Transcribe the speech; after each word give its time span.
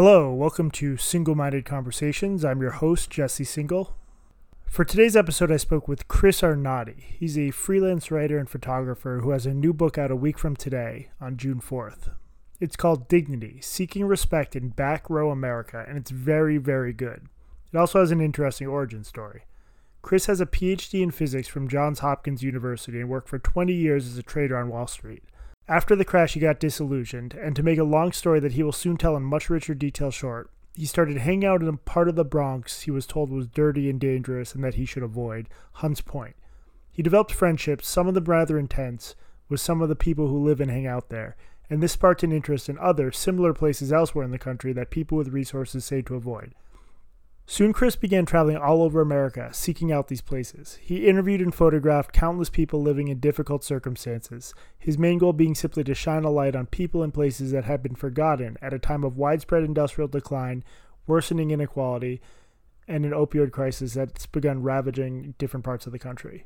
Hello, 0.00 0.32
welcome 0.32 0.70
to 0.70 0.94
Singal-Minded 0.94 1.64
Conversations. 1.64 2.44
I'm 2.44 2.60
your 2.60 2.70
host, 2.70 3.10
Jesse 3.10 3.42
Singal. 3.42 3.94
For 4.64 4.84
today's 4.84 5.16
episode, 5.16 5.50
I 5.50 5.56
spoke 5.56 5.88
with 5.88 6.06
Chris 6.06 6.40
Arnade. 6.40 6.94
He's 7.18 7.36
a 7.36 7.50
freelance 7.50 8.08
writer 8.08 8.38
and 8.38 8.48
photographer 8.48 9.18
who 9.24 9.30
has 9.30 9.44
a 9.44 9.52
new 9.52 9.72
book 9.72 9.98
out 9.98 10.12
a 10.12 10.14
week 10.14 10.38
from 10.38 10.54
today, 10.54 11.08
on 11.20 11.36
June 11.36 11.60
4th. 11.60 12.12
It's 12.60 12.76
called 12.76 13.08
Dignity 13.08 13.58
Seeking 13.60 14.04
Respect 14.04 14.54
in 14.54 14.68
Back 14.68 15.10
Row 15.10 15.32
America, 15.32 15.84
and 15.88 15.98
it's 15.98 16.12
very, 16.12 16.58
very 16.58 16.92
good. 16.92 17.26
It 17.72 17.76
also 17.76 17.98
has 17.98 18.12
an 18.12 18.20
interesting 18.20 18.68
origin 18.68 19.02
story. 19.02 19.46
Chris 20.00 20.26
has 20.26 20.40
a 20.40 20.46
PhD 20.46 21.02
in 21.02 21.10
physics 21.10 21.48
from 21.48 21.66
Johns 21.66 21.98
Hopkins 21.98 22.44
University 22.44 23.00
and 23.00 23.08
worked 23.08 23.28
for 23.28 23.40
20 23.40 23.72
years 23.72 24.06
as 24.06 24.16
a 24.16 24.22
trader 24.22 24.58
on 24.58 24.68
Wall 24.68 24.86
Street. 24.86 25.24
After 25.68 25.94
the 25.94 26.04
crash, 26.04 26.32
he 26.32 26.40
got 26.40 26.60
disillusioned, 26.60 27.34
and 27.34 27.54
to 27.54 27.62
make 27.62 27.78
a 27.78 27.84
long 27.84 28.12
story 28.12 28.40
that 28.40 28.52
he 28.52 28.62
will 28.62 28.72
soon 28.72 28.96
tell 28.96 29.14
in 29.16 29.22
much 29.22 29.50
richer 29.50 29.74
detail 29.74 30.10
short, 30.10 30.50
he 30.74 30.86
started 30.86 31.18
hanging 31.18 31.44
out 31.44 31.60
in 31.60 31.68
a 31.68 31.76
part 31.76 32.08
of 32.08 32.14
the 32.14 32.24
Bronx 32.24 32.82
he 32.82 32.90
was 32.90 33.04
told 33.04 33.30
was 33.30 33.46
dirty 33.48 33.90
and 33.90 34.00
dangerous 34.00 34.54
and 34.54 34.64
that 34.64 34.74
he 34.74 34.86
should 34.86 35.02
avoid, 35.02 35.48
Hunts 35.72 36.00
Point. 36.00 36.36
He 36.90 37.02
developed 37.02 37.32
friendships, 37.32 37.86
some 37.86 38.08
of 38.08 38.14
them 38.14 38.24
rather 38.24 38.58
intense, 38.58 39.14
with 39.50 39.60
some 39.60 39.82
of 39.82 39.90
the 39.90 39.96
people 39.96 40.28
who 40.28 40.42
live 40.42 40.60
and 40.60 40.70
hang 40.70 40.86
out 40.86 41.10
there, 41.10 41.36
and 41.68 41.82
this 41.82 41.92
sparked 41.92 42.22
an 42.22 42.32
interest 42.32 42.70
in 42.70 42.78
other, 42.78 43.12
similar 43.12 43.52
places 43.52 43.92
elsewhere 43.92 44.24
in 44.24 44.30
the 44.30 44.38
country 44.38 44.72
that 44.72 44.90
people 44.90 45.18
with 45.18 45.28
resources 45.28 45.84
say 45.84 46.00
to 46.00 46.14
avoid. 46.14 46.54
Soon, 47.50 47.72
Chris 47.72 47.96
began 47.96 48.26
traveling 48.26 48.58
all 48.58 48.82
over 48.82 49.00
America, 49.00 49.48
seeking 49.54 49.90
out 49.90 50.08
these 50.08 50.20
places. 50.20 50.78
He 50.82 51.08
interviewed 51.08 51.40
and 51.40 51.54
photographed 51.54 52.12
countless 52.12 52.50
people 52.50 52.82
living 52.82 53.08
in 53.08 53.20
difficult 53.20 53.64
circumstances, 53.64 54.52
his 54.78 54.98
main 54.98 55.16
goal 55.16 55.32
being 55.32 55.54
simply 55.54 55.82
to 55.84 55.94
shine 55.94 56.24
a 56.24 56.30
light 56.30 56.54
on 56.54 56.66
people 56.66 57.02
and 57.02 57.12
places 57.12 57.50
that 57.52 57.64
had 57.64 57.82
been 57.82 57.94
forgotten 57.94 58.58
at 58.60 58.74
a 58.74 58.78
time 58.78 59.02
of 59.02 59.16
widespread 59.16 59.64
industrial 59.64 60.08
decline, 60.08 60.62
worsening 61.06 61.50
inequality, 61.50 62.20
and 62.86 63.06
an 63.06 63.12
opioid 63.12 63.50
crisis 63.50 63.94
that's 63.94 64.26
begun 64.26 64.62
ravaging 64.62 65.34
different 65.38 65.64
parts 65.64 65.86
of 65.86 65.92
the 65.92 65.98
country. 65.98 66.44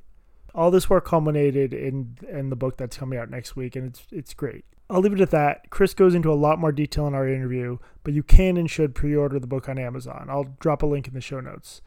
All 0.54 0.70
this 0.70 0.88
work 0.88 1.04
culminated 1.04 1.74
in 1.74 2.16
in 2.30 2.48
the 2.48 2.56
book 2.56 2.76
that's 2.76 2.96
coming 2.96 3.18
out 3.18 3.28
next 3.28 3.56
week, 3.56 3.74
and 3.74 3.88
it's 3.88 4.06
it's 4.12 4.34
great. 4.34 4.64
I'll 4.92 5.00
leave 5.00 5.14
it 5.14 5.22
at 5.22 5.30
that. 5.30 5.70
Chris 5.70 5.94
goes 5.94 6.14
into 6.14 6.30
a 6.30 6.34
lot 6.34 6.58
more 6.58 6.70
detail 6.70 7.06
in 7.06 7.14
our 7.14 7.26
interview, 7.26 7.78
but 8.04 8.12
you 8.12 8.22
can 8.22 8.58
and 8.58 8.70
should 8.70 8.94
pre 8.94 9.16
order 9.16 9.38
the 9.38 9.46
book 9.46 9.66
on 9.66 9.78
Amazon. 9.78 10.26
I'll 10.28 10.54
drop 10.60 10.82
a 10.82 10.86
link 10.86 11.08
in 11.08 11.14
the 11.14 11.20
show 11.22 11.40
notes. 11.40 11.80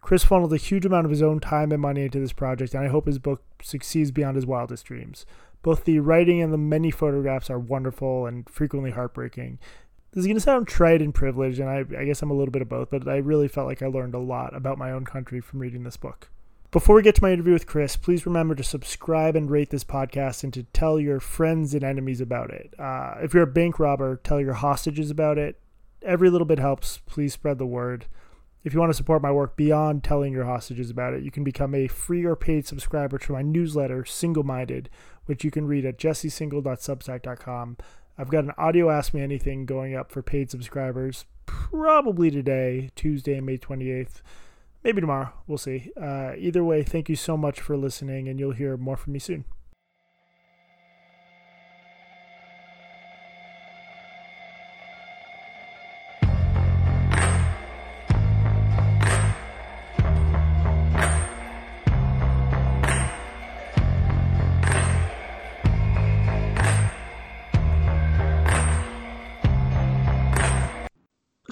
Chris 0.00 0.24
funneled 0.24 0.54
a 0.54 0.56
huge 0.56 0.86
amount 0.86 1.04
of 1.04 1.10
his 1.10 1.20
own 1.20 1.38
time 1.38 1.70
and 1.70 1.82
money 1.82 2.04
into 2.04 2.18
this 2.18 2.32
project, 2.32 2.72
and 2.72 2.82
I 2.82 2.88
hope 2.88 3.06
his 3.06 3.18
book 3.18 3.42
succeeds 3.60 4.10
beyond 4.10 4.36
his 4.36 4.46
wildest 4.46 4.86
dreams. 4.86 5.26
Both 5.62 5.84
the 5.84 5.98
writing 5.98 6.40
and 6.40 6.50
the 6.50 6.58
many 6.58 6.90
photographs 6.90 7.50
are 7.50 7.58
wonderful 7.58 8.24
and 8.24 8.48
frequently 8.48 8.92
heartbreaking. 8.92 9.58
This 10.12 10.22
is 10.22 10.26
going 10.26 10.36
to 10.36 10.40
sound 10.40 10.66
trite 10.66 11.02
and 11.02 11.14
privileged, 11.14 11.60
and 11.60 11.68
I, 11.68 11.84
I 11.98 12.04
guess 12.06 12.22
I'm 12.22 12.30
a 12.30 12.34
little 12.34 12.52
bit 12.52 12.62
of 12.62 12.70
both, 12.70 12.88
but 12.88 13.06
I 13.06 13.16
really 13.16 13.48
felt 13.48 13.66
like 13.66 13.82
I 13.82 13.86
learned 13.86 14.14
a 14.14 14.18
lot 14.18 14.56
about 14.56 14.78
my 14.78 14.92
own 14.92 15.04
country 15.04 15.42
from 15.42 15.58
reading 15.58 15.82
this 15.82 15.98
book. 15.98 16.30
Before 16.72 16.96
we 16.96 17.02
get 17.02 17.14
to 17.14 17.22
my 17.22 17.32
interview 17.32 17.52
with 17.52 17.66
Chris, 17.66 17.96
please 17.96 18.26
remember 18.26 18.54
to 18.56 18.64
subscribe 18.64 19.36
and 19.36 19.48
rate 19.48 19.70
this 19.70 19.84
podcast 19.84 20.42
and 20.42 20.52
to 20.52 20.64
tell 20.64 20.98
your 20.98 21.20
friends 21.20 21.74
and 21.74 21.84
enemies 21.84 22.20
about 22.20 22.50
it. 22.50 22.74
Uh, 22.78 23.14
if 23.22 23.32
you're 23.32 23.44
a 23.44 23.46
bank 23.46 23.78
robber, 23.78 24.16
tell 24.16 24.40
your 24.40 24.54
hostages 24.54 25.10
about 25.10 25.38
it. 25.38 25.60
Every 26.02 26.28
little 26.28 26.44
bit 26.44 26.58
helps. 26.58 26.98
Please 27.06 27.32
spread 27.32 27.58
the 27.58 27.66
word. 27.66 28.06
If 28.64 28.74
you 28.74 28.80
want 28.80 28.90
to 28.90 28.96
support 28.96 29.22
my 29.22 29.30
work 29.30 29.56
beyond 29.56 30.02
telling 30.02 30.32
your 30.32 30.44
hostages 30.44 30.90
about 30.90 31.14
it, 31.14 31.22
you 31.22 31.30
can 31.30 31.44
become 31.44 31.72
a 31.72 31.86
free 31.86 32.24
or 32.24 32.34
paid 32.34 32.66
subscriber 32.66 33.16
to 33.18 33.32
my 33.32 33.42
newsletter, 33.42 34.02
Singal-Minded, 34.02 34.90
which 35.26 35.44
you 35.44 35.52
can 35.52 35.68
read 35.68 35.86
at 35.86 35.98
jessesingal.substack.com. 35.98 37.76
I've 38.18 38.30
got 38.30 38.44
an 38.44 38.52
audio 38.58 38.90
Ask 38.90 39.14
Me 39.14 39.22
Anything 39.22 39.66
going 39.66 39.94
up 39.94 40.10
for 40.10 40.20
paid 40.20 40.50
subscribers 40.50 41.26
probably 41.46 42.28
today, 42.28 42.90
Tuesday, 42.96 43.40
May 43.40 43.56
28th 43.56 44.22
maybe 44.86 45.00
tomorrow. 45.00 45.32
We'll 45.48 45.58
see. 45.58 45.90
Uh, 46.00 46.34
either 46.38 46.62
way, 46.62 46.84
thank 46.84 47.08
you 47.08 47.16
so 47.16 47.36
much 47.36 47.60
for 47.60 47.76
listening, 47.76 48.28
and 48.28 48.38
you'll 48.38 48.52
hear 48.52 48.76
more 48.76 48.96
from 48.96 49.14
me 49.14 49.18
soon. 49.18 49.44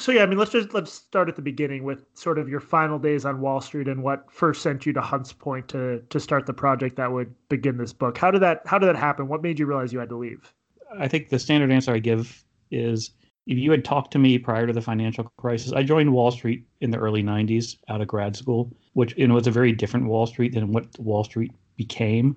So 0.04 0.12
yeah, 0.12 0.22
I 0.22 0.26
mean, 0.26 0.36
let's 0.36 0.50
just 0.50 0.74
let's 0.74 0.92
start 0.92 1.30
at 1.30 1.36
the 1.36 1.40
beginning 1.40 1.82
with 1.82 2.04
sort 2.12 2.38
of 2.38 2.46
your 2.46 2.60
final 2.60 2.98
days 2.98 3.24
on 3.24 3.40
Wall 3.40 3.62
Street 3.62 3.88
and 3.88 4.02
what 4.02 4.30
first 4.30 4.60
sent 4.60 4.84
you 4.84 4.92
to 4.92 5.00
Hunts 5.00 5.32
Point 5.32 5.66
to 5.68 6.02
to 6.10 6.20
start 6.20 6.44
the 6.44 6.52
project 6.52 6.96
that 6.96 7.10
would 7.10 7.34
begin 7.48 7.78
this 7.78 7.94
book. 7.94 8.18
How 8.18 8.30
did 8.30 8.42
that 8.42 8.60
How 8.66 8.78
did 8.78 8.86
that 8.86 8.96
happen? 8.96 9.28
What 9.28 9.42
made 9.42 9.58
you 9.58 9.64
realize 9.64 9.94
you 9.94 9.98
had 9.98 10.10
to 10.10 10.16
leave? 10.16 10.52
I 10.98 11.08
think 11.08 11.30
the 11.30 11.38
standard 11.38 11.72
answer 11.72 11.90
I 11.90 12.00
give 12.00 12.44
is 12.70 13.12
if 13.46 13.56
you 13.56 13.70
had 13.70 13.82
talked 13.82 14.10
to 14.12 14.18
me 14.18 14.36
prior 14.36 14.66
to 14.66 14.74
the 14.74 14.82
financial 14.82 15.24
crisis, 15.38 15.72
I 15.72 15.82
joined 15.82 16.12
Wall 16.12 16.30
Street 16.30 16.66
in 16.82 16.90
the 16.90 16.98
early 16.98 17.22
'90s 17.22 17.78
out 17.88 18.02
of 18.02 18.06
grad 18.06 18.36
school, 18.36 18.76
which 18.92 19.16
you 19.16 19.26
know 19.26 19.34
was 19.34 19.46
a 19.46 19.50
very 19.50 19.72
different 19.72 20.06
Wall 20.06 20.26
Street 20.26 20.52
than 20.52 20.70
what 20.70 20.86
Wall 20.98 21.24
Street 21.24 21.52
became. 21.78 22.36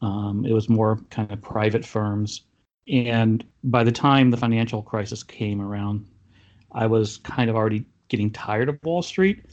Um, 0.00 0.46
it 0.46 0.54
was 0.54 0.70
more 0.70 0.98
kind 1.10 1.30
of 1.30 1.42
private 1.42 1.84
firms, 1.84 2.46
and 2.88 3.44
by 3.64 3.84
the 3.84 3.92
time 3.92 4.30
the 4.30 4.38
financial 4.38 4.80
crisis 4.80 5.22
came 5.22 5.60
around, 5.60 6.06
I 6.72 6.86
was 6.86 7.18
kind 7.18 7.50
of 7.50 7.56
already 7.56 7.84
getting 8.08 8.30
tired 8.30 8.68
of 8.68 8.78
Wall 8.82 9.02
Street. 9.02 9.44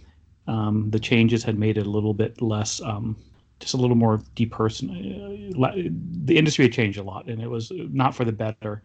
Um, 0.47 0.89
the 0.89 0.99
changes 0.99 1.43
had 1.43 1.59
made 1.59 1.77
it 1.77 1.85
a 1.85 1.89
little 1.89 2.13
bit 2.13 2.41
less, 2.41 2.81
um, 2.81 3.15
just 3.59 3.73
a 3.73 3.77
little 3.77 3.95
more 3.95 4.17
depersonal. 4.35 5.63
Uh, 5.63 5.89
the 6.23 6.37
industry 6.37 6.65
had 6.65 6.73
changed 6.73 6.97
a 6.97 7.03
lot, 7.03 7.27
and 7.27 7.41
it 7.41 7.49
was 7.49 7.71
not 7.71 8.15
for 8.15 8.25
the 8.25 8.31
better. 8.31 8.81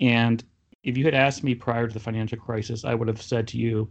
And 0.00 0.42
if 0.82 0.96
you 0.96 1.04
had 1.04 1.14
asked 1.14 1.44
me 1.44 1.54
prior 1.54 1.86
to 1.86 1.94
the 1.94 2.00
financial 2.00 2.38
crisis, 2.38 2.84
I 2.84 2.94
would 2.94 3.08
have 3.08 3.20
said 3.20 3.46
to 3.48 3.58
you, 3.58 3.88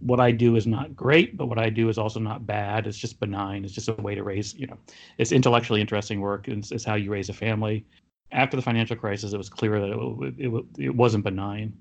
what 0.00 0.20
I 0.20 0.30
do 0.30 0.56
is 0.56 0.66
not 0.66 0.94
great, 0.94 1.36
but 1.36 1.46
what 1.46 1.58
I 1.58 1.70
do 1.70 1.88
is 1.88 1.98
also 1.98 2.20
not 2.20 2.46
bad. 2.46 2.86
It's 2.86 2.98
just 2.98 3.18
benign. 3.18 3.64
It's 3.64 3.72
just 3.72 3.88
a 3.88 3.94
way 3.94 4.14
to 4.14 4.22
raise, 4.22 4.54
you 4.54 4.66
know, 4.66 4.76
it's 5.16 5.32
intellectually 5.32 5.80
interesting 5.80 6.20
work. 6.20 6.48
It's, 6.48 6.70
it's 6.70 6.84
how 6.84 6.96
you 6.96 7.10
raise 7.10 7.30
a 7.30 7.32
family. 7.32 7.86
After 8.32 8.56
the 8.56 8.62
financial 8.62 8.96
crisis, 8.96 9.32
it 9.32 9.38
was 9.38 9.48
clear 9.48 9.80
that 9.80 9.90
it, 10.28 10.34
it, 10.38 10.64
it 10.78 10.94
wasn't 10.94 11.24
benign 11.24 11.72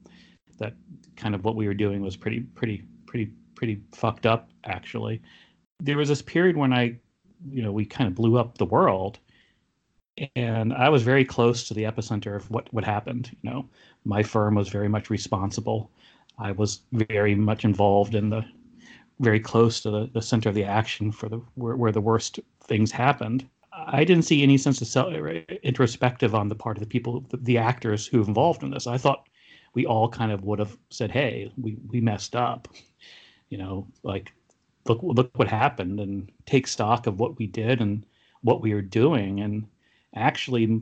that 0.57 0.73
kind 1.16 1.35
of 1.35 1.43
what 1.43 1.55
we 1.55 1.67
were 1.67 1.73
doing 1.73 2.01
was 2.01 2.16
pretty 2.16 2.41
pretty 2.41 2.83
pretty 3.05 3.31
pretty 3.55 3.81
fucked 3.93 4.25
up 4.25 4.49
actually. 4.66 5.21
There 5.79 5.97
was 5.97 6.09
this 6.09 6.21
period 6.21 6.57
when 6.57 6.73
i 6.73 6.97
you 7.49 7.61
know 7.61 7.71
we 7.71 7.85
kind 7.85 8.07
of 8.07 8.16
blew 8.16 8.38
up 8.38 8.57
the 8.57 8.66
world 8.66 9.19
and 10.35 10.73
i 10.73 10.88
was 10.88 11.03
very 11.03 11.25
close 11.25 11.67
to 11.67 11.73
the 11.73 11.83
epicenter 11.83 12.35
of 12.35 12.49
what 12.49 12.73
what 12.73 12.83
happened 12.83 13.35
you 13.41 13.49
know. 13.49 13.67
My 14.05 14.23
firm 14.23 14.55
was 14.55 14.69
very 14.69 14.88
much 14.88 15.09
responsible. 15.09 15.91
I 16.38 16.51
was 16.51 16.81
very 16.91 17.35
much 17.35 17.66
involved 17.66 18.16
in 18.16 18.29
the 18.29 18.45
very 19.19 19.39
close 19.39 19.79
to 19.81 19.89
the, 19.89 20.09
the 20.13 20.22
center 20.22 20.49
of 20.49 20.55
the 20.55 20.63
action 20.63 21.11
for 21.11 21.29
the 21.29 21.41
where, 21.55 21.75
where 21.75 21.91
the 21.91 22.01
worst 22.01 22.39
things 22.63 22.91
happened. 22.91 23.47
I 23.73 24.03
didn't 24.03 24.23
see 24.25 24.41
any 24.41 24.57
sense 24.57 24.81
of 24.81 24.87
self, 24.87 25.13
introspective 25.63 26.33
on 26.33 26.49
the 26.49 26.55
part 26.55 26.77
of 26.77 26.81
the 26.81 26.87
people 26.87 27.22
the, 27.29 27.37
the 27.37 27.57
actors 27.57 28.07
who 28.07 28.23
involved 28.23 28.63
in 28.63 28.72
this. 28.72 28.87
I 28.87 28.97
thought 28.97 29.27
we 29.75 29.86
all 29.86 30.09
kind 30.09 30.31
of 30.31 30.44
would 30.44 30.59
have 30.59 30.75
said, 30.90 31.12
"Hey, 31.12 31.52
we 31.58 31.78
we 31.90 32.02
messed 32.02 32.36
up," 32.36 32.68
you 33.50 33.58
know, 33.58 33.86
like 34.03 34.34
look 34.88 35.00
look 35.03 35.38
what 35.38 35.47
happened, 35.47 36.00
and 36.00 36.31
take 36.46 36.66
stock 36.66 37.06
of 37.06 37.19
what 37.19 37.38
we 37.38 37.46
did 37.46 37.81
and 37.81 38.06
what 38.41 38.62
we 38.62 38.74
were 38.74 38.81
doing, 38.81 39.41
and 39.41 39.68
actually. 40.16 40.81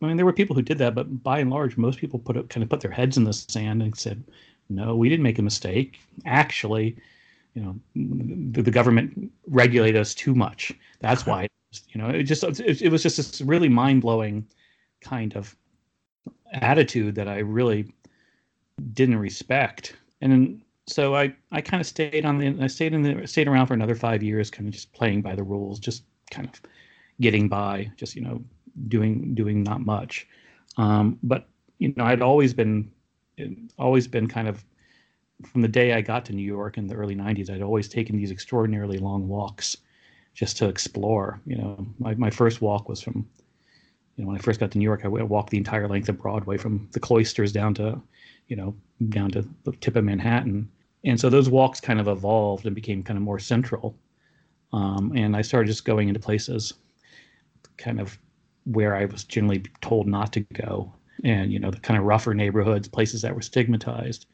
I 0.00 0.06
mean, 0.06 0.16
there 0.16 0.24
were 0.24 0.32
people 0.32 0.54
who 0.54 0.62
did 0.62 0.78
that, 0.78 0.94
but 0.94 1.24
by 1.24 1.40
and 1.40 1.50
large, 1.50 1.76
most 1.76 1.98
people 1.98 2.20
put 2.20 2.36
kind 2.48 2.62
of 2.62 2.70
put 2.70 2.80
their 2.80 2.90
heads 2.90 3.16
in 3.16 3.24
the 3.24 3.32
sand 3.32 3.82
and 3.82 3.98
said, 3.98 4.22
"No, 4.68 4.94
we 4.94 5.08
didn't 5.08 5.24
make 5.24 5.40
a 5.40 5.42
mistake. 5.42 5.98
Actually, 6.24 6.96
you 7.54 7.62
know, 7.62 7.74
the, 8.52 8.62
the 8.62 8.70
government 8.70 9.32
regulated 9.48 10.00
us 10.00 10.14
too 10.14 10.34
much. 10.34 10.72
That's 11.00 11.26
why." 11.26 11.48
You 11.90 12.00
know, 12.00 12.08
it 12.08 12.22
just 12.22 12.42
it, 12.42 12.80
it 12.80 12.90
was 12.90 13.02
just 13.02 13.18
this 13.18 13.42
really 13.42 13.68
mind 13.68 14.00
blowing 14.00 14.46
kind 15.02 15.36
of 15.36 15.54
attitude 16.52 17.14
that 17.16 17.28
I 17.28 17.38
really 17.38 17.92
didn't 18.92 19.18
respect. 19.18 19.96
And 20.20 20.32
then, 20.32 20.62
so 20.86 21.14
I, 21.14 21.34
I 21.52 21.60
kind 21.60 21.80
of 21.80 21.86
stayed 21.86 22.24
on 22.24 22.38
the 22.38 22.56
I 22.62 22.66
stayed 22.68 22.94
in 22.94 23.02
the 23.02 23.26
stayed 23.26 23.48
around 23.48 23.66
for 23.66 23.74
another 23.74 23.94
five 23.94 24.22
years, 24.22 24.50
kind 24.50 24.68
of 24.68 24.74
just 24.74 24.92
playing 24.92 25.22
by 25.22 25.34
the 25.34 25.42
rules, 25.42 25.78
just 25.78 26.04
kind 26.30 26.48
of 26.48 26.60
getting 27.20 27.48
by, 27.48 27.90
just 27.96 28.14
you 28.14 28.22
know 28.22 28.42
doing 28.88 29.34
doing 29.34 29.62
not 29.62 29.80
much. 29.80 30.26
Um, 30.76 31.18
but 31.22 31.48
you 31.78 31.92
know 31.96 32.04
I'd 32.04 32.22
always 32.22 32.54
been 32.54 32.90
always 33.78 34.06
been 34.06 34.28
kind 34.28 34.48
of 34.48 34.64
from 35.44 35.62
the 35.62 35.68
day 35.68 35.92
I 35.92 36.00
got 36.00 36.24
to 36.26 36.32
New 36.32 36.42
York 36.42 36.78
in 36.78 36.86
the 36.86 36.94
early 36.94 37.14
'90s, 37.14 37.50
I'd 37.50 37.62
always 37.62 37.88
taken 37.88 38.16
these 38.16 38.30
extraordinarily 38.30 38.98
long 38.98 39.28
walks 39.28 39.76
just 40.34 40.56
to 40.58 40.68
explore. 40.68 41.40
You 41.46 41.56
know, 41.56 41.86
my 41.98 42.14
my 42.14 42.30
first 42.30 42.60
walk 42.62 42.88
was 42.88 43.00
from 43.00 43.28
you 44.16 44.24
know, 44.24 44.28
when 44.28 44.36
I 44.36 44.40
first 44.40 44.60
got 44.60 44.70
to 44.72 44.78
New 44.78 44.84
York, 44.84 45.02
I 45.04 45.08
walked 45.08 45.50
the 45.50 45.58
entire 45.58 45.88
length 45.88 46.08
of 46.08 46.18
Broadway 46.18 46.56
from 46.56 46.88
the 46.92 47.00
cloisters 47.00 47.52
down 47.52 47.74
to 47.74 48.00
you 48.48 48.56
know, 48.56 48.74
down 49.08 49.30
to 49.30 49.46
the 49.64 49.72
tip 49.72 49.96
of 49.96 50.04
Manhattan. 50.04 50.68
And 51.04 51.18
so 51.20 51.28
those 51.28 51.48
walks 51.48 51.80
kind 51.80 52.00
of 52.00 52.08
evolved 52.08 52.66
and 52.66 52.74
became 52.74 53.02
kind 53.02 53.16
of 53.16 53.22
more 53.22 53.38
central. 53.38 53.96
Um, 54.72 55.12
and 55.14 55.36
I 55.36 55.42
started 55.42 55.68
just 55.68 55.84
going 55.84 56.08
into 56.08 56.20
places 56.20 56.74
kind 57.76 58.00
of 58.00 58.18
where 58.64 58.96
I 58.96 59.04
was 59.04 59.24
generally 59.24 59.64
told 59.80 60.06
not 60.06 60.32
to 60.32 60.40
go 60.40 60.92
and, 61.24 61.52
you 61.52 61.58
know, 61.58 61.70
the 61.70 61.80
kind 61.80 61.98
of 61.98 62.04
rougher 62.04 62.34
neighborhoods, 62.34 62.88
places 62.88 63.22
that 63.22 63.34
were 63.34 63.42
stigmatized. 63.42 64.26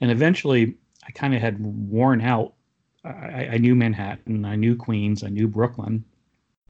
And 0.00 0.10
eventually 0.10 0.76
I 1.06 1.10
kind 1.10 1.34
of 1.34 1.40
had 1.40 1.58
worn 1.60 2.20
out. 2.20 2.54
I, 3.04 3.48
I 3.52 3.58
knew 3.58 3.74
Manhattan, 3.74 4.44
I 4.44 4.56
knew 4.56 4.76
Queens, 4.76 5.22
I 5.22 5.28
knew 5.28 5.48
Brooklyn, 5.48 6.04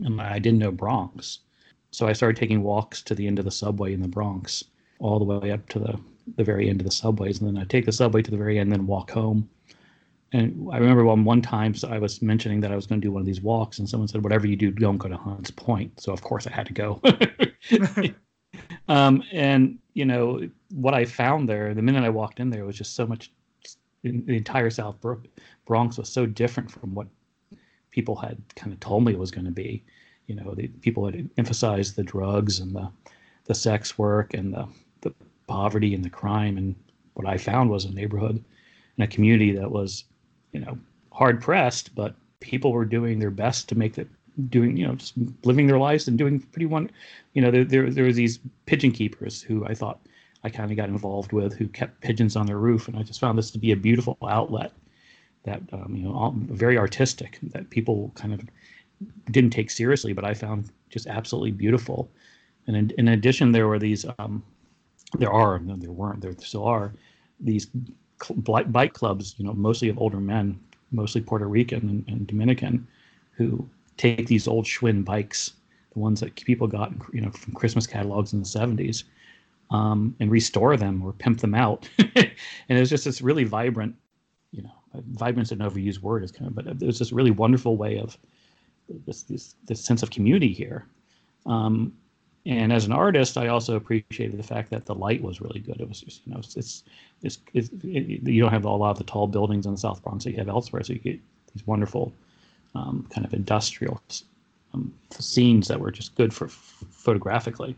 and 0.01 0.21
I 0.21 0.39
didn't 0.39 0.59
know 0.59 0.71
Bronx. 0.71 1.41
So 1.91 2.07
I 2.07 2.13
started 2.13 2.37
taking 2.37 2.63
walks 2.63 3.03
to 3.03 3.15
the 3.15 3.27
end 3.27 3.39
of 3.39 3.45
the 3.45 3.51
subway 3.51 3.93
in 3.93 4.03
the 4.03 4.09
Bronx, 4.09 4.65
all 4.99 5.19
the 5.19 5.25
way 5.25 5.51
up 5.51 5.69
to 5.71 5.79
the, 5.79 5.99
the 6.37 6.45
very 6.45 6.69
end 6.69 6.81
of 6.81 6.85
the 6.85 6.93
subways. 6.93 7.41
And 7.41 7.49
then 7.49 7.61
I'd 7.61 7.71
take 7.71 7.87
the 7.87 7.93
subway 7.93 8.23
to 8.23 8.31
the 8.31 8.37
very 8.37 8.59
end, 8.59 8.73
and 8.73 8.81
then 8.81 8.87
walk 8.87 9.11
home. 9.11 9.49
And 10.33 10.69
I 10.71 10.77
remember 10.77 11.05
one 11.05 11.25
one 11.25 11.41
time 11.41 11.75
so 11.75 11.89
I 11.89 11.99
was 11.99 12.21
mentioning 12.21 12.61
that 12.61 12.71
I 12.71 12.77
was 12.77 12.87
going 12.87 13.01
to 13.01 13.07
do 13.07 13.13
one 13.13 13.21
of 13.21 13.27
these 13.27 13.41
walks, 13.41 13.79
and 13.79 13.89
someone 13.89 14.09
said, 14.09 14.23
"Whatever 14.23 14.47
you 14.47 14.57
do, 14.57 14.71
don't 14.71 14.99
go 14.99 15.09
to 15.09 15.17
Hunts 15.17 15.51
Point." 15.51 15.99
So 16.01 16.13
of 16.13 16.21
course 16.21 16.47
I 16.47 16.53
had 16.53 16.67
to 16.67 16.75
go. 16.75 17.01
um, 18.89 19.23
and 19.33 19.79
you 19.95 20.05
know 20.05 20.47
what 20.71 20.93
I 20.93 21.07
found 21.07 21.49
there, 21.49 21.73
the 21.73 21.81
minute 21.81 22.05
I 22.05 22.11
walked 22.11 22.41
in 22.41 22.51
there, 22.51 22.67
was 22.67 22.77
just 22.77 22.95
so 22.95 23.07
much. 23.07 23.33
The 24.03 24.37
entire 24.37 24.71
South 24.71 24.97
Bronx 25.67 25.99
was 25.99 26.09
so 26.09 26.25
different 26.25 26.71
from 26.71 26.95
what 26.95 27.09
people 27.91 28.15
had 28.15 28.41
kind 28.55 28.73
of 28.73 28.79
told 28.79 29.05
me 29.05 29.13
it 29.13 29.19
was 29.19 29.31
going 29.31 29.47
to 29.47 29.51
be 29.51 29.83
you 30.29 30.37
know, 30.37 30.55
the 30.55 30.69
people 30.69 31.07
had 31.07 31.29
emphasized 31.37 31.97
the 31.97 32.05
drugs 32.05 32.61
and 32.61 32.77
the 32.77 32.89
the 33.47 33.55
sex 33.55 33.99
work 33.99 34.35
and 34.35 34.55
the 34.55 34.69
the 35.01 35.13
poverty 35.49 35.95
and 35.95 36.05
the 36.05 36.11
crime. 36.11 36.57
And 36.57 36.77
what 37.15 37.27
I 37.27 37.39
found 37.39 37.71
was 37.71 37.85
a 37.85 37.93
neighborhood 37.93 38.45
and 38.97 39.05
a 39.05 39.09
community 39.09 39.53
that 39.53 39.71
was, 39.73 40.05
you 40.53 40.61
know, 40.61 40.79
hard 41.11 41.41
pressed, 41.41 41.95
but 41.95 42.15
people 42.41 42.73
were 42.73 42.85
doing 42.85 43.19
their 43.19 43.31
best 43.31 43.69
to 43.71 43.75
make 43.75 43.99
it 43.99 44.09
doing 44.51 44.77
you 44.77 44.87
know 44.87 44.95
just 44.95 45.15
living 45.43 45.67
their 45.67 45.79
lives 45.79 46.07
and 46.07 46.17
doing 46.17 46.39
pretty 46.39 46.67
one 46.67 46.89
you 47.33 47.43
know 47.43 47.51
there 47.51 47.65
there, 47.65 47.91
there 47.91 48.05
were 48.05 48.13
these 48.13 48.39
pigeon 48.67 48.93
keepers 48.93 49.43
who 49.43 49.67
i 49.67 49.75
thought 49.75 49.99
i 50.45 50.49
kind 50.49 50.71
of 50.71 50.77
got 50.77 50.89
involved 50.89 51.33
with 51.33 51.55
who 51.55 51.67
kept 51.67 52.01
pigeons 52.03 52.37
on 52.37 52.47
their 52.47 52.59
roof 52.59 52.87
and 52.87 52.97
i 52.97 53.03
just 53.03 53.19
found 53.19 53.37
this 53.37 53.51
to 53.51 53.59
be 53.59 53.73
a 53.73 53.77
beautiful 53.77 54.17
outlet 54.29 54.73
that 55.43 55.61
um, 55.73 55.95
you 55.97 56.05
know 56.05 56.15
all, 56.15 56.35
very 56.37 56.79
artistic 56.79 57.39
that 57.43 57.69
people 57.71 58.13
kind 58.15 58.33
of 58.33 58.41
didn't 59.31 59.51
take 59.51 59.71
seriously, 59.71 60.13
but 60.13 60.25
I 60.25 60.35
found 60.35 60.71
just 60.91 61.07
absolutely 61.07 61.53
beautiful. 61.53 62.11
And 62.67 62.77
in, 62.77 62.91
in 62.99 63.09
addition, 63.09 63.53
there 63.53 63.69
were 63.69 63.79
these, 63.79 64.05
um, 64.19 64.43
there 65.19 65.33
are, 65.33 65.59
no, 65.59 65.77
there 65.77 65.93
weren't, 65.93 66.21
there 66.21 66.35
still 66.39 66.65
are, 66.65 66.93
these 67.41 67.69
cl- 68.23 68.65
bike 68.65 68.93
clubs, 68.93 69.35
you 69.39 69.45
know, 69.45 69.55
mostly 69.55 69.89
of 69.89 69.99
older 69.99 70.21
men, 70.21 70.59
mostly 70.91 71.21
Puerto 71.21 71.47
Rican 71.47 71.89
and, 71.89 72.05
and, 72.09 72.27
Dominican, 72.27 72.87
who 73.33 73.69
take 73.97 74.27
these 74.27 74.49
old 74.49 74.65
Schwinn 74.65 75.05
bikes, 75.05 75.53
the 75.93 75.99
ones 75.99 76.21
that 76.21 76.35
people 76.37 76.67
got, 76.67 76.93
you 77.13 77.21
know, 77.21 77.31
from 77.31 77.55
Christmas 77.55 77.87
catalogs 77.87 78.33
in 78.33 78.41
the 78.41 78.47
70s, 78.47 79.05
um, 79.71 80.15
and 80.21 80.31
restore 80.31 80.77
them 80.77 81.03
or 81.03 81.13
pimp 81.13 81.41
them 81.41 81.55
out. 81.55 81.89
and 81.99 82.33
it 82.69 82.81
was 82.81 82.91
just 82.91 83.05
this 83.05 83.23
really 83.23 83.45
vibrant, 83.45 83.95
you 84.51 84.63
know, 84.63 84.73
vibrant's 85.13 85.53
an 85.53 85.59
overused 85.59 86.01
word, 86.01 86.25
is 86.25 86.33
kind 86.33 86.49
of, 86.49 86.55
but 86.55 86.67
it 86.67 86.83
was 86.83 86.99
this 86.99 87.13
really 87.13 87.31
wonderful 87.31 87.77
way 87.77 87.99
of 87.99 88.19
this 89.07 89.23
this, 89.23 89.55
this 89.67 89.85
sense 89.85 90.03
of 90.03 90.11
community 90.11 90.53
here. 90.53 90.87
Um, 91.47 91.93
and 92.47 92.73
as 92.73 92.87
an 92.87 92.93
artist, 92.93 93.37
I 93.37 93.49
also 93.49 93.77
appreciated 93.77 94.39
the 94.39 94.43
fact 94.43 94.71
that 94.71 94.87
the 94.87 94.95
light 94.95 95.23
was 95.23 95.41
really 95.41 95.61
good. 95.61 95.81
It 95.81 95.89
was 95.89 96.01
just, 96.01 96.27
you 96.27 96.33
know, 96.33 96.39
it's, 96.39 96.57
it's, 96.57 96.85
it's, 97.23 97.39
it's 97.53 97.69
it, 97.85 98.27
you 98.27 98.41
don't 98.41 98.53
have 98.53 98.65
a 98.65 98.71
lot 98.71 98.93
of 98.93 98.99
the 98.99 99.05
tall 99.05 99.27
buildings 99.27 99.67
in 99.67 99.73
the 99.73 99.79
South 99.79 100.03
Bronx 100.03 100.25
that 100.25 100.31
you 100.31 100.39
have 100.39 100.49
elsewhere, 100.49 100.83
so 100.83 100.95
you 100.95 100.99
get 100.99 101.21
these 101.53 101.67
wonderful 101.67 102.13
um, 102.75 103.07
kind 103.11 103.27
of 103.27 103.35
industrial 103.35 104.01
um, 104.73 104.95
scenes 105.11 105.69
that 105.69 105.79
were 105.79 105.91
just 105.91 106.15
good 106.15 106.33
for 106.33 106.49
photographically. 106.49 107.77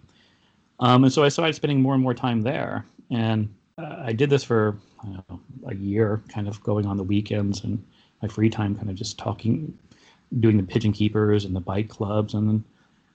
Um, 0.79 1.05
and 1.05 1.13
so 1.13 1.25
I 1.25 1.29
started 1.29 1.55
spending 1.55 1.81
more 1.81 1.95
and 1.95 2.03
more 2.03 2.15
time 2.15 2.43
there, 2.43 2.85
and 3.11 3.53
uh, 3.77 3.97
I 4.05 4.13
did 4.13 4.31
this 4.31 4.45
for 4.45 4.77
know, 5.05 5.41
a 5.67 5.75
year, 5.75 6.23
kind 6.29 6.49
of 6.49 6.63
going 6.63 6.87
on 6.87 6.97
the 6.97 7.03
weekends 7.03 7.65
and 7.65 7.83
my 8.23 8.29
free 8.29 8.51
time, 8.51 8.77
kind 8.77 8.91
of 8.91 8.97
just 8.97 9.19
talking, 9.19 9.77
doing 10.39 10.57
the 10.57 10.63
pigeon 10.63 10.93
keepers 10.93 11.45
and 11.45 11.57
the 11.57 11.61
bike 11.61 11.89
clubs, 11.89 12.35
and 12.35 12.49
then 12.49 12.65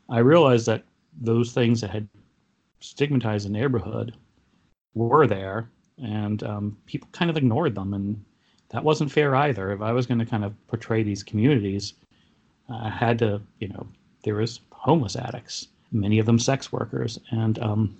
I 0.09 0.19
realized 0.19 0.65
that 0.67 0.83
those 1.19 1.53
things 1.53 1.81
that 1.81 1.89
had 1.89 2.07
stigmatized 2.79 3.45
the 3.45 3.51
neighborhood 3.51 4.15
were 4.93 5.27
there, 5.27 5.69
and 5.97 6.43
um, 6.43 6.77
people 6.85 7.07
kind 7.11 7.29
of 7.29 7.37
ignored 7.37 7.75
them, 7.75 7.93
and 7.93 8.23
that 8.69 8.83
wasn't 8.83 9.11
fair 9.11 9.35
either. 9.35 9.71
If 9.71 9.81
I 9.81 9.91
was 9.91 10.05
going 10.05 10.19
to 10.19 10.25
kind 10.25 10.43
of 10.43 10.53
portray 10.67 11.03
these 11.03 11.23
communities, 11.23 11.93
I 12.69 12.89
had 12.89 13.19
to, 13.19 13.41
you 13.59 13.69
know, 13.69 13.87
there 14.23 14.35
was 14.35 14.59
homeless 14.71 15.15
addicts, 15.15 15.67
many 15.91 16.19
of 16.19 16.25
them 16.25 16.39
sex 16.39 16.71
workers, 16.71 17.19
and 17.31 17.59
um, 17.59 17.97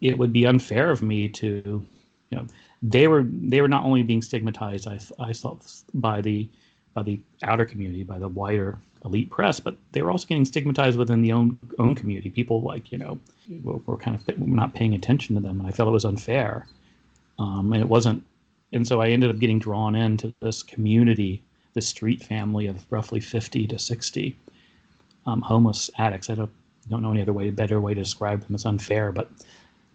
it 0.00 0.18
would 0.18 0.32
be 0.32 0.46
unfair 0.46 0.90
of 0.90 1.02
me 1.02 1.28
to, 1.28 1.86
you 2.30 2.38
know, 2.38 2.46
they 2.82 3.08
were 3.08 3.24
they 3.24 3.60
were 3.60 3.68
not 3.68 3.84
only 3.84 4.02
being 4.02 4.22
stigmatized, 4.22 4.86
I 4.86 4.98
I 5.18 5.32
thought 5.32 5.64
by 5.94 6.20
the 6.20 6.48
by 6.94 7.02
the 7.02 7.20
outer 7.42 7.64
community, 7.64 8.04
by 8.04 8.18
the 8.18 8.28
wider 8.28 8.78
elite 9.04 9.30
press, 9.30 9.60
but 9.60 9.76
they 9.92 10.02
were 10.02 10.10
also 10.10 10.26
getting 10.26 10.44
stigmatized 10.44 10.96
within 10.96 11.20
the 11.20 11.32
own 11.32 11.58
own 11.78 11.94
community. 11.94 12.30
People 12.30 12.62
like 12.62 12.90
you 12.90 12.98
know 12.98 13.18
were, 13.62 13.78
were 13.86 13.96
kind 13.96 14.16
of 14.16 14.38
not 14.38 14.74
paying 14.74 14.94
attention 14.94 15.34
to 15.34 15.40
them, 15.42 15.60
and 15.60 15.68
I 15.68 15.72
felt 15.72 15.88
it 15.88 15.92
was 15.92 16.04
unfair. 16.04 16.66
Um, 17.38 17.72
and 17.72 17.82
it 17.82 17.88
wasn't, 17.88 18.24
and 18.72 18.86
so 18.86 19.00
I 19.00 19.08
ended 19.08 19.28
up 19.28 19.40
getting 19.40 19.58
drawn 19.58 19.96
into 19.96 20.32
this 20.40 20.62
community, 20.62 21.42
this 21.74 21.88
street 21.88 22.22
family 22.22 22.68
of 22.68 22.84
roughly 22.90 23.18
50 23.18 23.66
to 23.66 23.78
60 23.78 24.36
um, 25.26 25.42
homeless 25.42 25.90
addicts. 25.98 26.30
I 26.30 26.36
don't 26.36 26.50
don't 26.88 27.02
know 27.02 27.10
any 27.10 27.22
other 27.22 27.32
way, 27.32 27.50
better 27.50 27.80
way 27.80 27.94
to 27.94 28.02
describe 28.02 28.42
them. 28.42 28.54
It's 28.54 28.66
unfair, 28.66 29.12
but 29.12 29.30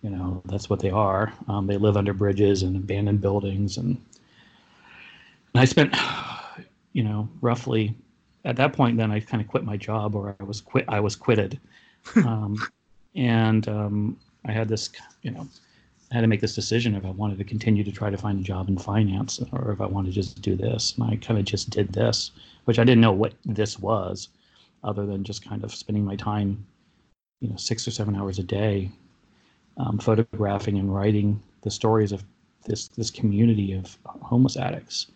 you 0.03 0.09
know 0.09 0.41
that's 0.45 0.69
what 0.69 0.79
they 0.79 0.91
are. 0.91 1.33
Um, 1.47 1.65
they 1.65 1.77
live 1.77 1.97
under 1.97 2.13
bridges 2.13 2.63
and 2.63 2.75
abandoned 2.75 3.21
buildings, 3.21 3.77
and, 3.77 3.97
and 5.53 5.61
I 5.61 5.65
spent 5.65 5.95
you 6.93 7.03
know, 7.03 7.29
roughly 7.41 7.95
at 8.45 8.55
that 8.55 8.73
point, 8.73 8.97
then 8.97 9.11
I 9.11 9.19
kind 9.19 9.41
of 9.41 9.47
quit 9.47 9.63
my 9.63 9.77
job 9.77 10.15
or 10.15 10.35
I 10.39 10.43
was 10.43 10.61
quit, 10.61 10.85
I 10.87 10.99
was 10.99 11.15
quitted. 11.15 11.59
Um, 12.15 12.57
and 13.13 13.67
um, 13.67 14.17
I 14.45 14.53
had 14.53 14.69
this, 14.69 14.89
you 15.21 15.31
know, 15.31 15.45
I 16.11 16.15
had 16.15 16.21
to 16.21 16.27
make 16.27 16.39
this 16.39 16.55
decision 16.55 16.95
if 16.95 17.05
I 17.05 17.11
wanted 17.11 17.37
to 17.39 17.43
continue 17.43 17.83
to 17.83 17.91
try 17.91 18.09
to 18.09 18.17
find 18.17 18.39
a 18.39 18.43
job 18.43 18.69
in 18.69 18.77
finance 18.77 19.39
or 19.51 19.71
if 19.73 19.81
I 19.81 19.85
wanted 19.85 20.07
to 20.07 20.13
just 20.13 20.41
do 20.41 20.55
this. 20.55 20.95
And 20.95 21.03
I 21.03 21.17
kind 21.17 21.37
of 21.37 21.45
just 21.45 21.69
did 21.69 21.91
this, 21.91 22.31
which 22.65 22.79
I 22.79 22.83
didn't 22.83 23.01
know 23.01 23.11
what 23.11 23.33
this 23.45 23.77
was 23.77 24.29
other 24.83 25.05
than 25.05 25.23
just 25.25 25.47
kind 25.47 25.63
of 25.63 25.75
spending 25.75 26.05
my 26.05 26.15
time, 26.15 26.65
you 27.41 27.49
know, 27.49 27.57
six 27.57 27.85
or 27.87 27.91
seven 27.91 28.15
hours 28.15 28.39
a 28.39 28.43
day 28.43 28.89
um, 29.77 29.99
photographing 29.99 30.79
and 30.79 30.93
writing 30.93 31.41
the 31.61 31.71
stories 31.71 32.11
of 32.13 32.23
this, 32.65 32.87
this 32.87 33.11
community 33.11 33.73
of 33.73 33.97
homeless 34.05 34.57
addicts 34.57 35.07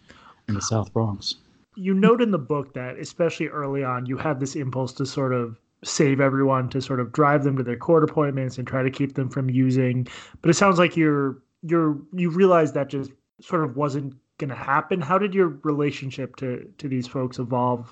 in 0.48 0.54
the 0.54 0.62
South 0.62 0.92
Bronx 0.92 1.36
you 1.76 1.94
note 1.94 2.22
in 2.22 2.32
the 2.32 2.40
book 2.40 2.74
that 2.74 2.98
especially 2.98 3.48
early 3.48 3.84
on 3.84 4.06
you 4.06 4.18
had 4.18 4.40
this 4.40 4.56
impulse 4.56 4.94
to 4.94 5.06
sort 5.06 5.34
of 5.34 5.60
save 5.84 6.22
everyone 6.22 6.70
to 6.70 6.82
sort 6.82 7.00
of 7.00 7.12
drive 7.12 7.44
them 7.44 7.58
to 7.58 7.64
their 7.64 7.78
court 7.78 8.04
appointments 8.04 8.58
and 8.58 8.68
try 8.68 8.84
to 8.84 8.92
keep 8.92 9.16
them 9.16 9.30
from 9.30 9.50
using. 9.50 10.08
But 10.42 10.50
it 10.50 10.56
sounds 10.56 10.80
like 10.80 10.96
you're 10.96 11.42
you're 11.62 11.98
you 12.14 12.30
realized 12.30 12.74
that 12.74 12.90
just 12.90 13.12
sort 13.42 13.64
of 13.64 13.76
wasn't 13.76 14.16
going 14.38 14.50
to 14.50 14.56
happen. 14.56 15.02
How 15.02 15.18
did 15.18 15.34
your 15.34 15.60
relationship 15.64 16.36
to 16.38 16.68
to 16.78 16.88
these 16.88 17.08
folks 17.08 17.40
evolve 17.40 17.92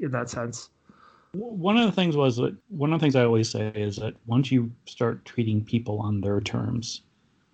in 0.00 0.10
that 0.12 0.30
sense? 0.30 0.70
One 1.32 1.76
of 1.76 1.84
the 1.84 1.92
things 1.92 2.16
was 2.16 2.36
that 2.36 2.56
one 2.68 2.92
of 2.92 2.98
the 2.98 3.04
things 3.04 3.14
i 3.14 3.22
always 3.22 3.50
say 3.50 3.70
is 3.74 3.96
that 3.96 4.14
once 4.26 4.50
you 4.50 4.72
start 4.86 5.26
treating 5.26 5.62
people 5.62 6.00
on 6.00 6.22
their 6.22 6.40
terms 6.40 7.02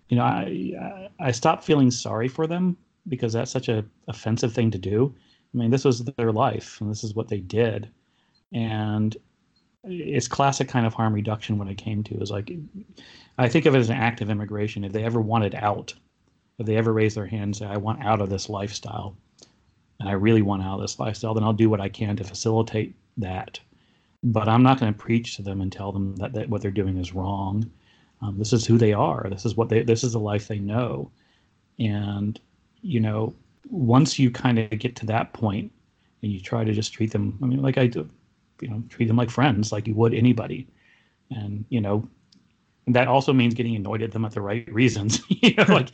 you 0.07 0.15
know 0.15 0.23
i 0.23 1.09
i 1.19 1.29
stopped 1.29 1.61
feeling 1.65 1.91
sorry 1.91 2.29
for 2.29 2.47
them 2.47 2.77
because 3.09 3.33
that's 3.33 3.51
such 3.51 3.67
a 3.67 3.83
offensive 4.07 4.53
thing 4.53 4.71
to 4.71 4.77
do 4.77 5.13
I 5.55 5.57
mean, 5.57 5.71
this 5.71 5.85
was 5.85 6.03
their 6.03 6.33
life, 6.33 6.81
and 6.81 6.91
this 6.91 7.03
is 7.03 7.15
what 7.15 7.29
they 7.29 7.39
did, 7.39 7.89
and 8.51 9.15
it's 9.85 10.27
classic 10.27 10.67
kind 10.67 10.85
of 10.85 10.93
harm 10.93 11.13
reduction. 11.13 11.57
When 11.57 11.69
it 11.69 11.77
came 11.77 12.03
to 12.03 12.19
is 12.19 12.29
like, 12.29 12.51
I 13.37 13.47
think 13.47 13.65
of 13.65 13.73
it 13.73 13.79
as 13.79 13.89
an 13.89 13.95
act 13.95 14.19
of 14.19 14.29
immigration. 14.29 14.83
If 14.83 14.91
they 14.91 15.03
ever 15.03 15.21
wanted 15.21 15.55
out, 15.55 15.93
if 16.59 16.65
they 16.65 16.75
ever 16.75 16.91
raise 16.91 17.15
their 17.15 17.25
hand 17.25 17.43
and 17.43 17.55
say, 17.55 17.65
"I 17.67 17.77
want 17.77 18.03
out 18.03 18.19
of 18.19 18.29
this 18.29 18.49
lifestyle," 18.49 19.15
and 19.99 20.09
I 20.09 20.13
really 20.13 20.41
want 20.41 20.63
out 20.63 20.75
of 20.75 20.81
this 20.81 20.99
lifestyle, 20.99 21.33
then 21.33 21.43
I'll 21.43 21.53
do 21.53 21.69
what 21.69 21.81
I 21.81 21.87
can 21.87 22.17
to 22.17 22.23
facilitate 22.25 22.93
that. 23.17 23.59
But 24.23 24.49
I'm 24.49 24.63
not 24.63 24.79
going 24.79 24.93
to 24.93 24.99
preach 24.99 25.37
to 25.37 25.41
them 25.41 25.61
and 25.61 25.71
tell 25.71 25.91
them 25.93 26.17
that, 26.17 26.33
that 26.33 26.49
what 26.49 26.61
they're 26.61 26.71
doing 26.71 26.97
is 26.97 27.13
wrong. 27.13 27.69
Um, 28.21 28.37
this 28.37 28.51
is 28.51 28.65
who 28.65 28.77
they 28.77 28.91
are. 28.91 29.27
This 29.29 29.45
is 29.45 29.55
what 29.55 29.69
they. 29.69 29.83
This 29.83 30.03
is 30.03 30.13
the 30.13 30.19
life 30.19 30.47
they 30.47 30.59
know, 30.59 31.11
and 31.79 32.39
you 32.81 32.99
know, 32.99 33.33
once 33.69 34.19
you 34.19 34.31
kind 34.31 34.59
of 34.59 34.69
get 34.77 34.95
to 34.97 35.05
that 35.07 35.33
point 35.33 35.71
and 36.21 36.31
you 36.31 36.39
try 36.39 36.63
to 36.63 36.73
just 36.73 36.93
treat 36.93 37.11
them, 37.11 37.37
I 37.41 37.45
mean, 37.45 37.61
like 37.61 37.77
I 37.77 37.87
do, 37.87 38.09
you 38.61 38.69
know, 38.69 38.83
treat 38.89 39.07
them 39.07 39.17
like 39.17 39.29
friends, 39.29 39.71
like 39.71 39.87
you 39.87 39.95
would 39.95 40.13
anybody. 40.13 40.67
And, 41.31 41.65
you 41.69 41.81
know, 41.81 42.07
that 42.87 43.07
also 43.07 43.33
means 43.33 43.53
getting 43.53 43.75
annoyed 43.75 44.01
at 44.01 44.11
them 44.11 44.25
at 44.25 44.31
the 44.31 44.41
right 44.41 44.71
reasons. 44.71 45.21
you 45.29 45.53
know, 45.55 45.65
like 45.69 45.91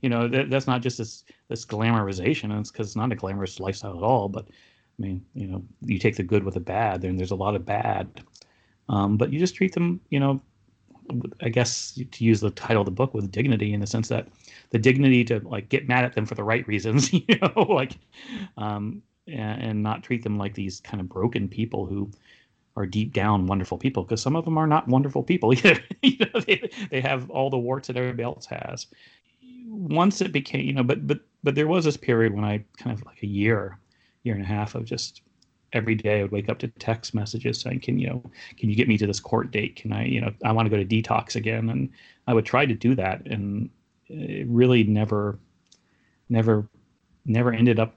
you 0.00 0.08
know 0.08 0.28
that, 0.28 0.50
that's 0.50 0.66
not 0.66 0.82
just 0.82 0.98
this 0.98 1.24
this 1.48 1.64
glamorization. 1.64 2.58
It's 2.58 2.70
because 2.70 2.88
it's 2.88 2.96
not 2.96 3.12
a 3.12 3.16
glamorous 3.16 3.60
lifestyle 3.60 3.96
at 3.96 4.02
all. 4.02 4.28
But 4.28 4.46
I 4.48 5.02
mean, 5.02 5.24
you 5.34 5.46
know, 5.46 5.62
you 5.84 5.98
take 5.98 6.16
the 6.16 6.22
good 6.22 6.44
with 6.44 6.54
the 6.54 6.60
bad. 6.60 7.02
Then 7.02 7.16
there's 7.16 7.30
a 7.30 7.36
lot 7.36 7.54
of 7.54 7.66
bad, 7.66 8.22
um, 8.88 9.16
but 9.16 9.32
you 9.32 9.38
just 9.38 9.54
treat 9.54 9.74
them, 9.74 10.00
you 10.10 10.20
know, 10.20 10.40
I 11.42 11.48
guess 11.48 11.98
to 12.10 12.24
use 12.24 12.40
the 12.40 12.50
title 12.50 12.82
of 12.82 12.86
the 12.86 12.92
book 12.92 13.14
with 13.14 13.30
dignity 13.30 13.74
in 13.74 13.80
the 13.80 13.86
sense 13.86 14.08
that 14.08 14.28
the 14.72 14.78
dignity 14.78 15.22
to 15.24 15.40
like 15.40 15.68
get 15.68 15.86
mad 15.86 16.04
at 16.04 16.14
them 16.14 16.26
for 16.26 16.34
the 16.34 16.42
right 16.42 16.66
reasons, 16.66 17.12
you 17.12 17.24
know, 17.40 17.62
like, 17.62 17.98
um, 18.56 19.02
and, 19.28 19.62
and 19.62 19.82
not 19.82 20.02
treat 20.02 20.22
them 20.24 20.38
like 20.38 20.54
these 20.54 20.80
kind 20.80 21.00
of 21.00 21.08
broken 21.08 21.48
people 21.48 21.86
who 21.86 22.10
are 22.74 22.86
deep 22.86 23.12
down 23.12 23.46
wonderful 23.46 23.76
people 23.76 24.02
because 24.02 24.22
some 24.22 24.34
of 24.34 24.46
them 24.46 24.56
are 24.56 24.66
not 24.66 24.88
wonderful 24.88 25.22
people 25.22 25.52
either. 25.54 25.78
you 26.02 26.16
know, 26.18 26.40
they, 26.40 26.70
they 26.90 27.00
have 27.00 27.30
all 27.30 27.50
the 27.50 27.58
warts 27.58 27.86
that 27.86 27.96
everybody 27.96 28.24
else 28.24 28.46
has. 28.46 28.86
Once 29.68 30.20
it 30.20 30.32
became, 30.32 30.66
you 30.66 30.72
know, 30.72 30.82
but 30.82 31.06
but 31.06 31.20
but 31.42 31.54
there 31.54 31.68
was 31.68 31.84
this 31.84 31.96
period 31.96 32.34
when 32.34 32.44
I 32.44 32.64
kind 32.78 32.96
of 32.96 33.04
like 33.06 33.22
a 33.22 33.26
year, 33.26 33.78
year 34.22 34.34
and 34.34 34.42
a 34.42 34.46
half 34.46 34.74
of 34.74 34.84
just 34.84 35.22
every 35.72 35.94
day 35.94 36.20
I 36.20 36.22
would 36.22 36.32
wake 36.32 36.48
up 36.48 36.58
to 36.60 36.68
text 36.68 37.14
messages 37.14 37.60
saying, 37.60 37.80
"Can 37.80 37.98
you 37.98 38.08
know, 38.08 38.22
can 38.56 38.68
you 38.68 38.76
get 38.76 38.88
me 38.88 38.98
to 38.98 39.06
this 39.06 39.20
court 39.20 39.50
date? 39.50 39.76
Can 39.76 39.92
I, 39.92 40.04
you 40.04 40.20
know, 40.20 40.32
I 40.44 40.52
want 40.52 40.66
to 40.66 40.70
go 40.70 40.82
to 40.82 40.84
detox 40.84 41.36
again?" 41.36 41.70
And 41.70 41.90
I 42.26 42.34
would 42.34 42.44
try 42.44 42.66
to 42.66 42.74
do 42.74 42.94
that, 42.96 43.26
and 43.26 43.70
it 44.12 44.46
really 44.48 44.84
never, 44.84 45.38
never, 46.28 46.68
never 47.24 47.52
ended 47.52 47.80
up 47.80 47.96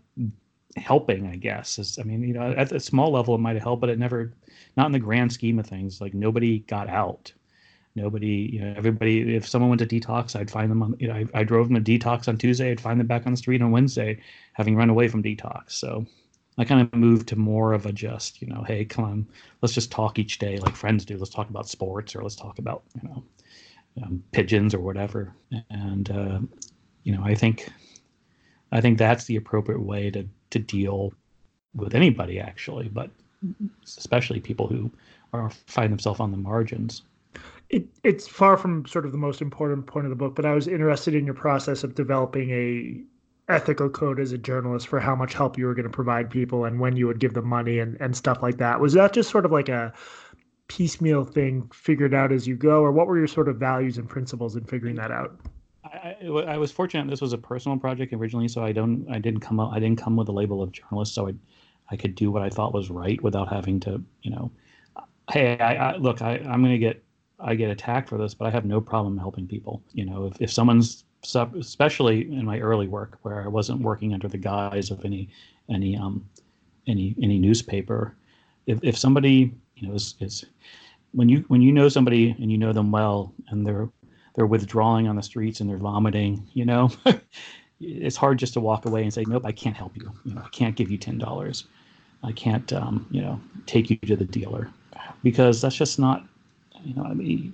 helping. 0.77 1.27
I 1.27 1.35
guess. 1.35 1.97
I 1.99 2.03
mean, 2.03 2.21
you 2.23 2.33
know, 2.33 2.51
at 2.51 2.71
a 2.71 2.79
small 2.79 3.11
level 3.11 3.35
it 3.35 3.39
might 3.39 3.55
have 3.55 3.63
helped, 3.63 3.81
but 3.81 3.89
it 3.89 3.99
never, 3.99 4.33
not 4.77 4.87
in 4.87 4.91
the 4.91 4.99
grand 4.99 5.31
scheme 5.31 5.59
of 5.59 5.67
things. 5.67 6.01
Like 6.01 6.13
nobody 6.13 6.59
got 6.59 6.89
out. 6.89 7.31
Nobody, 7.97 8.49
you 8.51 8.59
know, 8.59 8.73
everybody. 8.75 9.35
If 9.35 9.47
someone 9.47 9.69
went 9.69 9.79
to 9.79 9.87
detox, 9.87 10.35
I'd 10.35 10.51
find 10.51 10.69
them 10.69 10.83
on. 10.83 10.95
You 10.99 11.07
know, 11.07 11.15
I, 11.15 11.25
I 11.33 11.43
drove 11.43 11.69
them 11.69 11.81
to 11.81 11.99
detox 11.99 12.27
on 12.27 12.37
Tuesday. 12.37 12.71
I'd 12.71 12.81
find 12.81 12.99
them 12.99 13.07
back 13.07 13.25
on 13.25 13.31
the 13.31 13.37
street 13.37 13.61
on 13.61 13.71
Wednesday, 13.71 14.19
having 14.51 14.75
run 14.75 14.89
away 14.89 15.07
from 15.07 15.23
detox. 15.23 15.71
So 15.71 16.05
I 16.57 16.63
kind 16.63 16.81
of 16.81 16.93
moved 16.93 17.27
to 17.29 17.35
more 17.35 17.73
of 17.73 17.85
a 17.85 17.91
just, 17.91 18.41
you 18.41 18.47
know, 18.47 18.63
hey, 18.63 18.85
come 18.85 19.05
on, 19.05 19.27
let's 19.61 19.73
just 19.73 19.91
talk 19.91 20.19
each 20.19 20.39
day 20.39 20.57
like 20.57 20.75
friends 20.75 21.05
do. 21.05 21.17
Let's 21.17 21.29
talk 21.29 21.49
about 21.49 21.67
sports 21.67 22.15
or 22.15 22.21
let's 22.21 22.35
talk 22.35 22.59
about, 22.59 22.83
you 23.01 23.09
know, 23.09 23.23
um, 24.01 24.23
pigeons 24.31 24.73
or 24.73 24.79
whatever. 24.79 25.33
And 25.69 26.09
uh, 26.09 26.39
you 27.03 27.15
know, 27.15 27.23
I 27.23 27.35
think, 27.35 27.69
I 28.71 28.81
think 28.81 28.97
that's 28.97 29.25
the 29.25 29.35
appropriate 29.35 29.81
way 29.81 30.11
to 30.11 30.27
to 30.51 30.59
deal 30.59 31.13
with 31.73 31.93
anybody 31.93 32.39
actually, 32.39 32.87
but 32.87 33.09
especially 33.83 34.39
people 34.39 34.67
who 34.67 34.91
are 35.33 35.49
find 35.67 35.91
themselves 35.91 36.19
on 36.19 36.31
the 36.31 36.37
margins. 36.37 37.03
It, 37.69 37.85
it's 38.03 38.27
far 38.27 38.57
from 38.57 38.85
sort 38.85 39.05
of 39.05 39.11
the 39.11 39.17
most 39.17 39.41
important 39.41 39.87
point 39.87 40.05
of 40.05 40.11
the 40.11 40.15
book, 40.15 40.35
but 40.35 40.45
I 40.45 40.53
was 40.53 40.67
interested 40.67 41.15
in 41.15 41.25
your 41.25 41.33
process 41.33 41.83
of 41.83 41.95
developing 41.95 42.51
a 42.51 43.01
ethical 43.47 43.89
code 43.89 44.19
as 44.19 44.31
a 44.31 44.37
journalist 44.37 44.87
for 44.87 44.99
how 44.99 45.15
much 45.15 45.33
help 45.33 45.57
you 45.57 45.65
were 45.65 45.75
going 45.75 45.83
to 45.83 45.89
provide 45.89 46.29
people 46.29 46.65
and 46.65 46.79
when 46.79 46.95
you 46.95 47.05
would 47.05 47.19
give 47.19 47.33
them 47.33 47.47
money 47.47 47.79
and, 47.79 47.97
and 47.99 48.15
stuff 48.15 48.41
like 48.41 48.57
that. 48.57 48.79
Was 48.79 48.93
that 48.93 49.13
just 49.13 49.29
sort 49.29 49.45
of 49.45 49.51
like 49.51 49.69
a 49.69 49.93
piecemeal 50.67 51.23
thing 51.23 51.69
figured 51.73 52.13
out 52.13 52.31
as 52.31 52.47
you 52.47 52.55
go, 52.55 52.81
or 52.81 52.91
what 52.91 53.07
were 53.07 53.17
your 53.17 53.27
sort 53.27 53.47
of 53.47 53.57
values 53.57 53.97
and 53.97 54.09
principles 54.09 54.55
in 54.55 54.63
figuring 54.63 54.95
that 54.95 55.11
out? 55.11 55.39
I, 55.83 56.15
I, 56.25 56.57
was 56.57 56.71
fortunate. 56.71 57.09
This 57.09 57.21
was 57.21 57.33
a 57.33 57.37
personal 57.37 57.77
project 57.77 58.11
originally, 58.13 58.47
so 58.47 58.63
I 58.63 58.71
don't, 58.71 59.05
I 59.09 59.19
didn't 59.19 59.41
come 59.41 59.59
up, 59.59 59.71
I 59.71 59.79
didn't 59.79 60.01
come 60.01 60.15
with 60.15 60.27
a 60.27 60.31
label 60.31 60.61
of 60.61 60.71
journalist, 60.71 61.13
so 61.13 61.27
I, 61.27 61.33
I 61.91 61.95
could 61.95 62.15
do 62.15 62.31
what 62.31 62.41
I 62.41 62.49
thought 62.49 62.73
was 62.73 62.89
right 62.89 63.21
without 63.21 63.51
having 63.51 63.79
to, 63.81 64.03
you 64.23 64.31
know, 64.31 64.51
hey, 65.31 65.57
I, 65.59 65.91
I 65.91 65.97
look, 65.97 66.21
I, 66.21 66.37
I'm 66.37 66.61
going 66.61 66.73
to 66.73 66.79
get, 66.79 67.03
I 67.39 67.53
get 67.55 67.69
attacked 67.69 68.09
for 68.09 68.17
this, 68.17 68.33
but 68.33 68.45
I 68.47 68.49
have 68.49 68.65
no 68.65 68.81
problem 68.81 69.17
helping 69.17 69.47
people. 69.47 69.83
You 69.93 70.05
know, 70.05 70.25
if, 70.25 70.41
if 70.41 70.51
someone's 70.51 71.05
especially 71.33 72.31
in 72.31 72.45
my 72.45 72.59
early 72.59 72.87
work 72.87 73.17
where 73.23 73.43
I 73.43 73.47
wasn't 73.47 73.81
working 73.81 74.13
under 74.13 74.27
the 74.27 74.37
guise 74.37 74.91
of 74.91 75.03
any 75.05 75.29
any 75.69 75.97
um 75.97 76.27
any 76.87 77.15
any 77.21 77.39
newspaper. 77.39 78.15
If 78.67 78.79
if 78.83 78.97
somebody 78.97 79.53
you 79.75 79.87
know 79.87 79.93
is, 79.93 80.15
is 80.19 80.45
when 81.11 81.29
you 81.29 81.45
when 81.47 81.61
you 81.61 81.71
know 81.71 81.89
somebody 81.89 82.35
and 82.39 82.51
you 82.51 82.57
know 82.57 82.73
them 82.73 82.91
well 82.91 83.33
and 83.49 83.65
they're 83.65 83.89
they're 84.35 84.45
withdrawing 84.45 85.07
on 85.07 85.15
the 85.15 85.23
streets 85.23 85.61
and 85.61 85.69
they're 85.69 85.77
vomiting, 85.77 86.45
you 86.53 86.65
know, 86.65 86.91
it's 87.79 88.17
hard 88.17 88.37
just 88.37 88.53
to 88.53 88.59
walk 88.59 88.85
away 88.85 89.03
and 89.03 89.13
say, 89.13 89.23
nope, 89.27 89.43
I 89.45 89.51
can't 89.51 89.75
help 89.75 89.95
you. 89.95 90.11
You 90.25 90.35
know, 90.35 90.41
I 90.43 90.49
can't 90.49 90.75
give 90.75 90.91
you 90.91 90.97
ten 90.97 91.17
dollars. 91.17 91.65
I 92.23 92.31
can't, 92.31 92.71
um, 92.73 93.07
you 93.11 93.21
know, 93.21 93.39
take 93.65 93.89
you 93.89 93.97
to 93.97 94.15
the 94.15 94.25
dealer 94.25 94.69
because 95.23 95.61
that's 95.61 95.75
just 95.75 95.99
not, 95.99 96.25
you 96.83 96.93
know, 96.95 97.03
I 97.03 97.13
mean, 97.13 97.53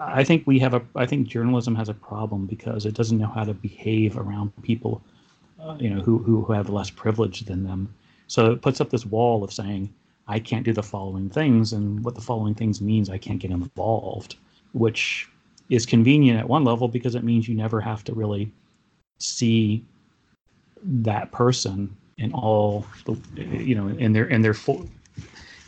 I 0.00 0.24
think 0.24 0.46
we 0.46 0.58
have 0.58 0.74
a. 0.74 0.82
I 0.96 1.06
think 1.06 1.28
journalism 1.28 1.74
has 1.76 1.88
a 1.88 1.94
problem 1.94 2.46
because 2.46 2.84
it 2.84 2.94
doesn't 2.94 3.18
know 3.18 3.28
how 3.28 3.44
to 3.44 3.54
behave 3.54 4.18
around 4.18 4.52
people, 4.62 5.02
uh, 5.60 5.76
you 5.78 5.88
know, 5.88 6.02
who 6.02 6.18
who 6.18 6.52
have 6.52 6.68
less 6.68 6.90
privilege 6.90 7.42
than 7.42 7.62
them. 7.62 7.94
So 8.26 8.50
it 8.50 8.60
puts 8.60 8.80
up 8.80 8.90
this 8.90 9.06
wall 9.06 9.44
of 9.44 9.52
saying, 9.52 9.92
I 10.28 10.38
can't 10.38 10.64
do 10.64 10.72
the 10.72 10.82
following 10.82 11.30
things, 11.30 11.72
and 11.72 12.04
what 12.04 12.14
the 12.14 12.20
following 12.20 12.54
things 12.54 12.80
means, 12.80 13.08
I 13.08 13.18
can't 13.18 13.38
get 13.38 13.50
involved, 13.50 14.36
which 14.72 15.28
is 15.70 15.86
convenient 15.86 16.38
at 16.38 16.48
one 16.48 16.64
level 16.64 16.88
because 16.88 17.14
it 17.14 17.24
means 17.24 17.48
you 17.48 17.54
never 17.54 17.80
have 17.80 18.04
to 18.04 18.14
really 18.14 18.50
see 19.18 19.84
that 20.82 21.32
person 21.32 21.96
in 22.18 22.32
all 22.32 22.86
the, 23.04 23.16
you 23.42 23.74
know, 23.74 23.88
in 23.88 24.12
their 24.12 24.26
in 24.26 24.42
their 24.42 24.54
full 24.54 24.88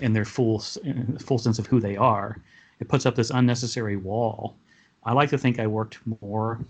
in 0.00 0.12
their 0.12 0.24
full 0.24 0.60
full 1.18 1.38
sense 1.38 1.58
of 1.58 1.66
who 1.66 1.80
they 1.80 1.96
are 1.96 2.38
it 2.80 2.88
puts 2.88 3.06
up 3.06 3.14
this 3.14 3.30
unnecessary 3.30 3.96
wall. 3.96 4.56
I 5.04 5.12
like 5.12 5.30
to 5.30 5.38
think 5.38 5.58
I 5.58 5.66
worked 5.66 5.98
more 6.20 6.60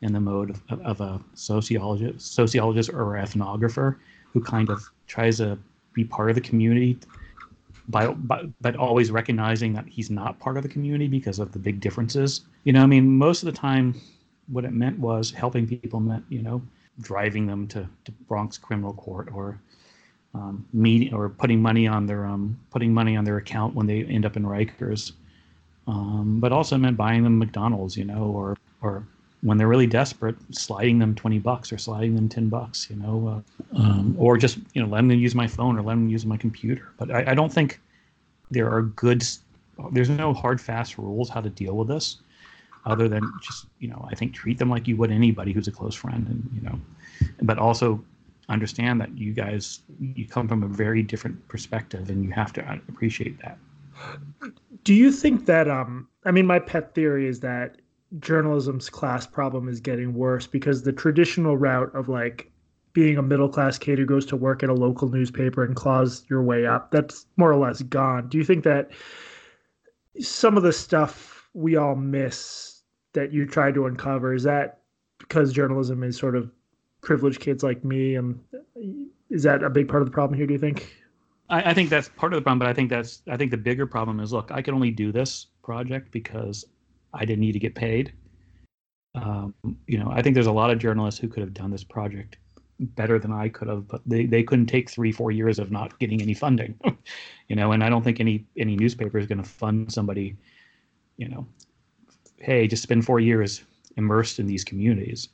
in 0.00 0.12
the 0.12 0.20
mode 0.20 0.50
of, 0.70 0.80
of 0.82 1.00
a 1.00 1.20
sociologist, 1.34 2.34
sociologist 2.34 2.90
or 2.90 3.14
ethnographer 3.14 3.96
who 4.32 4.40
kind 4.40 4.70
of 4.70 4.82
tries 5.06 5.38
to 5.38 5.58
be 5.98 6.04
part 6.04 6.28
of 6.30 6.34
the 6.34 6.40
community 6.50 6.98
by, 7.88 8.06
by, 8.08 8.44
but 8.60 8.76
always 8.76 9.10
recognizing 9.10 9.72
that 9.74 9.86
he's 9.86 10.10
not 10.10 10.38
part 10.38 10.56
of 10.56 10.62
the 10.62 10.68
community 10.68 11.08
because 11.08 11.38
of 11.38 11.52
the 11.52 11.58
big 11.58 11.80
differences. 11.80 12.42
You 12.64 12.72
know, 12.72 12.82
I 12.82 12.86
mean, 12.86 13.06
most 13.26 13.42
of 13.42 13.46
the 13.46 13.58
time, 13.58 14.00
what 14.48 14.64
it 14.64 14.72
meant 14.72 14.98
was 14.98 15.30
helping 15.30 15.66
people 15.66 16.00
meant, 16.00 16.24
you 16.28 16.42
know, 16.42 16.62
driving 17.00 17.46
them 17.46 17.66
to, 17.68 17.88
to 18.04 18.12
Bronx 18.28 18.58
criminal 18.58 18.92
court 18.94 19.28
or 19.32 19.60
um, 20.34 20.66
meeting 20.72 21.14
or 21.14 21.28
putting 21.28 21.60
money 21.60 21.86
on 21.86 22.06
their 22.06 22.26
um, 22.26 22.58
putting 22.70 22.92
money 22.92 23.16
on 23.16 23.24
their 23.24 23.38
account 23.38 23.74
when 23.74 23.86
they 23.86 24.04
end 24.04 24.24
up 24.26 24.36
in 24.36 24.44
Rikers. 24.44 25.12
Um, 25.86 26.38
but 26.38 26.52
also 26.52 26.76
meant 26.76 26.98
buying 26.98 27.22
them 27.24 27.38
McDonald's, 27.38 27.96
you 27.96 28.04
know, 28.04 28.24
or 28.24 28.56
or 28.82 29.06
when 29.42 29.56
they're 29.56 29.68
really 29.68 29.86
desperate, 29.86 30.36
sliding 30.50 30.98
them 30.98 31.14
twenty 31.14 31.38
bucks 31.38 31.72
or 31.72 31.78
sliding 31.78 32.14
them 32.14 32.28
ten 32.28 32.48
bucks, 32.48 32.88
you 32.90 32.96
know, 32.96 33.42
uh, 33.76 33.78
um, 33.78 34.16
or 34.18 34.36
just 34.36 34.58
you 34.74 34.82
know 34.82 34.88
letting 34.88 35.08
them 35.08 35.18
use 35.18 35.34
my 35.34 35.46
phone 35.46 35.78
or 35.78 35.82
letting 35.82 36.04
them 36.04 36.10
use 36.10 36.26
my 36.26 36.36
computer. 36.36 36.88
But 36.98 37.10
I, 37.10 37.32
I 37.32 37.34
don't 37.34 37.52
think 37.52 37.80
there 38.50 38.70
are 38.70 38.82
good. 38.82 39.22
There's 39.92 40.10
no 40.10 40.34
hard 40.34 40.60
fast 40.60 40.98
rules 40.98 41.28
how 41.28 41.40
to 41.40 41.50
deal 41.50 41.76
with 41.76 41.88
this, 41.88 42.18
other 42.84 43.08
than 43.08 43.22
just 43.42 43.66
you 43.78 43.88
know 43.88 44.06
I 44.10 44.14
think 44.14 44.34
treat 44.34 44.58
them 44.58 44.70
like 44.70 44.88
you 44.88 44.96
would 44.96 45.10
anybody 45.10 45.52
who's 45.52 45.68
a 45.68 45.72
close 45.72 45.94
friend, 45.94 46.26
and 46.26 46.50
you 46.54 46.62
know, 46.62 46.80
but 47.42 47.58
also 47.58 48.04
understand 48.48 49.00
that 49.00 49.16
you 49.16 49.32
guys 49.32 49.80
you 50.00 50.26
come 50.26 50.48
from 50.48 50.62
a 50.62 50.68
very 50.68 51.02
different 51.02 51.46
perspective 51.48 52.08
and 52.08 52.24
you 52.24 52.30
have 52.30 52.52
to 52.52 52.80
appreciate 52.88 53.38
that 53.40 53.58
do 54.84 54.94
you 54.94 55.12
think 55.12 55.44
that 55.46 55.68
um 55.68 56.08
i 56.24 56.30
mean 56.30 56.46
my 56.46 56.58
pet 56.58 56.94
theory 56.94 57.26
is 57.26 57.40
that 57.40 57.76
journalism's 58.18 58.88
class 58.88 59.26
problem 59.26 59.68
is 59.68 59.80
getting 59.80 60.14
worse 60.14 60.46
because 60.46 60.82
the 60.82 60.92
traditional 60.92 61.56
route 61.56 61.94
of 61.94 62.08
like 62.08 62.50
being 62.94 63.18
a 63.18 63.22
middle 63.22 63.48
class 63.48 63.78
kid 63.78 63.98
who 63.98 64.06
goes 64.06 64.24
to 64.26 64.36
work 64.36 64.62
at 64.62 64.70
a 64.70 64.74
local 64.74 65.08
newspaper 65.08 65.62
and 65.62 65.76
claws 65.76 66.24
your 66.30 66.42
way 66.42 66.66
up 66.66 66.90
that's 66.90 67.26
more 67.36 67.52
or 67.52 67.56
less 67.56 67.82
gone. 67.82 68.28
Do 68.28 68.38
you 68.38 68.44
think 68.44 68.64
that 68.64 68.90
some 70.20 70.56
of 70.56 70.62
the 70.62 70.72
stuff 70.72 71.48
we 71.54 71.76
all 71.76 71.94
miss 71.94 72.82
that 73.12 73.32
you 73.32 73.46
try 73.46 73.70
to 73.72 73.86
uncover 73.86 74.34
is 74.34 74.42
that 74.44 74.80
because 75.18 75.52
journalism 75.52 76.02
is 76.02 76.16
sort 76.16 76.34
of 76.36 76.50
privileged 77.00 77.40
kids 77.40 77.62
like 77.62 77.84
me 77.84 78.16
and 78.16 78.38
is 79.30 79.42
that 79.42 79.62
a 79.62 79.70
big 79.70 79.88
part 79.88 80.02
of 80.02 80.08
the 80.08 80.12
problem 80.12 80.36
here 80.36 80.46
do 80.46 80.52
you 80.52 80.58
think? 80.58 80.94
I, 81.50 81.70
I, 81.70 81.74
think 81.74 81.90
that's 81.90 82.08
part 82.08 82.32
of 82.32 82.38
the 82.38 82.42
problem 82.42 82.58
but 82.58 82.68
i 82.68 82.74
think 82.74 82.90
that's 82.90 83.22
i 83.28 83.36
think 83.36 83.50
the 83.50 83.56
bigger 83.56 83.86
problem 83.86 84.20
is 84.20 84.32
look 84.32 84.50
i 84.50 84.60
can 84.60 84.74
only 84.74 84.90
do 84.90 85.12
this 85.12 85.46
project 85.62 86.10
because 86.10 86.64
i 87.18 87.24
didn't 87.24 87.40
need 87.40 87.52
to 87.52 87.58
get 87.58 87.74
paid 87.74 88.12
um, 89.14 89.54
you 89.86 89.98
know 89.98 90.10
i 90.12 90.22
think 90.22 90.34
there's 90.34 90.46
a 90.46 90.52
lot 90.52 90.70
of 90.70 90.78
journalists 90.78 91.20
who 91.20 91.28
could 91.28 91.42
have 91.42 91.54
done 91.54 91.70
this 91.70 91.84
project 91.84 92.36
better 92.80 93.18
than 93.18 93.32
i 93.32 93.48
could 93.48 93.68
have 93.68 93.86
but 93.88 94.00
they, 94.06 94.24
they 94.24 94.42
couldn't 94.42 94.66
take 94.66 94.88
three 94.88 95.12
four 95.12 95.30
years 95.30 95.58
of 95.58 95.70
not 95.70 95.98
getting 95.98 96.22
any 96.22 96.34
funding 96.34 96.78
you 97.48 97.56
know 97.56 97.72
and 97.72 97.82
i 97.82 97.88
don't 97.88 98.02
think 98.02 98.20
any 98.20 98.44
any 98.56 98.76
newspaper 98.76 99.18
is 99.18 99.26
going 99.26 99.42
to 99.42 99.48
fund 99.48 99.92
somebody 99.92 100.36
you 101.16 101.28
know 101.28 101.46
hey 102.38 102.66
just 102.68 102.82
spend 102.82 103.04
four 103.04 103.18
years 103.20 103.64
immersed 103.96 104.38
in 104.38 104.46
these 104.46 104.64
communities 104.64 105.28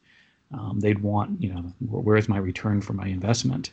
um, 0.52 0.78
they'd 0.80 1.00
want, 1.00 1.42
you 1.42 1.52
know, 1.52 1.72
where's 1.80 2.28
my 2.28 2.38
return 2.38 2.80
for 2.80 2.92
my 2.92 3.06
investment? 3.06 3.72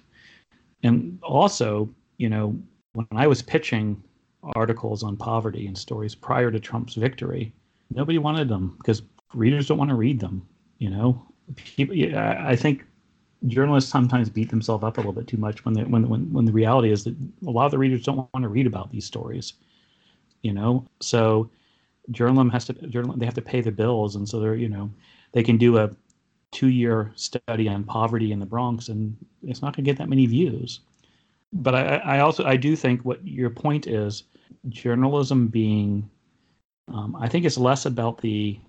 And 0.84 1.20
also, 1.22 1.90
you 2.18 2.30
know, 2.30 2.58
when 2.94 3.08
I 3.12 3.28
was 3.28 3.42
pitching 3.42 4.02
articles 4.56 5.04
on 5.04 5.16
poverty 5.16 5.68
and 5.68 5.78
stories 5.78 6.16
prior 6.16 6.50
to 6.50 6.60
Trump's 6.60 6.96
victory, 6.96 7.54
nobody 7.94 8.18
wanted 8.18 8.50
them 8.50 8.76
because 8.78 9.02
readers 9.34 9.68
don't 9.68 9.78
want 9.78 9.90
to 9.90 9.96
read 9.96 10.20
them. 10.20 10.48
You 10.80 10.90
know, 10.90 11.26
people. 11.56 11.96
I 12.18 12.56
think 12.56 12.86
journalists 13.48 13.92
sometimes 13.92 14.30
beat 14.30 14.50
themselves 14.50 14.84
up 14.84 14.98
a 14.98 15.00
little 15.00 15.14
bit 15.14 15.28
too 15.28 15.38
much 15.38 15.66
when 15.66 15.74
they, 15.74 15.84
when 15.84 16.08
when 16.10 16.32
when 16.32 16.46
the 16.46 16.52
reality 16.52 16.92
is 16.92 17.04
that 17.04 17.16
a 17.46 17.52
lot 17.52 17.66
of 17.66 17.72
the 17.72 17.78
readers 17.78 18.04
don't 18.04 18.18
want 18.34 18.44
to 18.44 18.50
read 18.50 18.68
about 18.68 18.92
these 18.92 19.06
stories. 19.06 19.54
You 20.42 20.54
know, 20.54 20.86
so 21.00 21.50
journalism 22.10 22.50
has 22.50 22.66
to 22.66 22.74
journal 22.74 23.16
they 23.16 23.26
have 23.26 23.36
to 23.36 23.42
pay 23.42 23.62
the 23.62 23.72
bills, 23.72 24.16
and 24.16 24.28
so 24.28 24.40
they're 24.40 24.56
you 24.56 24.70
know 24.70 24.90
they 25.34 25.44
can 25.44 25.58
do 25.58 25.78
a 25.78 25.92
two-year 26.52 27.14
study 27.16 27.70
on 27.70 27.84
poverty 27.84 28.32
in 28.32 28.40
the 28.40 28.46
Bronx, 28.46 28.90
and 28.90 29.16
it's 29.44 29.62
not 29.62 29.76
going 29.76 29.86
to 29.86 29.90
get 29.90 29.98
that 29.98 30.10
many 30.10 30.26
views. 30.26 30.82
But 31.54 31.76
I, 31.76 31.96
I 31.98 32.20
also 32.20 32.46
I 32.46 32.58
do 32.58 32.76
think 32.76 33.02
what 33.04 33.26
your 33.26 33.50
point 33.50 33.88
is 33.88 34.24
journalism 34.70 35.48
being 35.48 36.10
um, 36.94 37.16
I 37.20 37.28
think 37.28 37.46
it's 37.46 37.58
less 37.58 37.86
about 37.86 38.22
the 38.22 38.60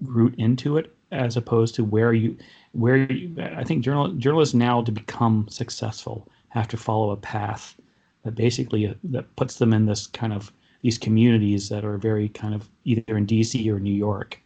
route 0.00 0.34
into 0.38 0.76
it 0.76 0.94
as 1.12 1.36
opposed 1.36 1.74
to 1.76 1.84
where 1.84 2.12
you 2.12 2.36
where 2.72 2.96
you, 2.96 3.34
I 3.38 3.62
think 3.62 3.84
journal, 3.84 4.08
journalists 4.14 4.54
now 4.54 4.82
to 4.82 4.90
become 4.90 5.46
successful 5.48 6.28
have 6.48 6.68
to 6.68 6.76
follow 6.76 7.10
a 7.10 7.16
path 7.16 7.76
that 8.24 8.34
basically 8.34 8.88
uh, 8.88 8.94
that 9.04 9.34
puts 9.36 9.56
them 9.56 9.72
in 9.72 9.86
this 9.86 10.06
kind 10.08 10.32
of 10.32 10.52
these 10.82 10.98
communities 10.98 11.68
that 11.68 11.84
are 11.84 11.96
very 11.96 12.28
kind 12.28 12.54
of 12.54 12.68
either 12.84 13.16
in 13.16 13.26
DC 13.26 13.72
or 13.72 13.78
New 13.78 13.94
York, 13.94 14.40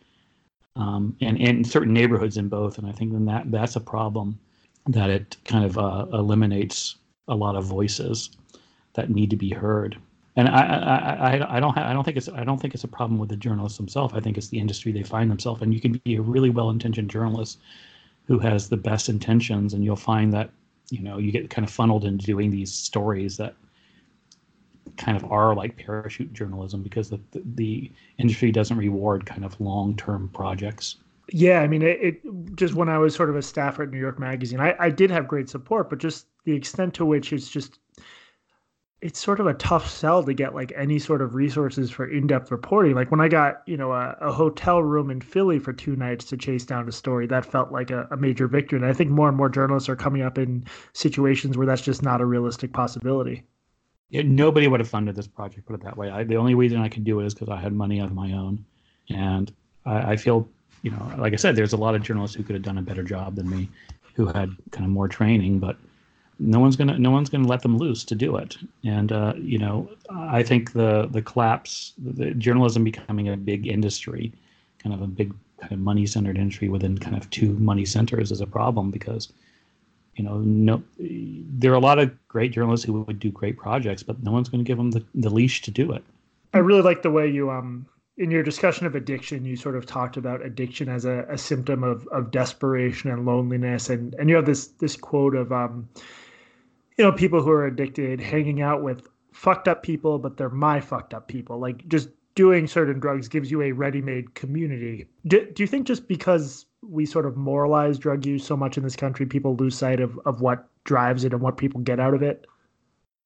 um, 0.77 1.17
and 1.21 1.41
and 1.41 1.67
certain 1.67 1.93
neighborhoods 1.93 2.37
in 2.37 2.49
both. 2.49 2.79
And 2.79 2.87
I 2.87 2.93
think 2.93 3.13
then 3.13 3.25
that 3.27 3.51
that's 3.51 3.77
a 3.77 3.81
problem 3.81 4.39
that 4.87 5.11
it 5.11 5.37
kind 5.45 5.65
of 5.65 5.79
uh, 5.79 6.07
eliminates 6.13 6.97
a 7.29 7.35
lot 7.35 7.57
of 7.57 7.65
voices 7.65 8.31
that 8.95 9.11
need 9.11 9.31
to 9.31 9.37
be 9.37 9.51
heard. 9.51 9.97
And 10.39 10.49
I, 10.49 10.61
I, 10.61 11.57
I, 11.57 11.61
don't 11.61 11.77
I 11.77 11.93
don't 11.93 12.05
think 12.05 12.17
it's 12.17 12.29
I 12.29 12.45
don't 12.45 12.61
think 12.61 12.73
it's 12.73 12.85
a 12.85 12.89
problem 12.89 13.19
with 13.19 13.29
the 13.29 13.37
journalists 13.37 13.77
themselves. 13.77 14.15
I 14.15 14.21
think 14.21 14.39
it's 14.39 14.47
the 14.47 14.61
industry 14.61 14.93
they 14.93 15.03
find 15.03 15.29
themselves. 15.29 15.63
And 15.63 15.75
you 15.75 15.81
can 15.81 16.01
be 16.05 16.15
a 16.15 16.23
really 16.23 16.49
well-intentioned 16.49 17.11
journalist 17.11 17.59
who 18.29 18.39
has 18.39 18.69
the 18.69 18.77
best 18.77 19.09
intentions, 19.09 19.75
and 19.75 19.85
you'll 19.85 19.97
find 19.97 20.33
that 20.33 20.51
you 20.91 21.03
know 21.03 21.19
you 21.19 21.33
get 21.33 21.51
kind 21.51 21.67
of 21.67 21.73
funneled 21.73 22.05
into 22.05 22.25
doing 22.25 22.53
these 22.53 22.73
stories 22.73 23.37
that 23.39 23.57
kind 24.97 25.17
of 25.17 25.29
are 25.29 25.57
like 25.57 25.77
parachute 25.77 26.33
journalism 26.33 26.85
because 26.85 27.11
the, 27.11 27.21
the, 27.33 27.43
the 27.57 27.93
industry 28.19 28.53
doesn't 28.53 28.77
reward 28.77 29.27
kind 29.27 29.45
of 29.45 29.61
long-term 29.61 30.31
projects. 30.33 30.99
Yeah, 31.33 31.63
I 31.63 31.67
mean, 31.67 31.83
it, 31.83 31.99
it, 32.01 32.21
just 32.55 32.75
when 32.75 32.89
I 32.89 32.99
was 32.99 33.13
sort 33.13 33.29
of 33.29 33.35
a 33.35 33.43
staffer 33.43 33.83
at 33.83 33.91
New 33.91 33.99
York 33.99 34.21
Magazine, 34.21 34.61
I, 34.61 34.77
I 34.79 34.89
did 34.89 35.11
have 35.11 35.27
great 35.27 35.51
support, 35.51 35.91
but 35.91 35.99
just 35.99 36.27
the 36.45 36.53
extent 36.53 36.95
to 36.95 37.05
which 37.05 37.33
it's 37.33 37.51
just 37.51 37.81
it's 39.01 39.21
sort 39.21 39.39
of 39.39 39.47
a 39.47 39.55
tough 39.55 39.89
sell 39.89 40.25
to 40.25 40.35
get 40.35 40.55
like 40.55 40.73
any 40.75 40.99
sort 40.99 41.23
of 41.23 41.35
resources 41.35 41.91
for 41.91 42.09
in-depth 42.09 42.51
reporting. 42.51 42.95
Like 42.95 43.13
when 43.13 43.21
I 43.21 43.29
got, 43.29 43.63
you 43.67 43.77
know, 43.77 43.93
a, 43.93 44.17
a 44.21 44.33
hotel 44.33 44.83
room 44.83 45.11
in 45.11 45.21
Philly 45.21 45.61
for 45.61 45.73
two 45.73 45.95
nights 45.95 46.25
to 46.27 46.37
chase 46.37 46.65
down 46.65 46.89
a 46.89 46.93
story, 46.93 47.27
that 47.29 47.45
felt 47.45 47.71
like 47.71 47.91
a, 47.93 48.09
a, 48.11 48.17
major 48.17 48.49
victory. 48.49 48.79
And 48.79 48.87
I 48.87 48.93
think 48.93 49.11
more 49.11 49.29
and 49.29 49.37
more 49.37 49.49
journalists 49.49 49.89
are 49.89 49.95
coming 49.95 50.23
up 50.23 50.37
in 50.37 50.65
situations 50.95 51.57
where 51.57 51.67
that's 51.67 51.83
just 51.83 52.03
not 52.03 52.21
a 52.21 52.25
realistic 52.25 52.73
possibility. 52.73 53.45
Nobody 54.11 54.67
would 54.67 54.81
have 54.81 54.89
funded 54.89 55.15
this 55.15 55.29
project, 55.29 55.67
put 55.67 55.75
it 55.75 55.85
that 55.85 55.97
way. 55.97 56.11
I, 56.11 56.25
the 56.25 56.37
only 56.37 56.55
reason 56.55 56.81
I 56.81 56.89
could 56.89 57.05
do 57.05 57.21
it 57.21 57.27
is 57.27 57.35
because 57.35 57.51
I 57.51 57.57
had 57.57 57.73
money 57.73 58.01
of 58.01 58.13
my 58.13 58.33
own. 58.33 58.65
And 59.11 59.53
I, 59.87 60.13
I 60.13 60.17
feel, 60.17 60.49
you 60.83 60.91
know, 60.91 61.15
like 61.19 61.35
I 61.35 61.37
said, 61.37 61.55
there's 61.55 61.73
a 61.73 61.77
lot 61.77 61.95
of 61.95 62.03
journalists 62.03 62.37
who 62.37 62.43
could 62.43 62.55
have 62.55 62.65
done 62.65 62.79
a 62.79 62.83
better 62.83 63.05
job 63.05 63.37
than 63.37 63.49
me, 63.49 63.69
who 64.15 64.27
had 64.27 64.51
kind 64.73 64.85
of 64.85 64.91
more 64.91 65.07
training, 65.07 65.61
but 65.61 65.77
no 66.39 66.61
one's 66.61 66.77
gonna 66.77 66.99
no 66.99 67.11
one's 67.11 67.29
gonna 67.29 67.49
let 67.49 67.63
them 67.63 67.79
loose 67.79 68.05
to 68.05 68.15
do 68.15 68.37
it. 68.37 68.57
And 68.85 69.13
uh, 69.13 69.35
you 69.37 69.59
know, 69.59 69.89
I 70.11 70.43
think 70.43 70.73
the 70.73 71.09
the 71.11 71.23
collapse, 71.23 71.93
the 71.99 72.33
journalism 72.33 72.85
becoming 72.85 73.29
a 73.29 73.37
big 73.37 73.67
industry, 73.67 74.33
kind 74.79 74.95
of 74.95 75.03
a 75.03 75.07
big 75.07 75.35
kind 75.61 75.73
of 75.73 75.79
money 75.79 76.07
centered 76.07 76.39
industry 76.39 76.69
within 76.69 76.99
kind 76.99 77.17
of 77.17 77.29
two 77.31 77.55
money 77.55 77.85
centers 77.85 78.31
is 78.31 78.41
a 78.41 78.47
problem 78.47 78.91
because 78.91 79.33
you 80.15 80.25
know 80.25 80.39
no 80.39 80.83
there 80.97 81.73
are 81.73 81.77
a 81.77 81.81
lot 81.81 81.99
of 81.99 82.11
great 82.29 82.53
journalists 82.53 82.87
who 82.87 83.01
would 83.03 83.19
do 83.19 83.31
great 83.31 83.57
projects 83.57 84.05
but 84.05 84.23
no 84.23 84.31
one's 84.31 84.49
going 84.49 84.63
to 84.63 84.67
give 84.67 84.79
them 84.79 84.93
the, 84.93 85.05
the 85.17 85.31
leash 85.31 85.63
to 85.63 85.73
do 85.73 85.91
it 85.91 86.05
i 86.55 86.59
really 86.59 86.83
like 86.83 87.03
the 87.03 87.11
way 87.11 87.29
you 87.29 87.51
um 87.51 87.85
in 88.19 88.33
your 88.33 88.43
discussion 88.43 88.85
of 88.85 88.97
addiction, 88.97 89.45
you 89.45 89.57
sort 89.57 89.77
of 89.77 89.87
talked 89.87 90.17
about 90.17 90.45
addiction 90.45 90.89
as 90.89 91.05
a, 91.05 91.25
a 91.31 91.39
symptom 91.39 91.85
of, 91.85 92.07
of 92.09 92.33
desperation 92.33 93.11
and 93.11 93.25
loneliness, 93.25 93.89
and 93.89 94.15
and 94.15 94.29
you 94.29 94.37
have 94.37 94.47
this 94.47 94.67
this 94.81 94.97
quote 94.97 95.37
of 95.37 95.53
um, 95.53 95.89
you 96.99 97.05
know, 97.05 97.13
people 97.13 97.41
who 97.41 97.51
are 97.51 97.67
addicted 97.67 98.21
hanging 98.21 98.61
out 98.61 98.83
with 98.83 99.07
fucked 99.33 99.69
up 99.69 99.83
people, 99.85 100.19
but 100.19 100.37
they're 100.37 100.51
my 100.51 100.81
fucked 100.81 101.15
up 101.15 101.29
people. 101.29 101.59
Like 101.59 101.87
just 101.89 102.09
doing 102.35 102.67
certain 102.67 102.99
drugs 102.99 103.29
gives 103.29 103.51
you 103.51 103.63
a 103.63 103.73
ready-made 103.73 104.35
community. 104.35 105.07
Do, 105.27 105.49
do 105.53 105.63
you 105.63 105.67
think 105.67 105.87
just 105.87 106.09
because 106.09 106.67
we 106.83 107.07
sort 107.07 107.25
of 107.25 107.37
moralize 107.37 107.99
drug 107.99 108.27
use 108.27 108.45
so 108.45 108.57
much 108.57 108.77
in 108.77 108.83
this 108.83 108.97
country, 108.97 109.27
people 109.27 109.57
lose 109.57 109.77
sight 109.77 110.01
of, 110.01 110.19
of 110.25 110.41
what 110.41 110.69
drives 110.85 111.25
it 111.25 111.33
and 111.33 111.41
what 111.41 111.57
people 111.57 111.81
get 111.81 112.01
out 112.01 112.15
of 112.15 112.23
it? 112.23 112.47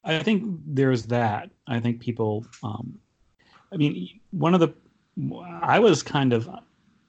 I 0.04 0.22
think 0.22 0.44
there's 0.66 1.04
that. 1.06 1.50
I 1.66 1.80
think 1.80 2.00
people, 2.00 2.44
um, 2.62 2.98
I 3.72 3.76
mean, 3.76 4.20
one 4.32 4.54
of 4.54 4.60
the, 4.60 4.74
I 5.62 5.78
was 5.78 6.02
kind 6.02 6.32
of, 6.32 6.48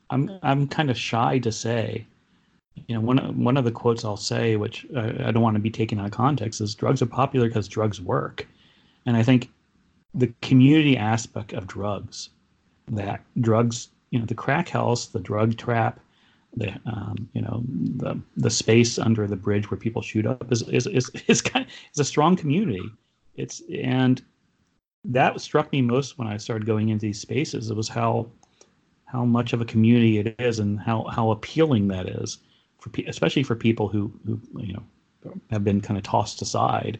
I'm, 0.09 0.29
I'm 0.43 0.67
kind 0.67 0.89
of 0.89 0.97
shy 0.97 1.39
to 1.39 1.51
say 1.51 2.07
you 2.87 2.95
know, 2.95 3.01
one 3.01 3.43
one 3.43 3.57
of 3.57 3.63
the 3.63 3.71
quotes 3.71 4.03
I'll 4.03 4.17
say, 4.17 4.55
which 4.55 4.85
I, 4.95 5.27
I 5.27 5.31
don't 5.31 5.43
want 5.43 5.55
to 5.55 5.61
be 5.61 5.69
taken 5.69 5.99
out 5.99 6.05
of 6.05 6.11
context, 6.11 6.61
is 6.61 6.75
drugs 6.75 7.01
are 7.01 7.07
popular 7.07 7.47
because 7.47 7.67
drugs 7.67 8.01
work, 8.01 8.47
and 9.05 9.15
I 9.15 9.23
think 9.23 9.49
the 10.13 10.33
community 10.41 10.97
aspect 10.97 11.53
of 11.53 11.67
drugs, 11.67 12.29
that 12.89 13.23
drugs, 13.39 13.89
you 14.11 14.19
know, 14.19 14.25
the 14.25 14.35
crack 14.35 14.69
house, 14.69 15.07
the 15.07 15.19
drug 15.19 15.57
trap, 15.57 15.99
the 16.55 16.73
um, 16.85 17.29
you 17.33 17.41
know 17.41 17.63
the 17.67 18.19
the 18.37 18.49
space 18.49 18.99
under 18.99 19.27
the 19.27 19.35
bridge 19.35 19.69
where 19.69 19.77
people 19.77 20.01
shoot 20.01 20.25
up 20.25 20.51
is 20.51 20.61
is 20.69 20.87
is 20.87 21.09
is, 21.27 21.41
kind 21.41 21.65
of, 21.65 21.71
is 21.93 21.99
a 21.99 22.05
strong 22.05 22.35
community. 22.35 22.89
It's 23.35 23.61
and 23.81 24.21
that 25.05 25.39
struck 25.41 25.71
me 25.71 25.81
most 25.81 26.17
when 26.17 26.27
I 26.27 26.37
started 26.37 26.65
going 26.65 26.89
into 26.89 27.05
these 27.05 27.19
spaces. 27.19 27.69
It 27.69 27.75
was 27.75 27.89
how 27.89 28.27
how 29.05 29.25
much 29.25 29.53
of 29.53 29.61
a 29.61 29.65
community 29.65 30.17
it 30.17 30.35
is 30.39 30.59
and 30.59 30.79
how 30.79 31.05
how 31.05 31.31
appealing 31.31 31.87
that 31.89 32.07
is 32.07 32.39
for 32.83 32.91
especially 33.07 33.43
for 33.43 33.55
people 33.55 33.87
who 33.87 34.11
who 34.25 34.39
you 34.57 34.73
know 34.73 34.83
have 35.51 35.63
been 35.63 35.79
kind 35.79 35.97
of 35.97 36.03
tossed 36.03 36.41
aside 36.41 36.99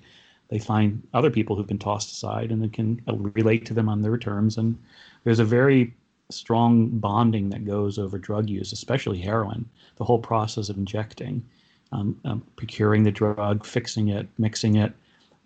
they 0.54 0.60
find 0.60 1.02
other 1.15 1.32
people 1.32 1.56
who've 1.56 1.67
been 1.67 1.80
tossed 1.80 2.12
aside 2.12 2.52
and 2.52 2.62
they 2.62 2.67
can 2.67 3.02
relate 3.08 3.65
to 3.65 3.74
them 3.74 3.89
on 3.89 4.04
their 4.04 4.17
terms. 4.17 4.58
And 4.58 4.78
there's 5.24 5.39
a 5.39 5.46
very 5.46 5.96
strong 6.30 6.89
bonding 7.00 7.50
that 7.50 7.65
goes 7.65 7.98
over 7.98 8.19
drug 8.19 8.50
use 8.50 8.72
especially 8.72 9.19
heroin 9.19 9.67
the 9.98 10.04
whole 10.04 10.19
process 10.19 10.69
of 10.69 10.78
injecting 10.78 11.43
um, 11.91 12.19
um, 12.26 12.43
procuring 12.56 13.04
the 13.04 13.12
drug 13.12 13.65
fixing 13.65 14.10
it 14.10 14.28
mixing 14.38 14.76
it 14.76 14.93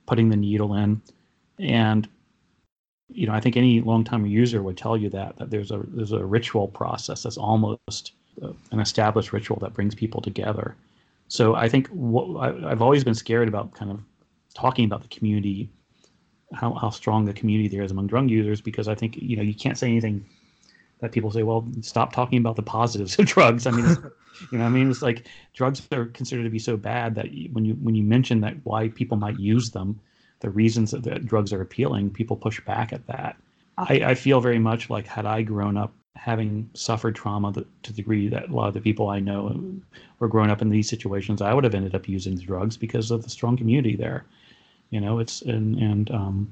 putting 0.06 0.30
the 0.30 0.36
needle 0.36 0.76
in. 0.76 1.02
And 1.58 2.08
you 3.10 3.26
know 3.26 3.34
i 3.34 3.40
think 3.40 3.56
any 3.56 3.80
long-time 3.80 4.26
user 4.26 4.62
would 4.62 4.78
tell 4.78 4.98
you 4.98 5.10
that 5.10 5.38
that 5.38 5.50
there's 5.50 5.72
a 5.72 5.82
there's 5.88 6.12
a 6.12 6.26
ritual 6.26 6.68
process 6.68 7.24
that's 7.24 7.38
almost 7.38 8.12
Uh, 8.42 8.54
an 8.72 8.80
established 8.80 9.34
ritual 9.34 9.58
that 9.60 9.74
brings 9.74 9.96
people 9.96 10.22
together. 10.22 10.76
So 11.28 11.56
I 11.56 11.68
think 11.68 11.88
what, 11.88 12.40
I, 12.40 12.70
have 12.70 12.84
always 12.84 13.04
been 13.04 13.16
scared 13.16 13.48
about 13.48 13.74
kind 13.74 13.90
of 13.90 14.00
talking 14.54 14.86
about 14.86 15.02
the 15.02 15.08
community, 15.08 15.72
how, 16.54 16.74
how 16.74 16.92
strong 16.92 17.26
the 17.26 17.34
community 17.34 17.68
there 17.68 17.82
is 17.82 17.90
among 17.90 18.06
drug 18.06 18.30
users, 18.30 18.62
because 18.62 18.88
I 18.88 18.94
think 18.94 19.18
you 19.18 19.38
know 19.38 19.42
you 19.42 19.56
can't 19.56 19.78
say 19.78 19.88
anything 19.88 20.24
that 21.00 21.12
people 21.12 21.32
say, 21.32 21.42
well, 21.42 21.68
stop 21.82 22.14
talking 22.14 22.38
about 22.38 22.56
the 22.56 22.64
positives 22.64 23.18
of 23.18 23.26
drugs. 23.36 23.66
I 23.66 23.72
mean, 23.72 23.98
you 24.52 24.60
know, 24.60 24.66
I 24.66 24.70
mean, 24.70 24.90
it's 24.90 25.02
like 25.02 25.26
drugs 25.54 25.82
are 25.92 26.06
considered 26.06 26.44
to 26.44 26.50
be 26.52 26.60
so 26.60 26.78
bad 26.78 27.16
that 27.16 27.28
when 27.52 27.66
you 27.66 27.74
when 27.76 27.96
you 27.96 28.04
mention 28.04 28.42
that 28.42 28.56
why 28.66 28.90
people 28.90 29.18
might 29.18 29.40
use 29.40 29.72
them, 29.72 30.00
the 30.42 30.50
reasons 30.52 30.92
that, 30.92 31.04
that 31.04 31.26
drugs 31.26 31.52
are 31.54 31.62
appealing, 31.62 32.12
people 32.12 32.36
push 32.36 32.60
back 32.62 32.94
at 32.94 33.08
that. 33.08 33.36
I, 33.78 34.02
I 34.06 34.16
feel 34.16 34.42
very 34.42 34.60
much 34.60 34.90
like 34.90 35.08
had 35.08 35.26
I 35.26 35.42
grown 35.42 35.76
up 35.76 35.94
having 36.18 36.70
suffered 36.74 37.16
trauma 37.16 37.54
to 37.54 37.66
the 37.84 37.94
degree 37.94 38.28
that 38.28 38.50
a 38.50 38.54
lot 38.54 38.68
of 38.68 38.74
the 38.74 38.82
people 38.82 39.10
I 39.10 39.20
know 39.20 39.56
were 40.20 40.28
growing 40.28 40.50
up 40.50 40.62
in 40.62 40.70
these 40.70 40.90
situations, 40.90 41.42
I 41.42 41.54
would 41.54 41.64
have 41.64 41.76
ended 41.76 41.96
up 41.96 42.10
using 42.10 42.38
drugs 42.38 42.76
because 42.76 43.12
of 43.12 43.24
the 43.24 43.30
strong 43.30 43.56
community 43.56 43.96
there. 43.96 44.26
You 44.90 45.00
know, 45.00 45.20
it's 45.20 45.42
and 45.42 45.78
and 45.78 46.12
um, 46.12 46.52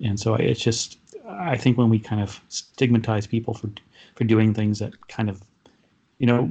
and 0.00 0.18
so 0.18 0.34
it's 0.34 0.60
just 0.60 0.98
I 1.28 1.56
think 1.56 1.78
when 1.78 1.90
we 1.90 1.98
kind 1.98 2.22
of 2.22 2.40
stigmatize 2.48 3.26
people 3.26 3.54
for 3.54 3.70
for 4.14 4.24
doing 4.24 4.54
things 4.54 4.78
that 4.78 5.08
kind 5.08 5.28
of, 5.28 5.42
you 6.18 6.26
know, 6.26 6.48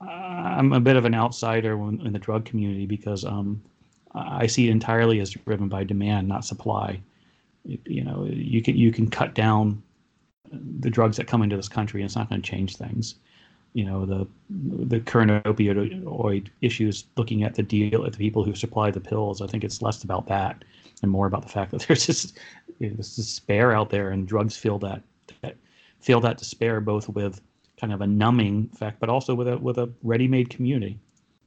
I'm 0.00 0.72
a 0.72 0.80
bit 0.80 0.96
of 0.96 1.04
an 1.04 1.14
outsider 1.14 1.76
when, 1.76 2.00
in 2.06 2.12
the 2.12 2.18
drug 2.18 2.44
community 2.44 2.86
because 2.86 3.24
um, 3.24 3.62
I 4.14 4.46
see 4.46 4.68
it 4.68 4.70
entirely 4.70 5.20
as 5.20 5.30
driven 5.30 5.68
by 5.68 5.84
demand, 5.84 6.28
not 6.28 6.44
supply. 6.44 7.00
You 7.64 8.04
know, 8.04 8.26
you 8.30 8.62
can 8.62 8.76
you 8.76 8.92
can 8.92 9.08
cut 9.08 9.34
down 9.34 9.82
the 10.52 10.90
drugs 10.90 11.16
that 11.16 11.26
come 11.26 11.42
into 11.42 11.56
this 11.56 11.68
country, 11.68 12.02
it's 12.02 12.16
not 12.16 12.28
going 12.28 12.40
to 12.40 12.48
change 12.48 12.76
things. 12.76 13.16
You 13.72 13.84
know, 13.84 14.06
the 14.06 14.26
the 14.86 15.00
current 15.00 15.30
opioid 15.44 16.48
issues, 16.60 17.06
looking 17.16 17.42
at 17.42 17.54
the 17.54 17.62
deal 17.62 18.04
at 18.04 18.12
the 18.12 18.18
people 18.18 18.44
who 18.44 18.54
supply 18.54 18.90
the 18.90 19.00
pills, 19.00 19.42
I 19.42 19.46
think 19.46 19.64
it's 19.64 19.82
less 19.82 20.04
about 20.04 20.26
that 20.28 20.64
and 21.02 21.10
more 21.10 21.26
about 21.26 21.42
the 21.42 21.48
fact 21.48 21.72
that 21.72 21.80
there's 21.88 22.06
just 22.06 22.38
you 22.78 22.90
know, 22.90 22.96
this 22.96 23.16
despair 23.16 23.72
out 23.72 23.90
there, 23.90 24.10
and 24.10 24.28
drugs 24.28 24.56
fill 24.56 24.78
that, 24.80 25.02
that 25.42 25.56
that 26.06 26.38
despair 26.38 26.80
both 26.80 27.08
with 27.08 27.40
kind 27.80 27.92
of 27.92 28.00
a 28.00 28.06
numbing 28.06 28.70
effect, 28.72 29.00
but 29.00 29.08
also 29.08 29.34
with 29.34 29.48
a 29.48 29.58
with 29.58 29.78
a 29.78 29.90
ready-made 30.02 30.50
community. 30.50 30.98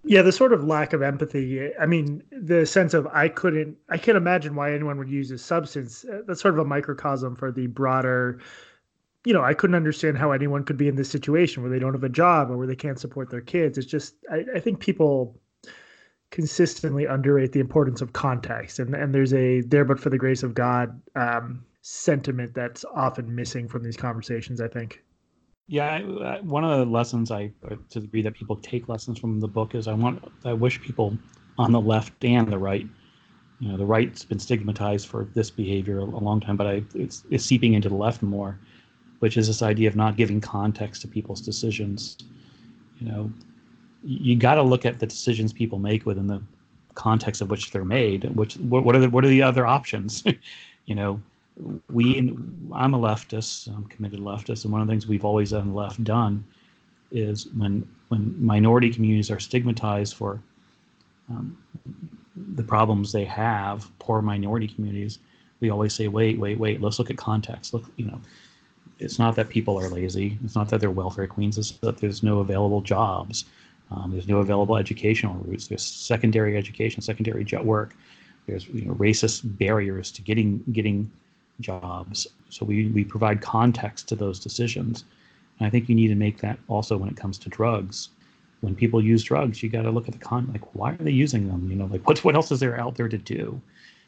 Yeah, 0.03 0.21
the 0.21 0.31
sort 0.31 0.53
of 0.53 0.63
lack 0.63 0.93
of 0.93 1.01
empathy. 1.01 1.75
I 1.77 1.85
mean, 1.85 2.23
the 2.31 2.65
sense 2.65 2.93
of 2.93 3.07
I 3.07 3.27
couldn't, 3.27 3.77
I 3.89 3.97
can't 3.97 4.15
imagine 4.15 4.55
why 4.55 4.73
anyone 4.73 4.97
would 4.99 5.09
use 5.09 5.31
a 5.31 5.37
substance. 5.37 6.05
Uh, 6.05 6.21
that's 6.25 6.41
sort 6.41 6.53
of 6.53 6.59
a 6.59 6.65
microcosm 6.65 7.35
for 7.35 7.51
the 7.51 7.67
broader. 7.67 8.39
You 9.27 9.33
know, 9.33 9.43
I 9.43 9.53
couldn't 9.53 9.75
understand 9.75 10.17
how 10.17 10.31
anyone 10.31 10.63
could 10.63 10.77
be 10.77 10.87
in 10.87 10.95
this 10.95 11.09
situation 11.09 11.61
where 11.61 11.71
they 11.71 11.79
don't 11.79 11.93
have 11.93 12.03
a 12.03 12.09
job 12.23 12.49
or 12.49 12.57
where 12.57 12.67
they 12.67 12.75
can't 12.75 12.99
support 12.99 13.29
their 13.29 13.41
kids. 13.41 13.77
It's 13.77 13.87
just, 13.87 14.15
I, 14.31 14.45
I 14.55 14.59
think 14.59 14.79
people 14.79 15.39
consistently 16.31 17.05
underrate 17.05 17.51
the 17.51 17.59
importance 17.59 18.01
of 18.01 18.13
context, 18.13 18.79
and 18.79 18.93
and 18.95 19.13
there's 19.13 19.33
a 19.33 19.61
there 19.61 19.85
but 19.85 19.99
for 19.99 20.09
the 20.09 20.17
grace 20.17 20.43
of 20.43 20.53
God 20.53 21.01
um, 21.15 21.65
sentiment 21.81 22.53
that's 22.53 22.85
often 22.95 23.33
missing 23.33 23.67
from 23.67 23.83
these 23.83 23.97
conversations. 23.97 24.61
I 24.61 24.67
think. 24.67 25.03
Yeah, 25.67 25.99
one 26.41 26.63
of 26.63 26.79
the 26.79 26.85
lessons 26.85 27.29
I, 27.29 27.51
to 27.67 27.77
the 27.89 27.99
degree 27.99 28.21
that 28.21 28.33
people 28.33 28.55
take 28.55 28.87
lessons 28.87 29.19
from 29.19 29.41
the 29.41 29.49
book 29.49 29.75
is 29.75 29.89
I 29.89 29.93
want, 29.93 30.23
I 30.45 30.53
wish 30.53 30.81
people 30.81 31.17
on 31.57 31.73
the 31.73 31.81
left 31.81 32.23
and 32.23 32.47
the 32.47 32.57
right, 32.57 32.87
you 33.59 33.69
know, 33.69 33.75
the 33.75 33.85
right's 33.85 34.23
been 34.23 34.39
stigmatized 34.39 35.07
for 35.09 35.27
this 35.33 35.51
behavior 35.51 35.99
a, 35.99 36.05
long 36.05 36.39
time, 36.39 36.55
but 36.55 36.67
I, 36.67 36.83
it's, 36.95 37.25
it's 37.29 37.43
seeping 37.43 37.73
into 37.73 37.89
the 37.89 37.95
left 37.95 38.21
more, 38.21 38.57
which 39.19 39.37
is 39.37 39.47
this 39.47 39.61
idea 39.61 39.87
of 39.87 39.95
not 39.95 40.15
giving 40.15 40.39
context 40.39 41.01
to 41.01 41.07
people's 41.07 41.41
decisions. 41.41 42.17
You 42.99 43.07
know, 43.07 43.31
you 44.03 44.35
got 44.35 44.55
to 44.55 44.63
look 44.63 44.85
at 44.85 44.99
the 44.99 45.07
decisions 45.07 45.53
people 45.53 45.79
make 45.79 46.05
within 46.05 46.27
the 46.27 46.41
context 46.95 47.41
of 47.41 47.49
which 47.49 47.71
they're 47.71 47.85
made. 47.85 48.23
Which 48.35 48.55
what, 48.57 48.95
are 48.95 48.99
the 48.99 49.09
what 49.09 49.25
are 49.25 49.29
the 49.29 49.43
other 49.43 49.65
options? 49.65 50.23
you 50.85 50.95
know, 50.95 51.21
we 51.89 52.17
I'm 52.73 52.93
a 52.93 52.99
leftist, 52.99 53.67
I'm 53.67 53.85
committed 53.85 54.19
leftist, 54.19 54.63
and 54.63 54.71
one 54.71 54.81
of 54.81 54.87
the 54.87 54.91
things 54.91 55.07
we've 55.07 55.25
always 55.25 55.51
done 55.51 55.73
left 55.73 56.03
done 56.03 56.43
is 57.11 57.47
when 57.57 57.87
when 58.09 58.35
minority 58.43 58.91
communities 58.91 59.31
are 59.31 59.39
stigmatized 59.39 60.15
for 60.15 60.41
um, 61.29 61.57
the 62.55 62.63
problems 62.63 63.11
they 63.11 63.25
have, 63.25 63.89
poor 63.99 64.21
minority 64.21 64.67
communities, 64.67 65.19
we 65.59 65.69
always 65.69 65.93
say, 65.93 66.07
wait, 66.07 66.39
wait, 66.39 66.57
wait, 66.57 66.81
let's 66.81 66.99
look 66.99 67.09
at 67.09 67.17
context. 67.17 67.73
Look, 67.73 67.85
you 67.97 68.05
know, 68.05 68.21
it's 68.99 69.19
not 69.19 69.35
that 69.35 69.49
people 69.49 69.79
are 69.79 69.89
lazy. 69.89 70.37
It's 70.43 70.55
not 70.55 70.69
that 70.69 70.79
they're 70.79 70.91
welfare 70.91 71.27
queens. 71.27 71.57
It's 71.57 71.71
that 71.71 71.97
there's 71.97 72.23
no 72.23 72.39
available 72.39 72.81
jobs. 72.81 73.45
Um, 73.91 74.11
there's 74.11 74.27
no 74.27 74.39
available 74.39 74.77
educational 74.77 75.35
routes. 75.45 75.67
There's 75.67 75.83
secondary 75.83 76.57
education, 76.57 77.01
secondary 77.01 77.43
jet 77.43 77.63
work. 77.63 77.95
There's 78.47 78.67
you 78.67 78.85
know, 78.85 78.93
racist 78.93 79.41
barriers 79.57 80.11
to 80.11 80.21
getting 80.21 80.63
getting 80.71 81.09
jobs. 81.59 82.27
So 82.49 82.65
we, 82.65 82.87
we 82.87 83.03
provide 83.03 83.41
context 83.41 84.07
to 84.09 84.15
those 84.15 84.39
decisions. 84.39 85.03
And 85.59 85.67
I 85.67 85.69
think 85.69 85.89
you 85.89 85.95
need 85.95 86.09
to 86.09 86.15
make 86.15 86.39
that 86.39 86.59
also 86.67 86.97
when 86.97 87.09
it 87.09 87.17
comes 87.17 87.37
to 87.39 87.49
drugs. 87.49 88.09
When 88.61 88.75
people 88.75 89.03
use 89.03 89.23
drugs, 89.23 89.61
you 89.61 89.69
got 89.69 89.83
to 89.83 89.91
look 89.91 90.07
at 90.07 90.13
the 90.13 90.19
con 90.19 90.49
like 90.51 90.75
why 90.75 90.93
are 90.93 90.97
they 90.97 91.11
using 91.11 91.47
them? 91.47 91.69
You 91.69 91.75
know, 91.75 91.85
like 91.85 92.07
what 92.07 92.23
what 92.23 92.35
else 92.35 92.51
is 92.51 92.59
there 92.59 92.79
out 92.79 92.95
there 92.95 93.07
to 93.07 93.17
do? 93.17 93.61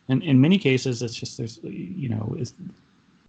And 0.07 0.23
in 0.23 0.41
many 0.41 0.57
cases, 0.57 1.03
it's 1.03 1.13
just 1.13 1.37
there's 1.37 1.59
you 1.63 2.09
know 2.09 2.35
it's 2.37 2.53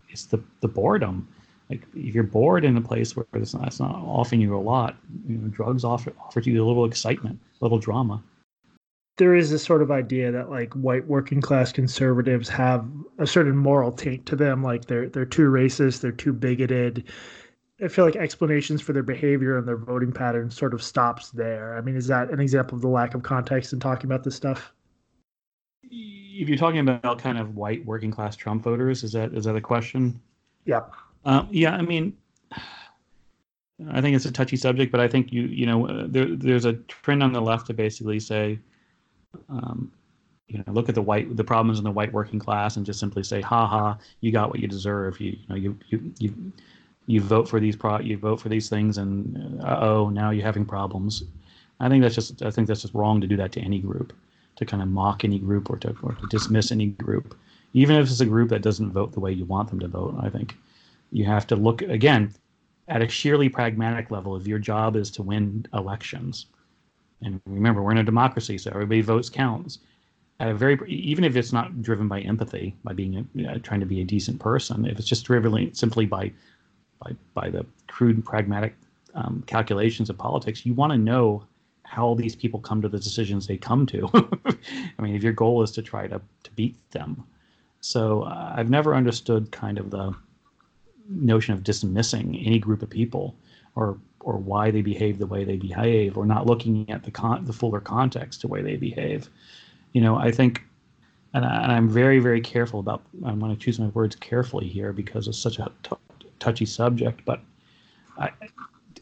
it's 0.09 0.25
the 0.25 0.41
the 0.61 0.69
boredom. 0.69 1.29
Like 1.71 1.83
if 1.95 2.15
you're 2.15 2.25
bored 2.25 2.65
in 2.65 2.77
a 2.77 2.81
place 2.81 3.15
where 3.15 3.25
it's 3.35 3.55
not, 3.55 3.69
it's 3.69 3.79
not 3.79 3.95
offering 3.95 4.41
you 4.41 4.57
a 4.57 4.59
lot, 4.59 4.97
you 5.29 5.39
know, 5.39 5.49
drugs 5.49 5.85
offer 5.85 6.13
offer 6.21 6.41
you 6.41 6.63
a 6.63 6.67
little 6.67 6.85
excitement, 6.85 7.39
a 7.61 7.65
little 7.65 7.79
drama. 7.79 8.21
There 9.19 9.37
is 9.37 9.51
this 9.51 9.63
sort 9.63 9.81
of 9.81 9.91
idea 9.91 10.33
that 10.33 10.51
like 10.51 10.73
white 10.75 11.07
working 11.07 11.41
class 11.41 11.71
conservatives 11.71 12.49
have 12.49 12.85
a 13.19 13.27
certain 13.27 13.57
moral 13.57 13.93
taint 13.93 14.27
to 14.27 14.37
them 14.37 14.65
like 14.65 14.87
they're 14.87 15.09
they're 15.09 15.25
too 15.25 15.49
racist 15.49 16.01
they're 16.01 16.11
too 16.11 16.33
bigoted. 16.33 17.05
I 17.83 17.89
feel 17.89 18.05
like 18.05 18.17
explanations 18.17 18.83
for 18.83 18.93
their 18.93 19.05
behavior 19.05 19.57
and 19.57 19.67
their 19.67 19.77
voting 19.77 20.13
patterns 20.13 20.57
sort 20.57 20.75
of 20.75 20.83
stops 20.83 21.31
there. 21.31 21.77
I 21.77 21.83
mean 21.83 21.95
is 21.95 22.09
that 22.09 22.31
an 22.31 22.41
example 22.41 22.75
of 22.77 22.83
the 22.83 22.89
lack 22.89 23.15
of 23.15 23.23
context 23.23 23.73
in 23.73 23.79
talking 23.79 24.07
about 24.07 24.25
this 24.25 24.35
stuff? 24.35 24.73
If 25.85 26.49
you're 26.49 26.59
talking 26.59 26.81
about 26.81 27.21
kind 27.21 27.39
of 27.39 27.55
white 27.55 27.85
working 27.87 28.11
class 28.11 28.35
trump 28.35 28.65
voters 28.65 29.05
is 29.05 29.13
that 29.13 29.35
is 29.35 29.45
that 29.45 29.55
a 29.55 29.61
question? 29.61 30.21
Yeah 30.65 30.81
um, 31.25 31.49
yeah 31.51 31.75
i 31.75 31.83
mean 31.83 32.17
I 33.91 34.03
think 34.03 34.15
it's 34.15 34.27
a 34.27 34.31
touchy 34.31 34.59
subject, 34.59 34.93
but 34.93 35.01
I 35.01 35.09
think 35.09 35.33
you 35.33 35.45
you 35.45 35.65
know 35.65 35.89
uh, 35.89 36.05
there 36.07 36.27
there's 36.37 36.67
a 36.67 36.75
trend 36.75 37.23
on 37.23 37.33
the 37.33 37.41
left 37.41 37.67
to 37.69 37.73
basically 37.73 38.21
say 38.21 38.59
um, 39.49 39.91
you 40.49 40.59
know, 40.59 40.73
look 40.73 40.89
at 40.89 40.95
the 40.95 41.03
white 41.03 41.37
the 41.37 41.45
problems 41.45 41.79
in 41.79 41.85
the 41.85 41.91
white 41.91 42.13
working 42.13 42.39
class 42.39 42.77
and 42.77 42.85
just 42.85 42.99
simply 42.99 43.23
say, 43.23 43.41
"Ha 43.41 43.67
ha, 43.67 43.99
you 44.21 44.33
got 44.33 44.51
what 44.51 44.59
you 44.59 44.67
deserve." 44.67 45.21
You, 45.21 45.31
you 45.31 45.47
know, 45.49 45.55
you 45.55 45.79
you 45.89 46.13
you 46.19 46.53
you 47.07 47.21
vote 47.21 47.49
for 47.49 47.61
these 47.61 47.77
pro 47.77 48.01
you 48.01 48.19
vote 48.19 48.41
for 48.41 48.49
these 48.49 48.69
things, 48.69 48.99
and 48.99 49.63
uh 49.63 49.79
oh, 49.81 50.11
now 50.11 50.31
you're 50.31 50.45
having 50.45 50.65
problems. 50.65 51.23
I 51.79 51.89
think 51.89 52.03
that's 52.03 52.15
just 52.15 52.43
I 52.43 52.51
think 52.51 52.67
that's 52.67 52.83
just 52.83 52.95
wrong 52.95 53.21
to 53.21 53.27
do 53.27 53.37
that 53.37 53.53
to 53.53 53.61
any 53.61 53.79
group, 53.79 54.13
to 54.57 54.67
kind 54.67 54.83
of 54.83 54.89
mock 54.89 55.25
any 55.25 55.39
group 55.39 55.71
or 55.71 55.77
to 55.79 55.95
or 56.03 56.15
to 56.15 56.27
dismiss 56.27 56.73
any 56.73 56.87
group, 56.87 57.39
even 57.73 57.97
if 57.97 58.09
it's 58.09 58.21
a 58.21 58.27
group 58.27 58.49
that 58.51 58.63
doesn't 58.63 58.93
vote 58.93 59.13
the 59.13 59.21
way 59.21 59.33
you 59.33 59.45
want 59.45 59.71
them 59.71 59.79
to 59.81 59.89
vote. 59.89 60.17
I 60.21 60.29
think 60.29 60.57
you 61.11 61.25
have 61.25 61.47
to 61.49 61.57
look 61.57 61.83
again 61.83 62.33
at 62.89 63.03
a 63.03 63.09
sheerly 63.09 63.49
pragmatic 63.49 64.11
level. 64.11 64.37
If 64.37 64.47
your 64.47 64.59
job 64.59 64.97
is 64.97 65.11
to 65.13 65.23
win 65.23 65.67
elections 65.73 66.47
and 67.23 67.41
remember, 67.47 67.83
we're 67.83 67.93
in 67.93 67.99
a 67.99 68.05
democracy, 68.05 68.59
so 68.59 68.71
everybody 68.71 69.03
votes 69.03 69.29
counts. 69.29 69.79
At 70.39 70.49
a 70.49 70.55
very, 70.55 70.79
even 70.89 71.25
if 71.25 71.37
it's 71.37 71.53
not 71.53 71.83
driven 71.83 72.09
by 72.09 72.21
empathy, 72.21 72.75
by 72.83 72.95
being 72.95 73.29
a, 73.39 73.51
uh, 73.51 73.59
trying 73.59 73.81
to 73.81 73.87
be 73.87 74.01
a 74.01 74.05
decent 74.05 74.41
person, 74.41 74.87
if 74.87 74.99
it's 74.99 75.07
just 75.07 75.27
driven 75.27 75.75
simply 75.75 76.07
by, 76.07 76.33
by, 77.05 77.13
by 77.35 77.51
the 77.51 77.67
crude 77.89 78.25
pragmatic 78.25 78.75
um, 79.15 79.45
calculations 79.47 80.09
of 80.09 80.17
politics, 80.17 80.65
you 80.65 80.73
want 80.73 80.93
to 80.93 80.99
know 80.99 81.45
how 81.83 82.15
these 82.15 82.35
people 82.35 82.59
come 82.59 82.81
to 82.81 82.89
the 82.89 82.99
decisions 82.99 83.47
they 83.47 83.59
come 83.59 83.85
to. 83.85 84.09
I 84.99 85.03
mean, 85.03 85.15
if 85.15 85.23
your 85.23 85.35
goal 85.35 85.63
is 85.63 85.73
to 85.73 85.83
try 85.83 86.07
to, 86.07 86.21
to 86.45 86.51
beat 86.53 86.77
them. 86.93 87.23
So 87.81 88.23
uh, 88.23 88.55
I've 88.57 88.71
never 88.71 88.95
understood 88.95 89.51
kind 89.51 89.79
of 89.79 89.91
the 89.91 90.15
notion 91.11 91.53
of 91.55 91.65
dismissing 91.65 92.37
any 92.45 92.59
group 92.59 92.83
of 92.83 92.91
people 92.91 93.35
or 93.75 93.99
or 94.21 94.37
why 94.37 94.71
they 94.71 94.83
behave 94.83 95.19
the 95.19 95.27
way 95.27 95.45
they 95.45 95.57
behave 95.57 96.17
or 96.17 96.27
not 96.27 96.47
looking 96.47 96.89
at 96.91 97.03
the 97.05 97.11
con- 97.11 97.45
the 97.45 97.53
fuller 97.53 97.81
context 97.81 98.41
to 98.41 98.49
way 98.49 98.63
they 98.63 98.77
behave. 98.77 99.29
You 99.93 100.01
know 100.01 100.17
i 100.17 100.31
think 100.31 100.65
and, 101.35 101.45
I, 101.45 101.77
am 101.77 101.89
very 101.89 102.21
very 102.21 102.41
careful 102.41 102.81
about 102.81 103.03
i 103.25 103.33
want 103.33 103.59
to 103.59 103.65
choose 103.65 103.81
my 103.81 103.89
words 103.89 104.15
carefully 104.17 104.69
here 104.69 104.93
because 104.93 105.27
it's 105.27 105.39
such 105.39 105.59
a 105.59 105.71
t- 105.83 105.97
touchy 106.39 106.65
subject 106.65 107.25
but 107.25 107.41
i 108.19 108.31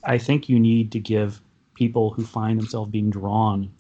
i 0.05 0.17
think 0.17 0.49
you 0.49 0.59
need 0.59 0.91
to 0.93 0.99
give 0.99 1.43
people 1.75 2.11
who 2.11 2.25
find 2.25 2.59
themselves 2.59 2.91
being 2.91 3.11
drawn 3.11 3.71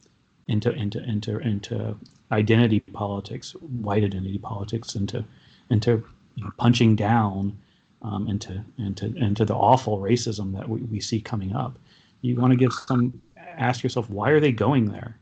into 0.48 0.70
into 0.72 1.02
into 1.04 1.38
into 1.38 1.96
identity 2.30 2.80
politics 2.80 3.52
white 3.80 4.04
identity 4.04 4.38
politics 4.38 4.94
into 4.94 5.24
into 5.70 6.04
you 6.34 6.44
know, 6.44 6.50
punching 6.58 6.94
down 6.94 7.56
um, 8.02 8.28
into 8.28 8.64
into 8.78 9.06
into 9.16 9.44
the 9.44 9.54
awful 9.54 9.98
racism 9.98 10.56
that 10.56 10.68
we, 10.68 10.80
we 10.82 11.00
see 11.00 11.20
coming 11.20 11.54
up. 11.54 11.78
You 12.20 12.36
want 12.36 12.52
to 12.52 12.56
give 12.56 12.72
some 12.72 13.20
ask 13.36 13.82
yourself 13.82 14.08
why 14.08 14.30
are 14.30 14.40
they 14.40 14.52
going 14.52 14.86
there? 14.86 15.18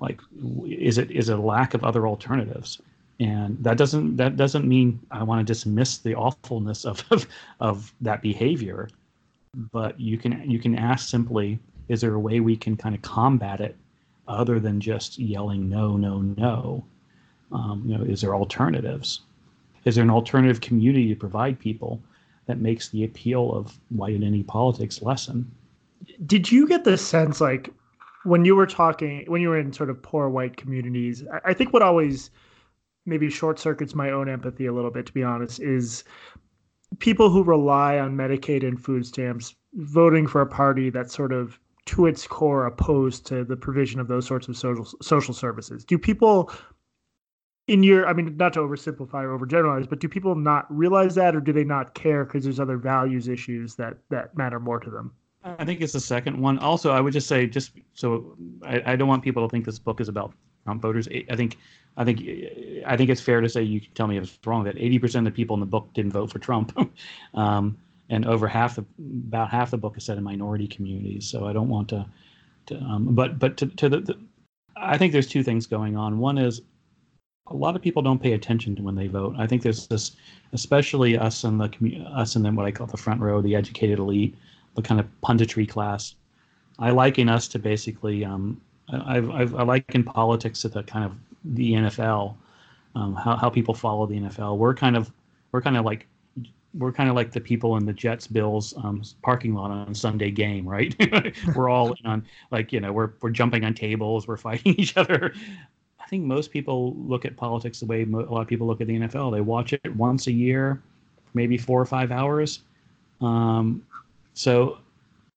Like, 0.00 0.20
is 0.66 0.98
it 0.98 1.10
is 1.10 1.28
it 1.28 1.38
a 1.38 1.42
lack 1.42 1.74
of 1.74 1.84
other 1.84 2.06
alternatives? 2.06 2.80
And 3.20 3.56
that 3.64 3.76
doesn't 3.76 4.16
that 4.16 4.36
doesn't 4.36 4.66
mean 4.66 5.00
I 5.10 5.22
want 5.24 5.44
to 5.44 5.52
dismiss 5.52 5.98
the 5.98 6.14
awfulness 6.14 6.84
of, 6.84 7.04
of 7.10 7.26
of 7.60 7.92
that 8.00 8.22
behavior, 8.22 8.88
but 9.72 9.98
you 9.98 10.18
can 10.18 10.48
you 10.48 10.58
can 10.58 10.76
ask 10.76 11.08
simply, 11.08 11.58
is 11.88 12.00
there 12.00 12.14
a 12.14 12.20
way 12.20 12.40
we 12.40 12.56
can 12.56 12.76
kind 12.76 12.94
of 12.94 13.02
combat 13.02 13.60
it 13.60 13.76
other 14.28 14.60
than 14.60 14.80
just 14.80 15.18
yelling 15.18 15.68
no 15.68 15.96
no 15.96 16.20
no? 16.20 16.84
Um, 17.50 17.82
you 17.86 17.96
know, 17.96 18.04
is 18.04 18.20
there 18.20 18.36
alternatives? 18.36 19.22
Is 19.84 19.94
there 19.94 20.04
an 20.04 20.10
alternative 20.10 20.60
community 20.60 21.08
to 21.08 21.16
provide 21.16 21.58
people 21.58 22.00
that 22.48 22.58
makes 22.58 22.88
the 22.88 23.04
appeal 23.04 23.54
of 23.54 23.78
white 23.90 24.14
identity 24.14 24.42
politics 24.42 25.00
lessen. 25.02 25.48
Did 26.26 26.50
you 26.50 26.66
get 26.66 26.82
the 26.84 26.98
sense, 26.98 27.40
like, 27.40 27.70
when 28.24 28.44
you 28.44 28.56
were 28.56 28.66
talking, 28.66 29.24
when 29.28 29.40
you 29.40 29.50
were 29.50 29.58
in 29.58 29.72
sort 29.72 29.90
of 29.90 30.02
poor 30.02 30.28
white 30.28 30.56
communities, 30.56 31.24
I 31.44 31.54
think 31.54 31.72
what 31.72 31.82
always 31.82 32.30
maybe 33.06 33.30
short 33.30 33.58
circuits 33.58 33.94
my 33.94 34.10
own 34.10 34.28
empathy 34.28 34.66
a 34.66 34.72
little 34.72 34.90
bit, 34.90 35.06
to 35.06 35.12
be 35.12 35.22
honest, 35.22 35.60
is 35.60 36.04
people 36.98 37.30
who 37.30 37.42
rely 37.44 37.98
on 37.98 38.16
Medicaid 38.16 38.66
and 38.66 38.82
food 38.82 39.06
stamps 39.06 39.54
voting 39.74 40.26
for 40.26 40.40
a 40.40 40.46
party 40.46 40.90
that's 40.90 41.14
sort 41.14 41.32
of 41.32 41.58
to 41.86 42.06
its 42.06 42.26
core 42.26 42.66
opposed 42.66 43.26
to 43.26 43.44
the 43.44 43.56
provision 43.56 44.00
of 44.00 44.08
those 44.08 44.26
sorts 44.26 44.48
of 44.48 44.56
social 44.56 44.84
social 45.00 45.32
services. 45.32 45.84
Do 45.84 45.96
people 45.98 46.50
in 47.68 47.82
your 47.82 48.06
i 48.06 48.12
mean 48.12 48.36
not 48.36 48.52
to 48.52 48.60
oversimplify 48.60 49.22
or 49.22 49.38
overgeneralize 49.38 49.88
but 49.88 50.00
do 50.00 50.08
people 50.08 50.34
not 50.34 50.66
realize 50.68 51.14
that 51.14 51.36
or 51.36 51.40
do 51.40 51.52
they 51.52 51.64
not 51.64 51.94
care 51.94 52.24
because 52.24 52.44
there's 52.44 52.60
other 52.60 52.76
values 52.76 53.28
issues 53.28 53.74
that 53.76 53.96
that 54.08 54.36
matter 54.36 54.58
more 54.58 54.80
to 54.80 54.90
them 54.90 55.12
i 55.44 55.64
think 55.64 55.80
it's 55.80 55.92
the 55.92 56.00
second 56.00 56.38
one 56.38 56.58
also 56.58 56.90
i 56.90 57.00
would 57.00 57.12
just 57.12 57.28
say 57.28 57.46
just 57.46 57.72
so 57.94 58.36
I, 58.64 58.82
I 58.92 58.96
don't 58.96 59.08
want 59.08 59.22
people 59.22 59.46
to 59.46 59.50
think 59.50 59.64
this 59.64 59.78
book 59.78 60.00
is 60.00 60.08
about 60.08 60.32
Trump 60.68 60.82
voters. 60.82 61.08
I 61.30 61.34
think 61.34 61.56
I 61.96 62.04
think 62.04 62.20
I 62.86 62.96
think 62.96 63.08
it's 63.08 63.22
fair 63.22 63.40
to 63.40 63.48
say 63.48 63.62
you 63.62 63.80
can 63.80 63.90
tell 63.94 64.06
me 64.06 64.18
if 64.18 64.24
it's 64.24 64.38
wrong 64.46 64.64
that 64.64 64.76
80% 64.76 65.20
of 65.20 65.24
the 65.24 65.30
people 65.30 65.54
in 65.54 65.60
the 65.60 65.66
book 65.66 65.88
didn't 65.94 66.12
vote 66.12 66.30
for 66.30 66.38
Trump, 66.38 66.78
um, 67.34 67.78
and 68.10 68.26
over 68.26 68.46
half 68.46 68.76
the 68.76 68.84
about 68.98 69.48
half 69.50 69.70
the 69.70 69.78
book 69.78 69.96
is 69.96 70.04
set 70.04 70.18
in 70.18 70.24
minority 70.24 70.68
communities. 70.68 71.26
So 71.26 71.46
I 71.46 71.54
don't 71.54 71.70
want 71.70 71.88
to, 71.88 72.06
to 72.66 72.76
um, 72.76 73.14
but 73.14 73.38
but 73.38 73.56
to, 73.56 73.66
to 73.66 73.88
the, 73.88 74.00
the, 74.00 74.18
I 74.76 74.98
think 74.98 75.14
there's 75.14 75.26
two 75.26 75.42
things 75.42 75.66
going 75.66 75.96
on. 75.96 76.18
One 76.18 76.36
is 76.36 76.60
a 77.50 77.56
lot 77.56 77.76
of 77.76 77.82
people 77.82 78.02
don't 78.02 78.20
pay 78.20 78.32
attention 78.32 78.76
to 78.76 78.82
when 78.82 78.94
they 78.94 79.06
vote. 79.06 79.34
I 79.38 79.46
think 79.46 79.62
there's 79.62 79.86
this, 79.86 80.12
especially 80.52 81.16
us 81.16 81.44
in 81.44 81.58
the 81.58 81.70
us 82.12 82.36
in 82.36 82.42
the, 82.42 82.50
what 82.52 82.66
I 82.66 82.72
call 82.72 82.86
the 82.86 82.96
front 82.96 83.20
row, 83.20 83.40
the 83.40 83.54
educated 83.54 83.98
elite, 83.98 84.36
the 84.74 84.82
kind 84.82 85.00
of 85.00 85.06
punditry 85.22 85.68
class. 85.68 86.14
I 86.78 86.90
liken 86.90 87.28
us 87.28 87.48
to 87.48 87.58
basically 87.58 88.24
um, 88.24 88.60
I've, 88.90 89.30
I've, 89.30 89.54
I 89.54 89.62
liken 89.62 90.04
politics 90.04 90.62
to 90.62 90.68
the 90.68 90.82
kind 90.82 91.04
of 91.04 91.12
the 91.44 91.72
NFL, 91.72 92.34
um, 92.94 93.14
how 93.14 93.36
how 93.36 93.50
people 93.50 93.74
follow 93.74 94.06
the 94.06 94.16
NFL. 94.16 94.58
We're 94.58 94.74
kind 94.74 94.96
of 94.96 95.10
we're 95.52 95.62
kind 95.62 95.76
of 95.76 95.84
like 95.84 96.06
we're 96.74 96.92
kind 96.92 97.08
of 97.08 97.16
like 97.16 97.32
the 97.32 97.40
people 97.40 97.76
in 97.76 97.86
the 97.86 97.92
Jets 97.92 98.26
Bills 98.26 98.74
um, 98.78 99.02
parking 99.22 99.54
lot 99.54 99.70
on 99.70 99.94
Sunday 99.94 100.30
game, 100.30 100.68
right? 100.68 100.94
we're 101.54 101.68
all 101.68 101.92
in 101.92 102.06
on 102.06 102.24
like 102.50 102.72
you 102.72 102.80
know 102.80 102.92
we're 102.92 103.10
we're 103.20 103.30
jumping 103.30 103.64
on 103.64 103.74
tables, 103.74 104.26
we're 104.28 104.36
fighting 104.36 104.74
each 104.78 104.96
other. 104.96 105.34
I 106.08 106.10
think 106.10 106.24
most 106.24 106.52
people 106.52 106.94
look 106.96 107.26
at 107.26 107.36
politics 107.36 107.80
the 107.80 107.84
way 107.84 108.02
a 108.02 108.06
lot 108.06 108.40
of 108.40 108.48
people 108.48 108.66
look 108.66 108.80
at 108.80 108.86
the 108.86 108.98
NFL. 108.98 109.30
They 109.30 109.42
watch 109.42 109.74
it 109.74 109.94
once 109.94 110.26
a 110.26 110.32
year, 110.32 110.82
maybe 111.34 111.58
four 111.58 111.78
or 111.78 111.84
five 111.84 112.10
hours. 112.10 112.60
Um, 113.20 113.82
so 114.32 114.78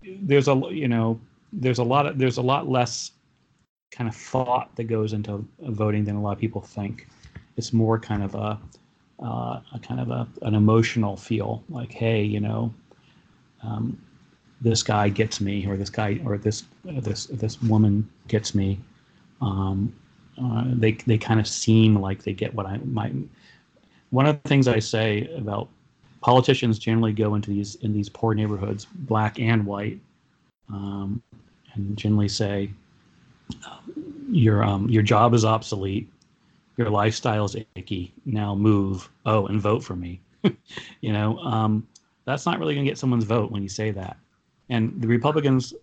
there's 0.01 0.47
a 0.47 0.55
you 0.71 0.88
know 0.88 1.19
there's 1.51 1.79
a 1.79 1.84
lot 1.84 2.05
of 2.05 2.17
there's 2.17 2.38
a 2.38 2.41
lot 2.41 2.69
less 2.69 3.12
kind 3.91 4.10
of 4.10 4.15
thought 4.15 4.73
that 4.77 4.86
goes 4.86 5.12
into 5.12 5.45
voting 5.60 6.05
than 6.05 6.15
a 6.15 6.21
lot 6.21 6.31
of 6.31 6.39
people 6.39 6.62
think. 6.62 7.05
It's 7.57 7.73
more 7.73 7.99
kind 7.99 8.23
of 8.23 8.34
a, 8.36 8.57
uh, 9.21 9.60
a 9.75 9.79
kind 9.81 9.99
of 9.99 10.10
a, 10.10 10.25
an 10.43 10.55
emotional 10.55 11.17
feel, 11.17 11.65
like, 11.67 11.91
hey, 11.91 12.23
you 12.23 12.39
know, 12.39 12.73
um, 13.62 14.01
this 14.62 14.84
guy 14.84 15.10
gets 15.10 15.41
me, 15.41 15.67
or 15.67 15.75
this 15.75 15.89
guy, 15.89 16.21
or 16.25 16.38
this 16.38 16.63
uh, 16.88 17.01
this 17.01 17.25
this 17.25 17.62
woman 17.62 18.10
gets 18.29 18.55
me. 18.55 18.79
Um, 19.41 19.93
uh, 20.41 20.63
they 20.67 20.94
they 20.94 21.17
kind 21.17 21.39
of 21.39 21.48
seem 21.48 21.96
like 21.96 22.24
they 22.24 22.34
get 22.34 22.54
what 22.54 22.65
I 22.65 22.78
might. 22.86 23.13
One 24.10 24.26
of 24.26 24.41
the 24.41 24.50
things 24.50 24.67
I 24.67 24.80
say 24.80 25.30
about 25.38 25.70
politicians 26.22 26.78
generally 26.78 27.13
go 27.13 27.36
into 27.36 27.50
these 27.50 27.76
in 27.76 27.94
these 27.94 28.10
poor 28.10 28.34
neighborhoods, 28.34 28.86
black 28.86 29.39
and 29.39 29.65
white, 29.65 30.00
um, 30.70 31.22
and 31.74 31.98
generally 31.98 32.30
say, 32.30 32.70
your 34.30 34.63
um, 34.63 34.89
your 34.89 35.04
job 35.04 35.34
is 35.34 35.44
obsolete, 35.44 36.12
your 36.78 36.89
lifestyle 36.89 37.46
is 37.46 37.56
icky. 37.76 38.13
Now 38.26 38.56
move. 38.56 39.10
Oh, 39.26 39.48
and 39.48 39.60
vote 39.62 39.84
for 39.84 39.96
me. 39.96 40.22
you 41.02 41.13
know, 41.13 41.38
um, 41.39 41.88
that's 42.26 42.46
not 42.46 42.60
really 42.60 42.74
going 42.74 42.86
to 42.86 42.91
get 42.91 42.98
someone's 42.98 43.24
vote 43.24 43.52
when 43.52 43.62
you 43.62 43.70
say 43.70 43.91
that. 43.91 44.17
And 44.70 45.02
the 45.02 45.08
Republicans, 45.08 45.74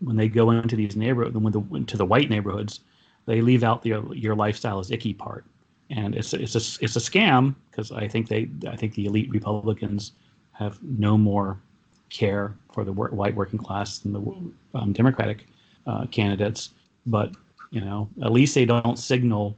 when 0.00 0.16
they 0.16 0.28
go 0.28 0.50
into 0.52 0.76
these 0.76 0.96
neighborhoods, 0.96 1.36
when 1.36 1.52
the 1.52 1.60
into 1.74 1.96
the 1.96 2.06
white 2.06 2.30
neighborhoods, 2.30 2.80
they 3.28 3.42
leave 3.42 3.62
out 3.62 3.82
the 3.82 3.90
your 4.12 4.34
lifestyle 4.34 4.80
is 4.80 4.90
icky 4.90 5.12
part, 5.12 5.44
and 5.90 6.14
it's 6.14 6.32
it's 6.32 6.54
a 6.54 6.82
it's 6.82 6.96
a 6.96 7.00
scam 7.00 7.54
because 7.70 7.92
I 7.92 8.08
think 8.08 8.26
they 8.26 8.48
I 8.66 8.74
think 8.74 8.94
the 8.94 9.04
elite 9.04 9.30
Republicans 9.30 10.12
have 10.52 10.82
no 10.82 11.18
more 11.18 11.60
care 12.08 12.56
for 12.72 12.84
the 12.84 12.92
white 12.92 13.34
working 13.34 13.58
class 13.58 13.98
than 13.98 14.12
the 14.14 14.78
um, 14.78 14.92
Democratic 14.94 15.46
uh, 15.86 16.06
candidates, 16.06 16.70
but 17.06 17.32
you 17.70 17.82
know, 17.82 18.08
at 18.22 18.32
least 18.32 18.54
they 18.54 18.64
don't 18.64 18.98
signal 18.98 19.54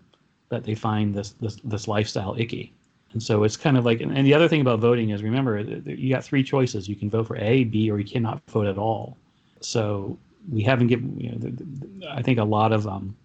that 0.49 0.65
they 0.65 0.75
find 0.75 1.15
this 1.15 1.31
this 1.41 1.61
this 1.63 1.87
lifestyle 1.87 2.35
icky. 2.37 2.73
And 3.13 3.23
so 3.23 3.43
it's 3.43 3.57
kind 3.57 3.77
of 3.77 3.85
like, 3.85 4.01
and 4.01 4.25
the 4.25 4.35
other 4.35 4.47
thing 4.47 4.61
about 4.61 4.79
voting 4.79 5.11
is, 5.11 5.25
remember, 5.25 5.59
you 5.59 6.15
got 6.15 6.23
three 6.23 6.45
choices. 6.45 6.89
You 6.89 6.95
can 6.95 7.11
vote 7.11 7.27
for 7.27 7.37
A, 7.39 7.65
B, 7.65 7.91
or 7.91 7.99
you 7.99 8.05
cannot 8.05 8.41
vote 8.49 8.69
at 8.69 8.79
all. 8.79 9.17
So 9.61 10.17
we 10.49 10.63
haven't 10.63 10.87
given. 10.87 11.19
You 11.19 11.33
know, 11.33 12.09
I 12.09 12.23
think 12.23 12.39
a 12.39 12.45
lot 12.45 12.73
of 12.73 12.87
um, 12.87 13.17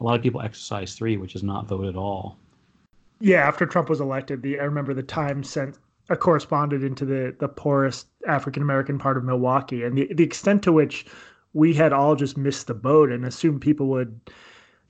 a 0.00 0.04
lot 0.04 0.16
of 0.16 0.22
people 0.22 0.42
exercise 0.42 0.94
three, 0.94 1.16
which 1.16 1.34
is 1.34 1.42
not 1.42 1.68
vote 1.68 1.86
at 1.86 1.96
all. 1.96 2.38
Yeah, 3.20 3.46
after 3.46 3.64
Trump 3.64 3.88
was 3.88 4.00
elected, 4.00 4.42
the 4.42 4.60
I 4.60 4.64
remember 4.64 4.92
the 4.92 5.02
Times 5.02 5.48
sent 5.48 5.78
a 6.08 6.16
correspondent 6.16 6.84
into 6.84 7.04
the 7.04 7.34
the 7.38 7.48
poorest 7.48 8.08
African 8.26 8.62
American 8.62 8.98
part 8.98 9.16
of 9.16 9.24
Milwaukee, 9.24 9.82
and 9.84 9.96
the 9.96 10.12
the 10.12 10.24
extent 10.24 10.62
to 10.64 10.72
which 10.72 11.06
we 11.54 11.72
had 11.72 11.92
all 11.92 12.14
just 12.14 12.36
missed 12.36 12.66
the 12.66 12.74
boat 12.74 13.10
and 13.10 13.24
assumed 13.24 13.62
people 13.62 13.86
would 13.86 14.20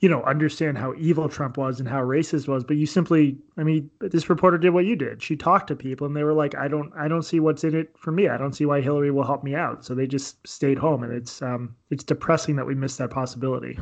you 0.01 0.09
know 0.09 0.23
understand 0.25 0.77
how 0.77 0.93
evil 0.99 1.29
trump 1.29 1.57
was 1.57 1.81
and 1.81 1.89
how 1.89 2.03
racist 2.03 2.49
was 2.49 2.65
but 2.65 2.77
you 2.77 2.85
simply 2.85 3.39
i 3.57 3.63
mean 3.63 3.89
this 4.01 4.29
reporter 4.29 4.59
did 4.59 4.71
what 4.71 4.85
you 4.85 4.97
did. 4.97 5.23
She 5.23 5.37
talked 5.37 5.69
to 5.69 5.77
people 5.77 6.07
and 6.07 6.15
they 6.15 6.25
were 6.25 6.35
like 6.35 6.55
i 6.57 6.69
don't 6.69 6.93
i 6.97 7.09
don't 7.09 7.23
see 7.23 7.41
what's 7.41 7.65
in 7.65 7.75
it 7.75 7.97
for 7.97 8.13
me. 8.13 8.29
I 8.29 8.37
don't 8.37 8.53
see 8.53 8.67
why 8.67 8.81
hillary 8.81 9.11
will 9.11 9.25
help 9.25 9.45
me 9.45 9.55
out. 9.55 9.85
So 9.85 9.95
they 9.95 10.07
just 10.07 10.47
stayed 10.47 10.77
home 10.77 11.03
and 11.03 11.13
it's 11.13 11.41
um 11.41 11.75
it's 11.91 12.05
depressing 12.05 12.57
that 12.57 12.67
we 12.67 12.75
missed 12.75 12.99
that 12.99 13.11
possibility 13.11 13.79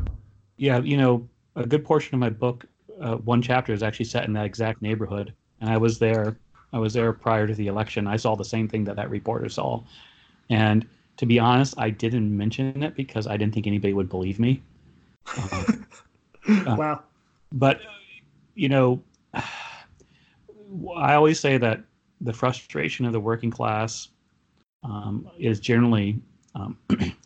yeah 0.56 0.78
you 0.80 0.96
know 0.96 1.26
a 1.56 1.66
good 1.66 1.84
portion 1.84 2.14
of 2.14 2.20
my 2.20 2.30
book 2.30 2.64
uh, 3.00 3.16
one 3.16 3.42
chapter 3.42 3.72
is 3.72 3.82
actually 3.82 4.04
set 4.04 4.24
in 4.24 4.32
that 4.32 4.44
exact 4.44 4.82
neighborhood 4.82 5.32
and 5.60 5.70
i 5.70 5.76
was 5.76 5.98
there 5.98 6.36
i 6.72 6.78
was 6.78 6.92
there 6.92 7.12
prior 7.12 7.46
to 7.46 7.54
the 7.54 7.66
election 7.66 8.06
i 8.06 8.16
saw 8.16 8.34
the 8.34 8.44
same 8.44 8.68
thing 8.68 8.84
that 8.84 8.96
that 8.96 9.10
reporter 9.10 9.48
saw 9.48 9.82
and 10.50 10.86
to 11.16 11.26
be 11.26 11.38
honest, 11.38 11.74
I 11.78 11.90
didn't 11.90 12.36
mention 12.36 12.82
it 12.82 12.94
because 12.94 13.26
I 13.26 13.36
didn't 13.36 13.54
think 13.54 13.66
anybody 13.66 13.92
would 13.92 14.08
believe 14.08 14.38
me. 14.38 14.62
Uh, 16.46 16.76
wow. 16.76 17.02
But, 17.52 17.80
you 18.54 18.68
know, 18.68 19.02
I 19.34 21.14
always 21.14 21.40
say 21.40 21.56
that 21.56 21.80
the 22.20 22.34
frustration 22.34 23.06
of 23.06 23.14
the 23.14 23.20
working 23.20 23.50
class 23.50 24.08
um, 24.82 25.30
is 25.38 25.58
generally 25.58 26.20
um, 26.54 26.76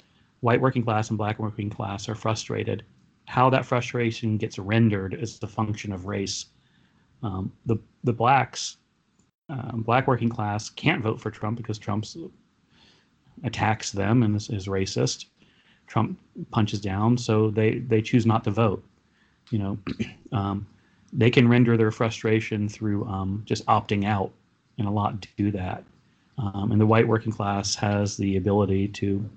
white 0.41 0.61
working 0.61 0.85
class 0.85 1.09
and 1.09 1.19
black 1.19 1.41
working 1.41 1.69
class 1.69 2.09
are 2.09 2.14
frustrated. 2.14 2.85
How 3.29 3.51
that 3.51 3.67
frustration 3.67 4.38
gets 4.38 4.59
rendered 4.59 5.12
is 5.12 5.38
the 5.38 5.47
function 5.47 5.93
of 5.93 6.07
race. 6.07 6.47
Um, 7.23 7.53
the 7.67 7.77
the 8.03 8.12
blacks, 8.12 8.79
um, 9.51 9.83
black 9.85 10.09
working 10.09 10.31
class, 10.31 10.71
can't 10.71 11.03
vote 11.03 11.21
for 11.21 11.31
Trump 11.31 11.59
because 11.59 11.79
Trump's 11.79 12.17
attacks 13.45 13.93
them 13.93 14.23
and 14.23 14.35
is, 14.35 14.49
is 14.49 14.67
racist. 14.67 15.27
Trump 15.87 16.19
punches 16.53 16.81
down, 16.81 17.19
so 17.19 17.51
they 17.51 17.81
they 17.81 18.01
choose 18.01 18.25
not 18.25 18.45
to 18.45 18.51
vote. 18.51 18.83
You 19.51 19.59
know, 19.59 19.79
um, 20.33 20.67
they 21.12 21.31
can 21.31 21.47
render 21.49 21.77
their 21.77 21.91
frustration 21.91 22.67
through 22.67 23.05
um, 23.09 23.43
just 23.45 23.64
opting 23.67 24.07
out, 24.07 24.33
and 24.79 24.88
a 24.88 24.91
lot 24.91 25.27
do 25.37 25.51
that. 25.51 25.85
Um, 26.38 26.73
and 26.73 26.81
the 26.81 26.87
white 26.87 27.07
working 27.07 27.33
class 27.33 27.75
has 27.75 28.17
the 28.17 28.38
ability 28.38 28.88
to, 28.88 29.29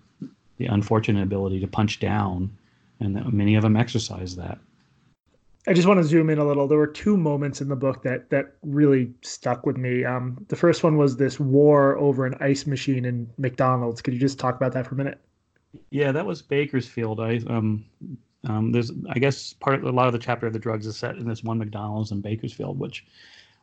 the 0.59 0.67
unfortunate 0.67 1.23
ability 1.23 1.59
to 1.59 1.67
punch 1.67 1.99
down, 1.99 2.55
and 3.01 3.33
many 3.33 3.55
of 3.55 3.63
them 3.63 3.75
exercise 3.75 4.35
that. 4.35 4.59
I 5.67 5.73
just 5.73 5.87
want 5.87 5.99
to 5.99 6.03
zoom 6.03 6.29
in 6.29 6.39
a 6.39 6.45
little. 6.45 6.67
There 6.67 6.77
were 6.77 6.87
two 6.87 7.17
moments 7.17 7.61
in 7.61 7.67
the 7.67 7.75
book 7.75 8.01
that 8.03 8.29
that 8.31 8.55
really 8.63 9.13
stuck 9.21 9.65
with 9.65 9.77
me. 9.77 10.03
Um, 10.03 10.43
the 10.47 10.55
first 10.55 10.83
one 10.83 10.97
was 10.97 11.17
this 11.17 11.39
war 11.39 11.97
over 11.97 12.25
an 12.25 12.35
ice 12.39 12.65
machine 12.65 13.05
in 13.05 13.29
McDonald's. 13.37 14.01
Could 14.01 14.13
you 14.13 14.19
just 14.19 14.39
talk 14.39 14.55
about 14.55 14.71
that 14.73 14.87
for 14.87 14.95
a 14.95 14.97
minute? 14.97 15.19
Yeah, 15.91 16.11
that 16.11 16.25
was 16.25 16.41
Bakersfield. 16.41 17.19
I 17.19 17.41
um, 17.47 17.85
um, 18.47 18.71
there's 18.71 18.91
I 19.09 19.19
guess 19.19 19.53
part 19.53 19.75
of 19.75 19.83
a 19.83 19.91
lot 19.91 20.07
of 20.07 20.13
the 20.13 20.19
chapter 20.19 20.47
of 20.47 20.53
the 20.53 20.59
drugs 20.59 20.87
is 20.87 20.97
set 20.97 21.17
in 21.17 21.27
this 21.27 21.43
one 21.43 21.59
McDonald's 21.59 22.11
in 22.11 22.21
Bakersfield, 22.21 22.79
which 22.79 23.05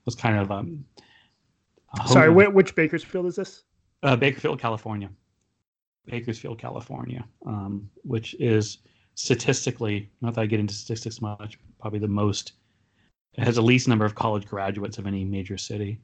was 0.04 0.14
kind 0.14 0.38
of 0.38 0.52
um. 0.52 0.84
Sorry, 2.06 2.30
wh- 2.30 2.54
which 2.54 2.76
Bakersfield 2.76 3.26
is 3.26 3.36
this? 3.36 3.62
Uh, 4.02 4.14
Bakersfield, 4.14 4.60
California. 4.60 5.10
Bakersfield, 6.06 6.58
California, 6.58 7.24
um, 7.44 7.90
which 8.02 8.34
is 8.38 8.78
statistically, 9.18 10.08
not 10.20 10.34
that 10.34 10.42
I 10.42 10.46
get 10.46 10.60
into 10.60 10.74
statistics 10.74 11.20
much, 11.20 11.58
probably 11.80 11.98
the 11.98 12.06
most, 12.06 12.52
it 13.34 13.42
has 13.42 13.56
the 13.56 13.62
least 13.62 13.88
number 13.88 14.04
of 14.04 14.14
college 14.14 14.46
graduates 14.46 14.96
of 14.96 15.08
any 15.08 15.24
major 15.24 15.58
city. 15.58 15.98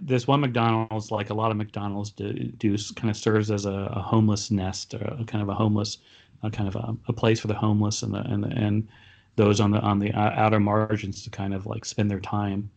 This 0.00 0.26
one 0.26 0.40
McDonald's, 0.40 1.10
like 1.10 1.28
a 1.28 1.34
lot 1.34 1.50
of 1.50 1.58
McDonald's 1.58 2.10
do, 2.10 2.32
do 2.32 2.78
kind 2.96 3.10
of 3.10 3.16
serves 3.18 3.50
as 3.50 3.66
a, 3.66 3.92
a 3.92 4.00
homeless 4.00 4.50
nest, 4.50 4.94
or 4.94 5.16
a 5.20 5.24
kind 5.26 5.42
of 5.42 5.50
a 5.50 5.54
homeless, 5.54 5.98
a 6.42 6.50
kind 6.50 6.66
of 6.66 6.76
a, 6.76 6.96
a, 7.08 7.12
place 7.12 7.40
for 7.40 7.48
the 7.48 7.54
homeless 7.54 8.02
and 8.02 8.14
the, 8.14 8.20
and 8.20 8.42
the, 8.42 8.48
and 8.48 8.88
those 9.36 9.60
on 9.60 9.70
the 9.70 9.80
on 9.80 9.98
the 9.98 10.10
uh, 10.12 10.32
outer 10.34 10.60
margins 10.60 11.22
to 11.24 11.30
kind 11.30 11.52
of 11.52 11.66
like 11.66 11.84
spend 11.84 12.10
their 12.10 12.20
time. 12.20 12.70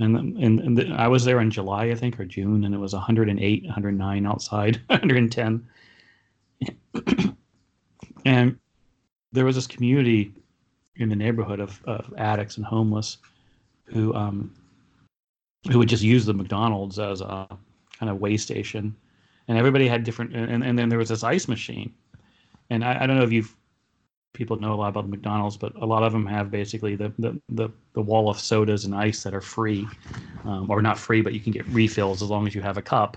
And 0.00 0.16
and, 0.16 0.60
and 0.60 0.78
the, 0.78 0.92
I 0.96 1.06
was 1.06 1.24
there 1.24 1.40
in 1.40 1.52
July, 1.52 1.86
I 1.86 1.94
think, 1.94 2.18
or 2.18 2.24
June, 2.24 2.64
and 2.64 2.74
it 2.74 2.78
was 2.78 2.92
108, 2.92 3.64
109 3.64 4.26
outside, 4.26 4.80
110. 4.88 5.68
and 8.24 8.58
there 9.36 9.44
was 9.44 9.54
this 9.54 9.66
community 9.66 10.32
in 10.96 11.08
the 11.08 11.16
neighborhood 11.16 11.60
of, 11.60 11.80
of 11.84 12.12
addicts 12.16 12.56
and 12.56 12.64
homeless 12.64 13.18
who 13.84 14.14
um, 14.14 14.52
who 15.70 15.78
would 15.78 15.88
just 15.88 16.02
use 16.02 16.24
the 16.24 16.34
McDonald's 16.34 16.98
as 16.98 17.20
a 17.20 17.46
kind 17.98 18.10
of 18.10 18.18
way 18.20 18.36
station, 18.36 18.96
and 19.48 19.58
everybody 19.58 19.86
had 19.86 20.04
different. 20.04 20.34
And, 20.34 20.64
and 20.64 20.78
then 20.78 20.88
there 20.88 20.98
was 20.98 21.10
this 21.10 21.22
ice 21.22 21.48
machine, 21.48 21.92
and 22.70 22.82
I, 22.82 23.02
I 23.02 23.06
don't 23.06 23.16
know 23.16 23.24
if 23.24 23.32
you've 23.32 23.54
people 24.32 24.60
know 24.60 24.74
a 24.74 24.76
lot 24.76 24.88
about 24.88 25.04
the 25.04 25.10
McDonald's, 25.10 25.56
but 25.56 25.74
a 25.76 25.86
lot 25.86 26.02
of 26.02 26.12
them 26.12 26.26
have 26.26 26.50
basically 26.50 26.96
the 26.96 27.12
the, 27.18 27.40
the, 27.50 27.68
the 27.92 28.02
wall 28.02 28.28
of 28.30 28.38
sodas 28.38 28.84
and 28.86 28.94
ice 28.94 29.22
that 29.22 29.34
are 29.34 29.40
free, 29.40 29.86
um, 30.44 30.70
or 30.70 30.80
not 30.80 30.98
free, 30.98 31.20
but 31.20 31.34
you 31.34 31.40
can 31.40 31.52
get 31.52 31.66
refills 31.68 32.22
as 32.22 32.30
long 32.30 32.46
as 32.46 32.54
you 32.54 32.62
have 32.62 32.78
a 32.78 32.82
cup. 32.82 33.16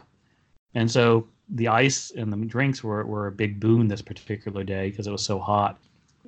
And 0.76 0.92
so 0.92 1.28
the 1.50 1.68
ice 1.68 2.12
and 2.12 2.32
the 2.32 2.38
drinks 2.38 2.84
were, 2.84 3.06
were 3.06 3.28
a 3.28 3.32
big 3.32 3.60
boon 3.60 3.88
this 3.88 4.02
particular 4.02 4.64
day 4.64 4.90
because 4.90 5.08
it 5.08 5.12
was 5.12 5.26
so 5.26 5.40
hot. 5.40 5.80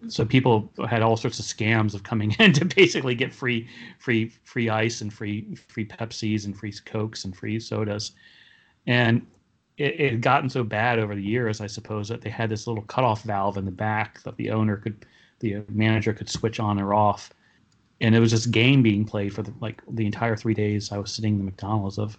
So 0.08 0.26
people 0.26 0.72
had 0.90 1.02
all 1.02 1.18
sorts 1.18 1.40
of 1.40 1.46
scams 1.46 1.94
of 1.94 2.04
coming 2.04 2.36
in 2.40 2.54
to 2.54 2.66
basically 2.66 3.16
get 3.16 3.34
free 3.34 3.68
free 4.00 4.32
free 4.44 4.70
ice 4.70 5.02
and 5.02 5.14
free 5.14 5.56
free 5.68 5.86
Pepsis 5.86 6.46
and 6.46 6.58
free 6.58 6.74
Cokes 6.86 7.26
and 7.26 7.36
free 7.36 7.60
sodas. 7.60 8.12
And 8.88 9.26
it, 9.78 10.00
it 10.00 10.12
had 10.12 10.22
gotten 10.22 10.50
so 10.50 10.64
bad 10.64 11.00
over 11.00 11.16
the 11.16 11.24
years, 11.24 11.62
I 11.62 11.68
suppose, 11.68 12.08
that 12.10 12.22
they 12.22 12.30
had 12.30 12.50
this 12.50 12.68
little 12.68 12.84
cutoff 12.84 13.24
valve 13.24 13.58
in 13.58 13.66
the 13.66 13.72
back 13.72 14.22
that 14.24 14.38
the 14.38 14.52
owner 14.52 14.78
could, 14.78 15.06
the 15.40 15.64
manager 15.70 16.14
could 16.14 16.30
switch 16.30 16.60
on 16.60 16.80
or 16.80 16.94
off, 16.94 17.32
and 18.00 18.16
it 18.16 18.20
was 18.20 18.32
this 18.32 18.46
game 18.46 18.82
being 18.82 19.06
played 19.06 19.34
for 19.34 19.44
the, 19.44 19.54
like 19.60 19.82
the 19.90 20.06
entire 20.06 20.36
three 20.36 20.54
days 20.54 20.92
I 20.92 20.98
was 20.98 21.12
sitting 21.12 21.34
in 21.34 21.40
the 21.40 21.46
McDonald's 21.46 21.98
of, 21.98 22.18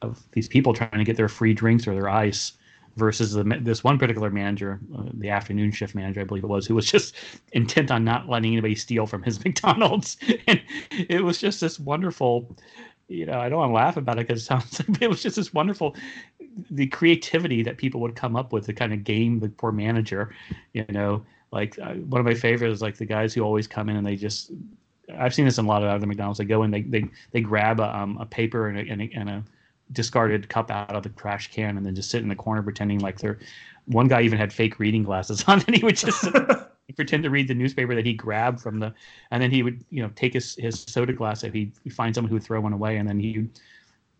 of 0.00 0.22
these 0.32 0.48
people 0.48 0.72
trying 0.72 0.90
to 0.92 1.04
get 1.04 1.16
their 1.16 1.28
free 1.28 1.54
drinks 1.54 1.86
or 1.86 1.94
their 1.94 2.08
ice, 2.08 2.52
versus 2.96 3.32
the, 3.32 3.44
this 3.60 3.82
one 3.82 3.98
particular 3.98 4.30
manager, 4.30 4.80
uh, 4.96 5.04
the 5.14 5.30
afternoon 5.30 5.72
shift 5.72 5.94
manager, 5.94 6.20
I 6.20 6.24
believe 6.24 6.44
it 6.44 6.48
was, 6.48 6.66
who 6.66 6.74
was 6.74 6.90
just 6.90 7.14
intent 7.52 7.90
on 7.90 8.04
not 8.04 8.28
letting 8.28 8.52
anybody 8.52 8.74
steal 8.74 9.06
from 9.06 9.22
his 9.22 9.38
McDonald's, 9.44 10.16
and 10.46 10.60
it 10.90 11.24
was 11.24 11.38
just 11.38 11.60
this 11.60 11.78
wonderful 11.80 12.56
you 13.08 13.26
know, 13.26 13.38
I 13.38 13.48
don't 13.48 13.58
want 13.58 13.70
to 13.70 13.74
laugh 13.74 13.96
about 13.96 14.18
it 14.18 14.26
because 14.26 14.42
it 14.42 14.46
sounds 14.46 14.80
like 14.88 15.02
it 15.02 15.08
was 15.08 15.22
just 15.22 15.36
this 15.36 15.52
wonderful, 15.52 15.96
the 16.70 16.86
creativity 16.86 17.62
that 17.62 17.76
people 17.76 18.00
would 18.00 18.16
come 18.16 18.36
up 18.36 18.52
with 18.52 18.66
to 18.66 18.72
kind 18.72 18.92
of 18.92 19.04
game 19.04 19.38
the 19.38 19.48
poor 19.50 19.72
manager. 19.72 20.34
You 20.72 20.84
know, 20.88 21.24
like 21.50 21.78
uh, 21.78 21.94
one 21.94 22.20
of 22.20 22.26
my 22.26 22.34
favorites 22.34 22.76
is 22.76 22.82
like 22.82 22.96
the 22.96 23.06
guys 23.06 23.34
who 23.34 23.42
always 23.42 23.66
come 23.66 23.88
in 23.88 23.96
and 23.96 24.06
they 24.06 24.16
just, 24.16 24.52
I've 25.18 25.34
seen 25.34 25.44
this 25.44 25.58
in 25.58 25.66
a 25.66 25.68
lot 25.68 25.82
of 25.82 25.90
other 25.90 26.06
McDonald's. 26.06 26.38
They 26.38 26.44
go 26.44 26.62
in, 26.62 26.70
they 26.70 26.82
they 26.82 27.04
they 27.32 27.40
grab 27.40 27.80
a, 27.80 27.96
um, 27.96 28.16
a 28.18 28.26
paper 28.26 28.68
and 28.68 28.78
a, 28.78 28.90
and 28.90 29.02
a, 29.02 29.10
and 29.14 29.28
a 29.28 29.44
discarded 29.92 30.48
cup 30.48 30.70
out 30.70 30.94
of 30.94 31.02
the 31.02 31.08
trash 31.10 31.50
can 31.50 31.76
and 31.76 31.84
then 31.84 31.94
just 31.94 32.10
sit 32.10 32.22
in 32.22 32.28
the 32.28 32.34
corner 32.34 32.62
pretending 32.62 32.98
like 33.00 33.18
they're. 33.18 33.38
One 33.86 34.06
guy 34.06 34.22
even 34.22 34.38
had 34.38 34.52
fake 34.52 34.78
reading 34.78 35.02
glasses 35.02 35.44
on, 35.48 35.62
and 35.66 35.74
he 35.76 35.84
would 35.84 35.96
just 35.96 36.28
pretend 36.96 37.24
to 37.24 37.30
read 37.30 37.48
the 37.48 37.54
newspaper 37.54 37.94
that 37.94 38.06
he 38.06 38.12
grabbed 38.12 38.60
from 38.60 38.78
the, 38.78 38.94
and 39.30 39.42
then 39.42 39.50
he 39.50 39.62
would, 39.62 39.84
you 39.90 40.02
know, 40.02 40.10
take 40.14 40.34
his, 40.34 40.54
his 40.54 40.82
soda 40.82 41.12
glass 41.12 41.42
if 41.42 41.52
he 41.52 41.72
find 41.90 42.14
someone 42.14 42.28
who 42.28 42.36
would 42.36 42.44
throw 42.44 42.60
one 42.60 42.72
away, 42.72 42.98
and 42.98 43.08
then 43.08 43.18
he 43.18 43.38
would 43.38 43.50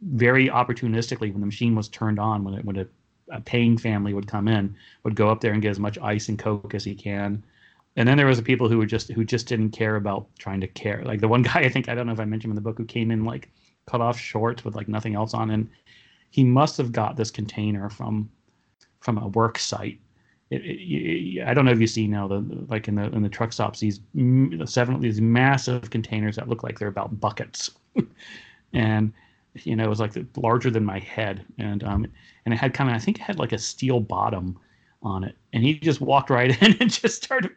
very 0.03 0.49
opportunistically, 0.49 1.33
when 1.33 1.41
the 1.41 1.47
machine 1.47 1.75
was 1.75 1.89
turned 1.89 2.19
on, 2.19 2.45
when 2.45 2.55
it, 2.55 2.65
when 2.65 2.77
a, 2.77 2.87
a 3.31 3.41
paying 3.41 3.79
family 3.79 4.15
would 4.15 4.27
come 4.27 4.49
in, 4.49 4.75
would 5.05 5.15
go 5.15 5.29
up 5.29 5.41
there 5.41 5.53
and 5.53 5.63
get 5.63 5.71
as 5.71 5.79
much 5.79 5.99
ice 5.99 6.29
and 6.29 6.39
coke 6.39 6.75
as 6.75 6.85
he 6.85 6.95
can. 6.95 7.43
And 7.97 8.09
then 8.09 8.17
there 8.17 8.27
was 8.27 8.39
the 8.39 8.43
people 8.43 8.69
who 8.69 8.79
were 8.79 8.87
just 8.87 9.13
who 9.13 9.25
just 9.25 9.47
didn't 9.47 9.71
care 9.71 9.97
about 9.97 10.27
trying 10.39 10.61
to 10.61 10.67
care. 10.67 11.03
Like 11.05 11.21
the 11.21 11.29
one 11.29 11.43
guy 11.43 11.61
I 11.61 11.69
think 11.69 11.89
I 11.89 11.95
don't 11.95 12.07
know 12.07 12.13
if 12.13 12.21
I 12.21 12.25
mentioned 12.25 12.51
in 12.51 12.55
the 12.57 12.63
book 12.63 12.79
who 12.79 12.85
came 12.85 13.11
in 13.11 13.25
like 13.25 13.51
cut 13.87 14.01
off 14.01 14.19
shorts 14.19 14.65
with 14.65 14.75
like 14.75 14.89
nothing 14.89 15.15
else 15.15 15.35
on, 15.35 15.51
and 15.51 15.69
he 16.31 16.45
must 16.45 16.77
have 16.77 16.93
got 16.93 17.17
this 17.17 17.31
container 17.31 17.89
from 17.91 18.31
from 19.01 19.19
a 19.19 19.29
work 19.29 19.59
site. 19.59 19.99
It, 20.51 20.63
it, 20.65 21.47
I 21.47 21.55
don't 21.55 21.65
know 21.65 21.73
if 21.73 21.81
you 21.81 21.87
see 21.87 22.07
now 22.07 22.29
the 22.29 22.45
like 22.69 22.89
in 22.89 22.95
the 22.95 23.05
in 23.05 23.23
the 23.23 23.29
truck 23.29 23.53
stops 23.53 23.81
these 23.81 24.01
seven 24.67 25.01
these 25.01 25.21
massive 25.21 25.91
containers 25.91 26.37
that 26.37 26.49
look 26.49 26.63
like 26.63 26.79
they're 26.79 26.89
about 26.89 27.21
buckets, 27.21 27.71
and 28.73 29.13
you 29.55 29.77
know 29.77 29.85
it 29.85 29.89
was 29.91 30.01
like 30.01 30.15
larger 30.37 30.71
than 30.71 30.85
my 30.85 30.99
head, 30.99 31.45
and 31.59 31.85
um 31.85 32.07
and 32.45 32.55
it 32.55 32.59
had 32.59 32.75
kind 32.75 32.91
of 32.91 32.97
I 32.97 32.99
think 32.99 33.19
it 33.19 33.23
had 33.23 33.39
like 33.39 33.53
a 33.53 33.59
steel 33.59 34.01
bottom 34.01 34.59
on 35.03 35.25
it, 35.25 35.37
and 35.53 35.65
he 35.65 35.79
just 35.79 36.01
walked 36.01 36.31
right 36.31 36.63
in 36.63 36.77
and 36.81 36.91
just 36.91 37.23
started 37.23 37.53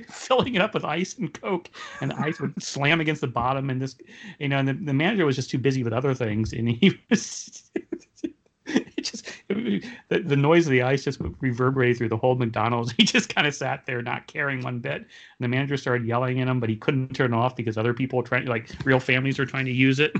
filling 0.10 0.54
it 0.54 0.62
up 0.62 0.74
with 0.74 0.84
ice 0.84 1.16
and 1.18 1.32
coke 1.40 1.70
and 2.00 2.10
the 2.10 2.20
ice 2.20 2.40
would 2.40 2.60
slam 2.62 3.00
against 3.00 3.20
the 3.20 3.26
bottom 3.26 3.70
and 3.70 3.80
this 3.80 3.96
you 4.38 4.48
know 4.48 4.58
and 4.58 4.68
the, 4.68 4.74
the 4.74 4.94
manager 4.94 5.26
was 5.26 5.36
just 5.36 5.50
too 5.50 5.58
busy 5.58 5.82
with 5.82 5.92
other 5.92 6.14
things 6.14 6.52
and 6.52 6.68
he 6.68 6.98
was 7.10 7.70
it 8.66 9.02
just 9.04 9.30
the, 9.48 9.82
the 10.08 10.36
noise 10.36 10.66
of 10.66 10.70
the 10.70 10.82
ice 10.82 11.04
just 11.04 11.20
reverberated 11.40 11.98
through 11.98 12.08
the 12.08 12.16
whole 12.16 12.34
McDonald's. 12.34 12.92
He 12.92 13.04
just 13.04 13.34
kind 13.34 13.46
of 13.46 13.54
sat 13.54 13.84
there, 13.86 14.00
not 14.02 14.26
caring 14.26 14.62
one 14.62 14.78
bit. 14.78 14.96
And 14.96 15.08
the 15.40 15.48
manager 15.48 15.76
started 15.76 16.06
yelling 16.06 16.40
at 16.40 16.48
him, 16.48 16.60
but 16.60 16.68
he 16.68 16.76
couldn't 16.76 17.14
turn 17.14 17.34
it 17.34 17.36
off 17.36 17.54
because 17.56 17.76
other 17.76 17.92
people 17.92 18.18
were 18.18 18.24
trying, 18.24 18.46
like 18.46 18.70
real 18.84 19.00
families 19.00 19.38
were 19.38 19.46
trying 19.46 19.66
to 19.66 19.72
use 19.72 20.00
it. 20.00 20.14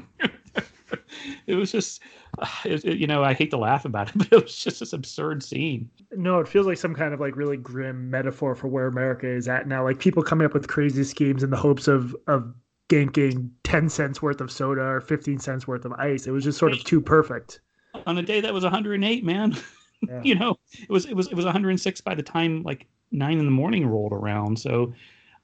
it 1.46 1.54
was 1.54 1.72
just, 1.72 2.00
uh, 2.38 2.46
it, 2.64 2.84
it, 2.84 2.98
you 2.98 3.06
know, 3.06 3.22
I 3.22 3.34
hate 3.34 3.50
to 3.50 3.56
laugh 3.56 3.84
about 3.84 4.08
it, 4.08 4.12
but 4.18 4.32
it 4.32 4.42
was 4.42 4.56
just 4.56 4.80
this 4.80 4.92
absurd 4.92 5.42
scene. 5.42 5.90
No, 6.12 6.40
it 6.40 6.48
feels 6.48 6.66
like 6.66 6.78
some 6.78 6.94
kind 6.94 7.14
of 7.14 7.20
like 7.20 7.36
really 7.36 7.56
grim 7.56 8.10
metaphor 8.10 8.54
for 8.54 8.68
where 8.68 8.86
America 8.86 9.28
is 9.28 9.48
at 9.48 9.68
now. 9.68 9.84
Like 9.84 9.98
people 9.98 10.22
coming 10.22 10.44
up 10.44 10.54
with 10.54 10.68
crazy 10.68 11.04
schemes 11.04 11.42
in 11.42 11.50
the 11.50 11.56
hopes 11.56 11.88
of 11.88 12.16
of 12.26 12.54
ganking 12.90 13.50
10 13.62 13.88
cents 13.88 14.20
worth 14.20 14.40
of 14.40 14.50
soda 14.50 14.82
or 14.82 15.00
15 15.00 15.38
cents 15.38 15.66
worth 15.66 15.84
of 15.84 15.92
ice. 15.94 16.26
It 16.26 16.32
was 16.32 16.44
just 16.44 16.58
sort 16.58 16.72
of 16.72 16.84
too 16.84 17.00
perfect 17.00 17.60
on 18.06 18.18
a 18.18 18.22
day 18.22 18.40
that 18.40 18.52
was 18.52 18.64
108, 18.64 19.24
man. 19.24 19.56
Yeah. 20.06 20.20
you 20.22 20.34
know, 20.34 20.58
it 20.82 20.90
was 20.90 21.06
it 21.06 21.14
was 21.14 21.28
it 21.28 21.34
was 21.34 21.46
106 21.46 22.00
by 22.02 22.14
the 22.14 22.22
time 22.22 22.62
like 22.62 22.86
nine 23.10 23.38
in 23.38 23.46
the 23.46 23.50
morning 23.50 23.86
rolled 23.86 24.12
around. 24.12 24.58
So 24.58 24.92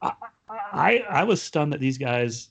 I 0.02 0.12
I, 0.50 0.98
I 1.08 1.24
was 1.24 1.40
stunned 1.40 1.72
that 1.72 1.80
these 1.80 1.96
guys, 1.96 2.49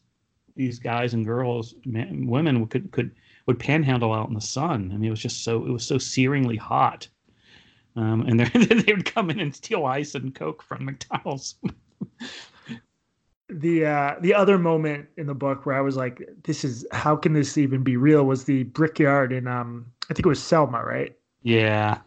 these 0.59 0.77
guys 0.77 1.13
and 1.13 1.25
girls, 1.25 1.73
men, 1.85 2.27
women 2.27 2.67
could 2.67 2.91
could 2.91 3.15
would 3.45 3.57
panhandle 3.57 4.13
out 4.13 4.27
in 4.27 4.35
the 4.35 4.41
sun. 4.41 4.91
I 4.93 4.97
mean, 4.97 5.07
it 5.07 5.09
was 5.09 5.21
just 5.21 5.45
so 5.45 5.65
it 5.65 5.71
was 5.71 5.87
so 5.87 5.95
searingly 5.95 6.57
hot. 6.57 7.07
Um, 7.95 8.21
and 8.27 8.39
they 8.85 8.93
would 8.93 9.05
come 9.05 9.29
in 9.29 9.39
and 9.39 9.55
steal 9.55 9.85
ice 9.85 10.15
and 10.15 10.35
coke 10.35 10.61
from 10.61 10.83
McDonald's. 10.83 11.55
the 13.49 13.85
uh, 13.85 14.15
the 14.19 14.33
other 14.33 14.59
moment 14.59 15.07
in 15.15 15.27
the 15.27 15.33
book 15.33 15.65
where 15.65 15.77
I 15.77 15.81
was 15.81 15.95
like, 15.95 16.21
"This 16.43 16.65
is 16.65 16.85
how 16.91 17.15
can 17.15 17.31
this 17.31 17.57
even 17.57 17.81
be 17.81 17.95
real?" 17.95 18.25
was 18.25 18.43
the 18.43 18.63
brickyard 18.63 19.31
in 19.31 19.47
um 19.47 19.85
I 20.09 20.13
think 20.13 20.25
it 20.25 20.29
was 20.29 20.43
Selma, 20.43 20.83
right? 20.83 21.15
Yeah, 21.41 21.99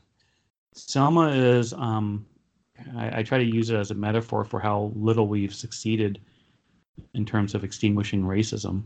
Selma 0.74 1.30
is 1.30 1.72
um 1.72 2.26
I, 2.98 3.20
I 3.20 3.22
try 3.22 3.38
to 3.38 3.44
use 3.44 3.70
it 3.70 3.76
as 3.76 3.90
a 3.90 3.94
metaphor 3.94 4.44
for 4.44 4.60
how 4.60 4.92
little 4.94 5.26
we've 5.26 5.54
succeeded 5.54 6.20
in 7.14 7.24
terms 7.24 7.54
of 7.54 7.64
extinguishing 7.64 8.22
racism. 8.22 8.82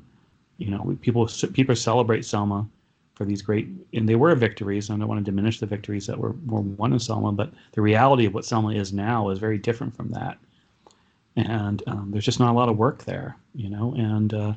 You 0.59 0.71
know, 0.71 0.97
people 1.01 1.29
people 1.53 1.77
celebrate 1.77 2.25
Selma 2.25 2.66
for 3.14 3.25
these 3.25 3.42
great, 3.42 3.69
and 3.95 4.09
they 4.09 4.14
were 4.14 4.35
victories. 4.35 4.88
And 4.88 4.97
I 4.97 4.99
don't 5.01 5.09
want 5.09 5.25
to 5.25 5.31
diminish 5.31 5.61
the 5.61 5.66
victories 5.66 6.07
that 6.07 6.19
were, 6.19 6.35
were 6.47 6.61
won 6.61 6.92
in 6.92 6.99
Selma, 6.99 7.33
but 7.33 7.53
the 7.73 7.81
reality 7.81 8.27
of 8.27 8.35
what 8.35 8.45
Selma 8.45 8.71
is 8.71 8.92
now 8.92 9.31
is 9.31 9.38
very 9.38 9.59
different 9.59 9.97
from 9.97 10.11
that 10.11 10.38
and 11.37 11.83
um, 11.87 12.11
there's 12.11 12.25
just 12.25 12.40
not 12.40 12.51
a 12.51 12.59
lot 12.59 12.69
of 12.69 12.79
work 12.79 13.05
there, 13.05 13.37
you 13.55 13.69
know. 13.69 13.95
And 13.97 14.33
uh, 14.33 14.55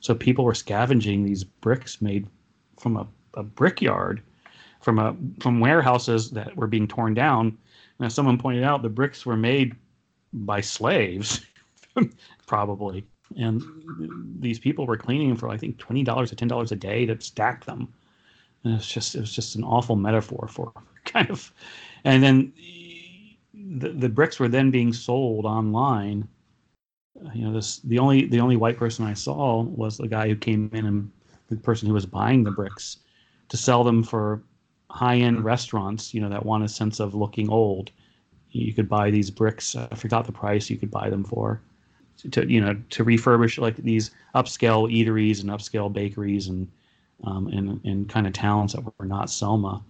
so 0.00 0.14
people 0.14 0.44
were 0.44 0.54
scavenging 0.54 1.24
these 1.24 1.44
bricks 1.44 2.02
made 2.02 2.26
from 2.78 2.96
a, 2.96 3.06
a 3.34 3.42
brickyard, 3.42 4.22
from 4.80 4.98
a 4.98 5.16
from 5.40 5.60
warehouses 5.60 6.30
that 6.32 6.54
were 6.56 6.66
being 6.66 6.86
torn 6.86 7.14
down. 7.14 7.56
And 7.98 8.06
as 8.06 8.14
someone 8.14 8.38
pointed 8.38 8.64
out, 8.64 8.82
the 8.82 8.88
bricks 8.88 9.24
were 9.24 9.36
made 9.36 9.74
by 10.32 10.60
slaves, 10.60 11.40
probably. 12.46 13.04
And 13.36 13.62
these 14.40 14.58
people 14.58 14.86
were 14.86 14.96
cleaning 14.96 15.28
them 15.28 15.36
for 15.36 15.48
I 15.48 15.56
think 15.56 15.78
twenty 15.78 16.02
dollars 16.02 16.32
or 16.32 16.36
ten 16.36 16.48
dollars 16.48 16.72
a 16.72 16.76
day 16.76 17.06
to 17.06 17.20
stack 17.20 17.64
them. 17.64 17.88
And 18.64 18.74
it's 18.74 18.90
just 18.90 19.14
it 19.14 19.20
was 19.20 19.32
just 19.32 19.56
an 19.56 19.64
awful 19.64 19.96
metaphor 19.96 20.48
for 20.48 20.72
kind 21.04 21.30
of. 21.30 21.52
And 22.04 22.22
then 22.22 22.52
the, 23.54 23.90
the 23.90 24.08
bricks 24.08 24.38
were 24.40 24.48
then 24.48 24.70
being 24.70 24.92
sold 24.92 25.44
online. 25.44 26.26
You 27.34 27.44
know, 27.44 27.52
this 27.52 27.78
the 27.78 27.98
only 27.98 28.26
the 28.26 28.40
only 28.40 28.56
white 28.56 28.76
person 28.76 29.04
I 29.04 29.14
saw 29.14 29.62
was 29.62 29.96
the 29.96 30.08
guy 30.08 30.28
who 30.28 30.36
came 30.36 30.70
in 30.72 30.86
and 30.86 31.10
the 31.48 31.56
person 31.56 31.86
who 31.86 31.94
was 31.94 32.06
buying 32.06 32.44
the 32.44 32.50
bricks 32.50 32.98
to 33.48 33.56
sell 33.56 33.84
them 33.84 34.02
for 34.02 34.42
high 34.90 35.16
end 35.16 35.38
mm-hmm. 35.38 35.46
restaurants. 35.46 36.14
You 36.14 36.20
know, 36.20 36.28
that 36.30 36.46
want 36.46 36.64
a 36.64 36.68
sense 36.68 36.98
of 36.98 37.14
looking 37.14 37.48
old. 37.48 37.90
You 38.50 38.74
could 38.74 38.88
buy 38.88 39.10
these 39.10 39.30
bricks. 39.30 39.76
I 39.76 39.94
forgot 39.94 40.26
the 40.26 40.32
price 40.32 40.68
you 40.68 40.76
could 40.76 40.90
buy 40.90 41.08
them 41.08 41.22
for. 41.22 41.60
To 42.32 42.46
you 42.46 42.60
know 42.60 42.76
to 42.90 43.04
refurbish 43.04 43.58
like 43.58 43.76
these 43.76 44.10
upscale 44.34 44.90
eateries 44.92 45.40
and 45.40 45.50
upscale 45.50 45.92
bakeries 45.92 46.48
and 46.48 46.70
um, 47.24 47.48
in 47.48 47.80
in 47.84 48.04
kind 48.06 48.26
of 48.26 48.32
towns 48.32 48.72
that 48.72 48.84
were 48.98 49.06
not 49.06 49.30
Selma 49.30 49.82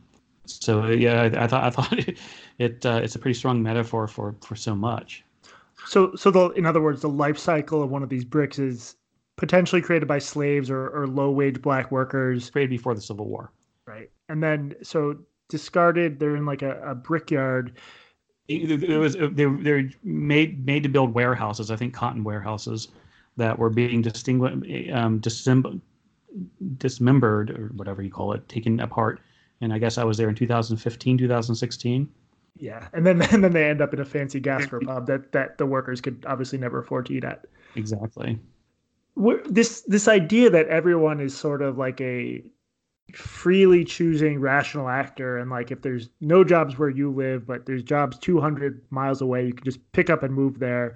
so 0.50 0.86
yeah, 0.88 1.22
I, 1.22 1.44
I, 1.44 1.46
thought 1.46 1.64
I 1.64 1.70
thought 1.70 1.98
it, 1.98 2.18
it 2.58 2.86
uh, 2.86 3.00
it's 3.02 3.14
a 3.14 3.18
pretty 3.18 3.38
strong 3.38 3.62
metaphor 3.62 4.06
for 4.06 4.34
for 4.40 4.56
so 4.56 4.74
much. 4.74 5.24
So 5.86 6.14
so 6.14 6.30
the 6.30 6.50
in 6.50 6.66
other 6.66 6.80
words, 6.80 7.02
the 7.02 7.08
life 7.08 7.38
cycle 7.38 7.82
of 7.82 7.90
one 7.90 8.02
of 8.02 8.08
these 8.08 8.24
bricks 8.24 8.58
is 8.58 8.96
potentially 9.36 9.80
created 9.80 10.06
by 10.06 10.18
slaves 10.18 10.70
or, 10.70 10.88
or 10.88 11.06
low 11.06 11.30
wage 11.30 11.62
black 11.62 11.90
workers 11.90 12.50
created 12.50 12.70
before 12.70 12.94
the 12.94 13.00
Civil 13.00 13.26
War. 13.26 13.52
Right, 13.86 14.10
and 14.28 14.42
then 14.42 14.74
so 14.82 15.16
discarded. 15.48 16.18
They're 16.18 16.36
in 16.36 16.46
like 16.46 16.62
a, 16.62 16.80
a 16.82 16.94
brickyard. 16.94 17.78
It, 18.52 18.98
was 18.98 19.14
they 19.14 19.44
they're 19.44 19.90
made 20.02 20.66
made 20.66 20.82
to 20.82 20.88
build 20.88 21.14
warehouses. 21.14 21.70
I 21.70 21.76
think 21.76 21.94
cotton 21.94 22.24
warehouses 22.24 22.88
that 23.36 23.58
were 23.58 23.70
being 23.70 24.02
distinguished 24.02 24.90
um, 24.92 25.20
dismembered 26.78 27.50
or 27.50 27.70
whatever 27.76 28.02
you 28.02 28.10
call 28.10 28.32
it, 28.32 28.48
taken 28.48 28.80
apart 28.80 29.20
and 29.60 29.72
I 29.72 29.78
guess 29.78 29.98
I 29.98 30.04
was 30.04 30.16
there 30.16 30.28
in 30.28 30.34
2015, 30.34 31.18
2016. 31.18 32.08
Yeah, 32.58 32.88
and 32.92 33.06
then 33.06 33.22
and 33.32 33.44
then 33.44 33.52
they 33.52 33.68
end 33.68 33.80
up 33.80 33.94
in 33.94 34.00
a 34.00 34.04
fancy 34.04 34.40
gastropub 34.40 35.06
that 35.06 35.32
that 35.32 35.58
the 35.58 35.66
workers 35.66 36.00
could 36.00 36.24
obviously 36.26 36.58
never 36.58 36.78
afford 36.78 37.06
to 37.06 37.14
eat 37.14 37.24
at. 37.24 37.46
Exactly. 37.76 38.38
This 39.46 39.82
this 39.82 40.08
idea 40.08 40.50
that 40.50 40.68
everyone 40.68 41.20
is 41.20 41.36
sort 41.36 41.62
of 41.62 41.78
like 41.78 42.00
a 42.00 42.42
freely 43.16 43.84
choosing 43.84 44.40
rational 44.40 44.88
actor 44.88 45.38
and 45.38 45.50
like 45.50 45.70
if 45.70 45.82
there's 45.82 46.08
no 46.20 46.44
jobs 46.44 46.78
where 46.78 46.88
you 46.88 47.10
live 47.10 47.46
but 47.46 47.66
there's 47.66 47.82
jobs 47.82 48.18
200 48.18 48.82
miles 48.90 49.20
away 49.20 49.46
you 49.46 49.52
can 49.52 49.64
just 49.64 49.80
pick 49.92 50.10
up 50.10 50.22
and 50.22 50.34
move 50.34 50.58
there. 50.58 50.94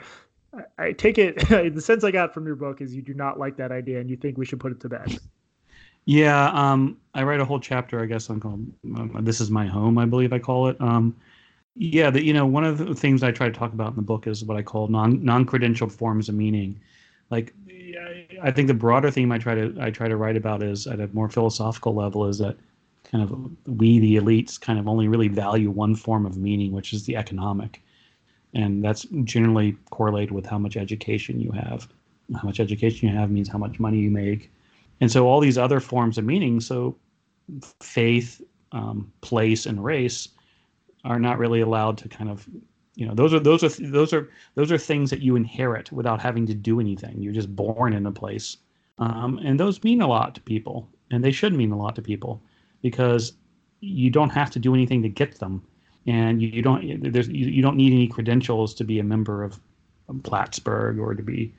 I, 0.78 0.92
take 0.92 1.18
it 1.18 1.48
the 1.74 1.80
sense 1.80 2.04
i 2.04 2.10
got 2.10 2.32
from 2.32 2.46
your 2.46 2.56
book 2.56 2.80
is 2.80 2.94
you 2.94 3.02
do 3.02 3.14
not 3.14 3.38
like 3.38 3.56
that 3.56 3.72
idea 3.72 4.00
and 4.00 4.08
you 4.08 4.16
think 4.16 4.38
we 4.38 4.46
should 4.46 4.60
put 4.60 4.72
it 4.72 4.80
to 4.80 4.88
bed. 4.88 5.18
Yeah 6.04 6.50
um, 6.50 6.98
i 7.14 7.22
write 7.22 7.40
a 7.40 7.44
whole 7.44 7.60
chapter 7.60 8.00
i 8.00 8.06
guess 8.06 8.30
on 8.30 8.40
called 8.40 8.66
um, 8.96 9.18
this 9.22 9.40
is 9.40 9.50
my 9.50 9.66
home 9.66 9.98
i 9.98 10.04
believe 10.04 10.32
i 10.32 10.38
call 10.38 10.68
it. 10.68 10.80
Um, 10.80 11.16
yeah, 11.76 12.10
that 12.10 12.24
you 12.24 12.32
know, 12.32 12.46
one 12.46 12.64
of 12.64 12.78
the 12.78 12.94
things 12.94 13.22
I 13.22 13.32
try 13.32 13.48
to 13.48 13.52
talk 13.52 13.72
about 13.72 13.90
in 13.90 13.96
the 13.96 14.02
book 14.02 14.26
is 14.26 14.44
what 14.44 14.56
I 14.56 14.62
call 14.62 14.88
non 14.88 15.24
non 15.24 15.44
credentialed 15.44 15.92
forms 15.92 16.28
of 16.28 16.34
meaning. 16.34 16.80
Like, 17.30 17.54
I 18.42 18.50
think 18.50 18.68
the 18.68 18.74
broader 18.74 19.10
theme 19.10 19.32
I 19.32 19.38
try 19.38 19.54
to 19.54 19.74
I 19.80 19.90
try 19.90 20.08
to 20.08 20.16
write 20.16 20.36
about 20.36 20.62
is 20.62 20.86
at 20.86 21.00
a 21.00 21.08
more 21.12 21.28
philosophical 21.28 21.94
level 21.94 22.26
is 22.26 22.38
that 22.38 22.56
kind 23.04 23.22
of 23.22 23.50
we 23.78 23.98
the 23.98 24.16
elites 24.16 24.60
kind 24.60 24.78
of 24.78 24.88
only 24.88 25.08
really 25.08 25.28
value 25.28 25.70
one 25.70 25.94
form 25.94 26.26
of 26.26 26.36
meaning, 26.36 26.72
which 26.72 26.92
is 26.92 27.04
the 27.04 27.16
economic, 27.16 27.82
and 28.54 28.84
that's 28.84 29.06
generally 29.24 29.76
correlated 29.90 30.32
with 30.32 30.46
how 30.46 30.58
much 30.58 30.76
education 30.76 31.40
you 31.40 31.50
have. 31.52 31.88
How 32.34 32.44
much 32.44 32.60
education 32.60 33.08
you 33.08 33.14
have 33.14 33.30
means 33.30 33.48
how 33.48 33.58
much 33.58 33.78
money 33.78 33.98
you 33.98 34.10
make, 34.10 34.50
and 35.00 35.10
so 35.10 35.26
all 35.26 35.40
these 35.40 35.58
other 35.58 35.80
forms 35.80 36.18
of 36.18 36.24
meaning, 36.24 36.60
so 36.60 36.96
faith, 37.80 38.40
um, 38.72 39.12
place, 39.20 39.66
and 39.66 39.84
race 39.84 40.28
are 41.04 41.18
not 41.18 41.38
really 41.38 41.60
allowed 41.60 41.98
to 41.98 42.08
kind 42.08 42.30
of 42.30 42.48
you 42.94 43.06
know 43.06 43.14
those 43.14 43.34
are 43.34 43.40
those 43.40 43.64
are 43.64 43.68
those 43.68 44.12
are 44.12 44.30
those 44.54 44.70
are 44.70 44.78
things 44.78 45.10
that 45.10 45.20
you 45.20 45.36
inherit 45.36 45.90
without 45.92 46.20
having 46.20 46.46
to 46.46 46.54
do 46.54 46.80
anything. 46.80 47.20
You're 47.20 47.32
just 47.32 47.54
born 47.54 47.92
in 47.92 48.06
a 48.06 48.12
place. 48.12 48.58
Um, 48.98 49.38
and 49.44 49.58
those 49.58 49.82
mean 49.82 50.00
a 50.00 50.06
lot 50.06 50.36
to 50.36 50.40
people 50.40 50.88
and 51.10 51.22
they 51.22 51.32
should 51.32 51.54
mean 51.54 51.72
a 51.72 51.76
lot 51.76 51.96
to 51.96 52.02
people 52.02 52.40
because 52.82 53.32
you 53.80 54.10
don't 54.10 54.30
have 54.30 54.50
to 54.50 54.58
do 54.58 54.74
anything 54.74 55.02
to 55.02 55.08
get 55.08 55.38
them. 55.38 55.62
And 56.06 56.42
you, 56.42 56.48
you 56.48 56.62
don't 56.62 57.12
there's 57.12 57.28
you, 57.28 57.46
you, 57.46 57.62
don't 57.62 57.76
need 57.76 57.92
any 57.92 58.06
credentials 58.06 58.74
to 58.74 58.84
be 58.84 58.98
a 58.98 59.04
member 59.04 59.42
of 59.42 59.58
plattsburgh 60.22 60.98
or 60.98 61.14
to 61.14 61.22
be 61.22 61.52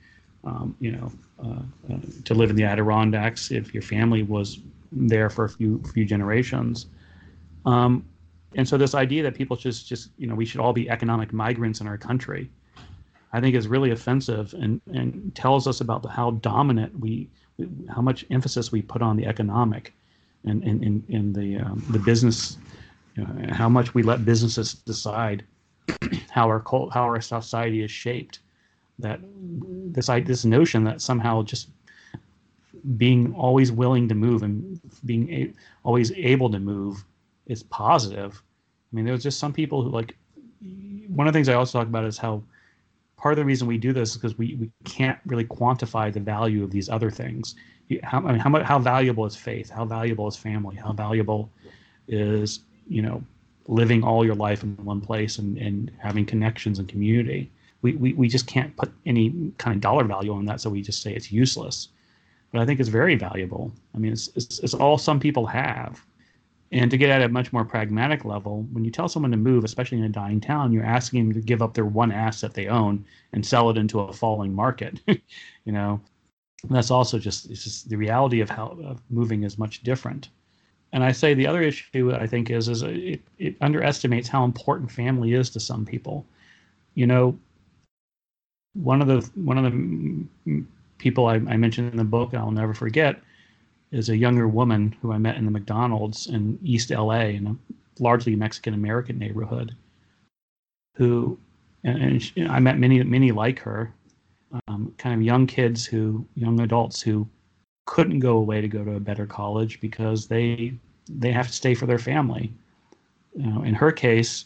um, 0.43 0.75
you 0.79 0.91
know 0.91 1.11
uh, 1.43 1.93
uh, 1.93 1.97
to 2.25 2.33
live 2.35 2.51
in 2.51 2.55
the 2.55 2.63
adirondacks 2.63 3.49
if 3.49 3.73
your 3.73 3.81
family 3.81 4.21
was 4.21 4.59
there 4.91 5.29
for 5.29 5.45
a 5.45 5.49
few 5.49 5.81
few 5.93 6.05
generations. 6.05 6.85
Um, 7.65 8.05
and 8.55 8.67
so 8.67 8.77
this 8.77 8.95
idea 8.95 9.23
that 9.23 9.35
people 9.35 9.55
just 9.55 9.87
just 9.87 10.09
you 10.17 10.27
know 10.27 10.35
we 10.35 10.45
should 10.45 10.59
all 10.59 10.73
be 10.73 10.89
economic 10.89 11.33
migrants 11.33 11.81
in 11.81 11.87
our 11.87 11.97
country 11.97 12.49
i 13.33 13.39
think 13.39 13.55
is 13.55 13.67
really 13.67 13.91
offensive 13.91 14.53
and 14.59 14.81
and 14.93 15.33
tells 15.35 15.67
us 15.67 15.81
about 15.81 16.01
the, 16.01 16.09
how 16.09 16.31
dominant 16.31 16.97
we 16.99 17.29
how 17.93 18.01
much 18.01 18.25
emphasis 18.31 18.71
we 18.71 18.81
put 18.81 19.01
on 19.01 19.15
the 19.15 19.25
economic 19.25 19.93
and 20.45 20.63
in 20.63 20.83
in, 20.83 21.03
in 21.09 21.33
the 21.33 21.57
um, 21.57 21.83
the 21.89 21.99
business 21.99 22.57
you 23.15 23.23
know, 23.23 23.53
how 23.53 23.69
much 23.69 23.93
we 23.93 24.03
let 24.03 24.25
businesses 24.25 24.73
decide 24.73 25.43
how 26.31 26.47
our 26.47 26.59
cult, 26.59 26.93
how 26.93 27.03
our 27.03 27.21
society 27.21 27.83
is 27.83 27.91
shaped. 27.91 28.39
That 28.99 29.19
this 29.91 30.07
this 30.07 30.45
notion 30.45 30.83
that 30.85 31.01
somehow 31.01 31.43
just 31.43 31.69
being 32.97 33.33
always 33.33 33.71
willing 33.71 34.07
to 34.09 34.15
move 34.15 34.43
and 34.43 34.79
being 35.05 35.29
a, 35.33 35.53
always 35.83 36.11
able 36.13 36.49
to 36.51 36.59
move 36.59 37.03
is 37.47 37.63
positive. 37.63 38.41
I 38.91 38.95
mean, 38.95 39.05
there's 39.05 39.23
just 39.23 39.39
some 39.39 39.53
people 39.53 39.81
who 39.81 39.89
like. 39.89 40.15
One 41.07 41.27
of 41.27 41.33
the 41.33 41.37
things 41.37 41.49
I 41.49 41.53
also 41.53 41.77
talk 41.77 41.87
about 41.87 42.05
is 42.05 42.17
how 42.17 42.41
part 43.17 43.33
of 43.33 43.37
the 43.37 43.45
reason 43.45 43.67
we 43.67 43.77
do 43.77 43.93
this 43.93 44.11
is 44.11 44.17
because 44.17 44.37
we, 44.37 44.55
we 44.55 44.71
can't 44.83 45.19
really 45.25 45.45
quantify 45.45 46.11
the 46.11 46.19
value 46.19 46.63
of 46.63 46.71
these 46.71 46.89
other 46.89 47.11
things. 47.11 47.55
How 48.03 48.19
I 48.19 48.31
mean, 48.31 48.39
how 48.39 48.63
how 48.63 48.79
valuable 48.79 49.25
is 49.25 49.35
faith? 49.35 49.69
How 49.69 49.85
valuable 49.85 50.27
is 50.27 50.35
family? 50.35 50.75
How 50.75 50.91
valuable 50.91 51.49
is 52.07 52.61
you 52.87 53.01
know 53.01 53.23
living 53.67 54.03
all 54.03 54.25
your 54.25 54.35
life 54.35 54.63
in 54.63 54.75
one 54.85 55.01
place 55.01 55.37
and, 55.37 55.57
and 55.57 55.91
having 55.99 56.25
connections 56.25 56.79
and 56.79 56.87
community? 56.87 57.51
We, 57.83 57.93
we 57.93 58.13
we 58.13 58.27
just 58.27 58.47
can't 58.47 58.75
put 58.75 58.91
any 59.05 59.51
kind 59.59 59.75
of 59.75 59.81
dollar 59.81 60.03
value 60.03 60.33
on 60.33 60.45
that, 60.45 60.61
so 60.61 60.69
we 60.69 60.81
just 60.81 61.01
say 61.03 61.13
it's 61.13 61.31
useless. 61.31 61.89
But 62.51 62.61
I 62.61 62.65
think 62.65 62.79
it's 62.79 62.89
very 62.89 63.15
valuable. 63.15 63.71
I 63.93 63.97
mean, 63.99 64.13
it's, 64.13 64.29
it's, 64.35 64.59
it's 64.59 64.73
all 64.73 64.97
some 64.97 65.19
people 65.19 65.45
have 65.45 66.03
and 66.75 66.91
to 66.91 66.97
get 66.97 67.09
at 67.09 67.21
a 67.21 67.29
much 67.29 67.53
more 67.53 67.63
pragmatic 67.63 68.25
level, 68.25 68.67
when 68.73 68.83
you 68.83 68.91
tell 68.91 69.07
someone 69.07 69.31
to 69.31 69.37
move, 69.37 69.63
especially 69.63 69.97
in 69.97 70.03
a 70.03 70.09
dying 70.09 70.41
town, 70.41 70.73
you're 70.73 70.83
asking 70.83 71.29
them 71.29 71.33
to 71.33 71.39
give 71.39 71.61
up 71.61 71.73
their 71.73 71.85
one 71.85 72.11
asset 72.11 72.53
they 72.53 72.67
own 72.67 73.05
and 73.31 73.45
sell 73.45 73.69
it 73.69 73.77
into 73.77 74.01
a 74.01 74.11
falling 74.11 74.53
market. 74.53 74.99
you 75.07 75.71
know, 75.71 76.01
and 76.63 76.75
that's 76.75 76.91
also 76.91 77.17
just 77.17 77.49
it's 77.49 77.63
just 77.63 77.87
the 77.87 77.95
reality 77.95 78.41
of 78.41 78.49
how 78.49 78.97
moving 79.09 79.43
is 79.43 79.57
much 79.57 79.83
different. 79.83 80.27
And 80.91 81.01
I 81.01 81.13
say 81.13 81.33
the 81.33 81.47
other 81.47 81.61
issue 81.61 82.13
I 82.13 82.27
think 82.27 82.49
is 82.49 82.67
is 82.67 82.81
it, 82.83 83.21
it 83.39 83.55
underestimates 83.61 84.27
how 84.27 84.43
important 84.43 84.91
family 84.91 85.33
is 85.33 85.49
to 85.51 85.61
some 85.61 85.85
people. 85.85 86.25
You 86.93 87.07
know, 87.07 87.39
one 88.73 89.01
of 89.01 89.07
the 89.07 89.29
one 89.35 89.57
of 89.57 89.63
the 89.63 90.65
people 90.97 91.27
I, 91.27 91.35
I 91.35 91.55
mentioned 91.55 91.91
in 91.91 91.97
the 91.97 92.03
book 92.03 92.33
I'll 92.33 92.51
never 92.51 92.73
forget 92.73 93.21
is 93.95 94.09
a 94.09 94.17
younger 94.17 94.47
woman 94.47 94.93
who 95.01 95.13
I 95.13 95.17
met 95.17 95.37
in 95.37 95.45
the 95.45 95.51
McDonald's 95.51 96.27
in 96.27 96.59
East 96.61 96.91
LA 96.91 97.27
in 97.39 97.47
a 97.47 98.03
largely 98.03 98.35
Mexican 98.35 98.73
American 98.73 99.17
neighborhood. 99.17 99.73
Who, 100.95 101.39
and, 101.85 102.01
and 102.01 102.21
she, 102.21 102.45
I 102.45 102.59
met 102.59 102.77
many 102.77 103.01
many 103.03 103.31
like 103.31 103.59
her, 103.59 103.93
um, 104.67 104.93
kind 104.97 105.15
of 105.15 105.21
young 105.21 105.47
kids 105.47 105.85
who 105.85 106.25
young 106.35 106.59
adults 106.59 107.01
who 107.01 107.27
couldn't 107.85 108.19
go 108.19 108.37
away 108.37 108.59
to 108.59 108.67
go 108.67 108.83
to 108.83 108.95
a 108.95 108.99
better 108.99 109.25
college 109.25 109.79
because 109.79 110.27
they 110.27 110.73
they 111.09 111.31
have 111.31 111.47
to 111.47 111.53
stay 111.53 111.73
for 111.73 111.85
their 111.85 111.99
family. 111.99 112.51
You 113.33 113.47
know, 113.47 113.63
in 113.63 113.73
her 113.75 113.93
case, 113.93 114.45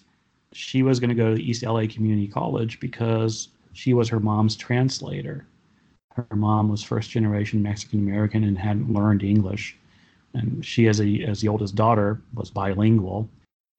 she 0.53 0.83
was 0.83 0.99
going 0.99 1.09
to 1.09 1.15
go 1.15 1.33
to 1.33 1.41
East 1.41 1.63
LA 1.63 1.85
Community 1.87 2.27
College 2.27 2.79
because 2.79 3.49
she 3.73 3.95
was 3.95 4.09
her 4.09 4.19
mom's 4.19 4.55
translator 4.55 5.47
her 6.15 6.35
mom 6.35 6.69
was 6.69 6.83
first 6.83 7.09
generation 7.11 7.61
Mexican 7.61 7.99
American 7.99 8.43
and 8.43 8.57
hadn't 8.57 8.91
learned 8.93 9.23
English, 9.23 9.77
and 10.33 10.65
she, 10.65 10.87
as 10.87 10.99
a 11.01 11.23
as 11.23 11.41
the 11.41 11.47
oldest 11.47 11.75
daughter, 11.75 12.21
was 12.33 12.49
bilingual, 12.49 13.29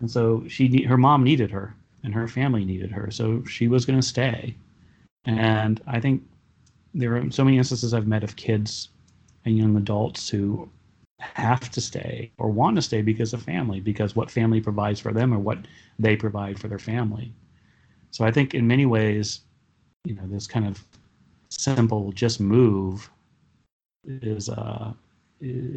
and 0.00 0.10
so 0.10 0.44
she 0.48 0.82
her 0.84 0.96
mom 0.96 1.22
needed 1.24 1.50
her 1.50 1.74
and 2.02 2.14
her 2.14 2.26
family 2.26 2.64
needed 2.64 2.90
her, 2.90 3.10
so 3.10 3.44
she 3.44 3.68
was 3.68 3.84
going 3.84 4.00
to 4.00 4.06
stay. 4.06 4.54
And 5.26 5.80
I 5.86 6.00
think 6.00 6.22
there 6.94 7.14
are 7.16 7.30
so 7.30 7.44
many 7.44 7.58
instances 7.58 7.92
I've 7.92 8.06
met 8.06 8.24
of 8.24 8.36
kids 8.36 8.88
and 9.44 9.56
young 9.56 9.76
adults 9.76 10.28
who 10.28 10.68
have 11.20 11.70
to 11.70 11.80
stay 11.80 12.30
or 12.38 12.48
want 12.50 12.76
to 12.76 12.82
stay 12.82 13.02
because 13.02 13.34
of 13.34 13.42
family, 13.42 13.80
because 13.80 14.16
what 14.16 14.30
family 14.30 14.60
provides 14.60 14.98
for 14.98 15.12
them 15.12 15.34
or 15.34 15.38
what 15.38 15.58
they 15.98 16.16
provide 16.16 16.58
for 16.58 16.68
their 16.68 16.78
family. 16.78 17.32
So 18.10 18.24
I 18.24 18.30
think 18.30 18.54
in 18.54 18.66
many 18.66 18.86
ways, 18.86 19.40
you 20.04 20.14
know, 20.14 20.26
this 20.26 20.46
kind 20.46 20.66
of 20.66 20.82
simple 21.50 22.12
just 22.12 22.40
move 22.40 23.10
is 24.04 24.48
uh, 24.48 24.92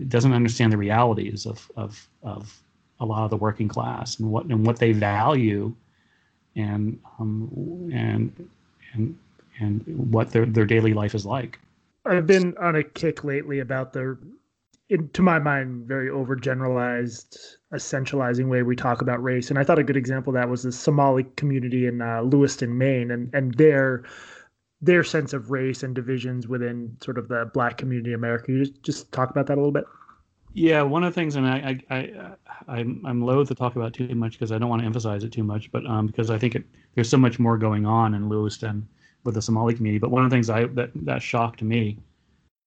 doesn't 0.08 0.34
understand 0.34 0.72
the 0.72 0.78
realities 0.78 1.46
of, 1.46 1.70
of 1.76 2.08
of 2.22 2.62
a 3.00 3.06
lot 3.06 3.24
of 3.24 3.30
the 3.30 3.38
working 3.38 3.68
class 3.68 4.20
and 4.20 4.30
what 4.30 4.46
and 4.46 4.66
what 4.66 4.78
they 4.78 4.92
value 4.92 5.74
and 6.56 7.00
um, 7.20 7.50
and 7.94 8.50
and 8.94 9.18
and 9.60 9.84
what 10.12 10.32
their 10.32 10.46
their 10.46 10.66
daily 10.66 10.94
life 10.94 11.16
is 11.16 11.26
like. 11.26 11.60
I've 12.06 12.28
been 12.28 12.56
on 12.58 12.76
a 12.76 12.84
kick 12.84 13.24
lately 13.24 13.60
about 13.60 13.94
the, 13.94 14.18
in, 14.90 15.08
to 15.10 15.22
my 15.22 15.40
mind, 15.40 15.88
very 15.88 16.10
overgeneralized, 16.10 17.38
essentializing 17.74 18.50
way 18.50 18.62
we 18.62 18.76
talk 18.76 19.02
about 19.02 19.24
race. 19.24 19.50
And 19.50 19.58
I 19.58 19.64
thought 19.64 19.80
a 19.80 19.84
good 19.86 19.96
example 19.96 20.32
of 20.32 20.36
that 20.36 20.50
was 20.50 20.64
the 20.64 20.74
Somali 20.74 21.24
community 21.38 21.88
in 21.88 22.02
uh, 22.02 22.22
Lewiston, 22.22 22.78
Maine, 22.78 23.12
and 23.12 23.34
and 23.34 23.54
their 23.56 24.04
their 24.84 25.04
sense 25.04 25.32
of 25.32 25.50
race 25.50 25.82
and 25.84 25.96
divisions 25.96 26.46
within 26.46 26.98
sort 27.02 27.18
of 27.18 27.30
the 27.30 27.50
black 27.54 27.78
community 27.78 28.12
in 28.12 28.16
America. 28.16 28.46
Can 28.46 28.58
you 28.58 28.66
just, 28.66 28.84
just 28.84 29.12
talk 29.14 29.30
about 29.30 29.48
that 29.48 29.54
a 29.54 29.62
little 29.62 29.72
bit? 29.72 29.86
Yeah, 30.54 30.82
one 30.82 31.04
of 31.04 31.14
the 31.14 31.20
things, 31.20 31.38
and 31.38 31.48
I, 31.48 31.80
I, 31.90 31.96
I, 31.96 32.36
I'm, 32.68 33.02
I'm 33.06 33.22
loath 33.22 33.48
to 33.48 33.56
talk 33.56 33.78
about 33.78 33.94
too 33.94 34.14
much 34.14 34.34
because 34.34 34.52
I 34.52 34.58
don't 34.58 34.70
want 34.70 34.82
to 34.82 34.86
emphasize 34.86 35.24
it 35.24 35.32
too 35.32 35.44
much, 35.44 35.72
but 35.72 35.86
um, 35.86 36.06
because 36.06 36.30
I 36.30 36.38
think 36.38 36.56
it, 36.56 36.66
there's 36.94 37.10
so 37.10 37.18
much 37.18 37.40
more 37.40 37.58
going 37.58 37.86
on 37.86 38.14
in 38.14 38.28
Lewiston 38.28 38.88
with 39.24 39.36
the 39.36 39.42
Somali 39.42 39.74
community. 39.74 40.00
But 40.00 40.12
one 40.12 40.24
of 40.24 40.30
the 40.30 40.36
things 40.36 40.50
I 40.50 40.66
that 40.66 40.92
that 40.94 41.22
shocked 41.22 41.64
me 41.64 41.98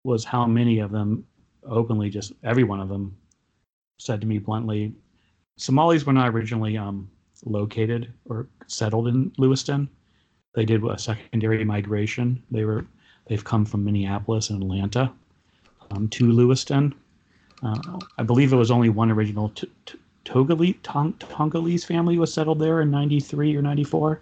was 0.03 0.25
how 0.25 0.47
many 0.47 0.81
of 0.81 0.91
them 0.91 1.25
openly, 1.65 2.09
just 2.09 2.33
every 2.43 2.65
one 2.65 2.81
of 2.81 2.89
them, 2.89 3.15
said 3.99 4.21
to 4.23 4.27
me 4.27 4.39
bluntly, 4.39 4.95
Somalis 5.59 6.07
were 6.07 6.13
not 6.13 6.29
originally 6.29 6.77
um, 6.77 7.09
located 7.45 8.13
or 8.25 8.49
settled 8.67 9.07
in 9.07 9.33
Lewiston. 9.37 9.89
They 10.57 10.65
did 10.65 10.83
a 10.83 10.99
secondary 10.99 11.65
migration. 11.65 12.43
They 12.51 12.65
were 12.65 12.87
they've 13.27 13.45
come 13.45 13.67
from 13.67 13.85
Minneapolis 13.85 14.49
and 14.49 14.63
Atlanta 14.63 15.13
um, 15.91 16.09
to 16.09 16.33
Lewiston. 16.33 16.95
Uh, 17.63 17.99
I 18.17 18.23
believe 18.23 18.53
it 18.53 18.57
was 18.57 18.71
only 18.71 18.89
one 18.89 19.11
original 19.11 19.51
t- 19.51 19.71
t- 19.85 19.99
Togolese, 20.25 20.77
Tong, 20.83 21.13
family 21.81 22.19
was 22.19 22.33
settled 22.33 22.59
there 22.59 22.81
in 22.81 22.91
93 22.91 23.55
or 23.55 23.63
94. 23.63 24.21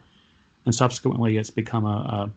And 0.67 0.75
subsequently, 0.75 1.37
it's 1.37 1.51
become 1.51 1.87
a, 1.87 2.31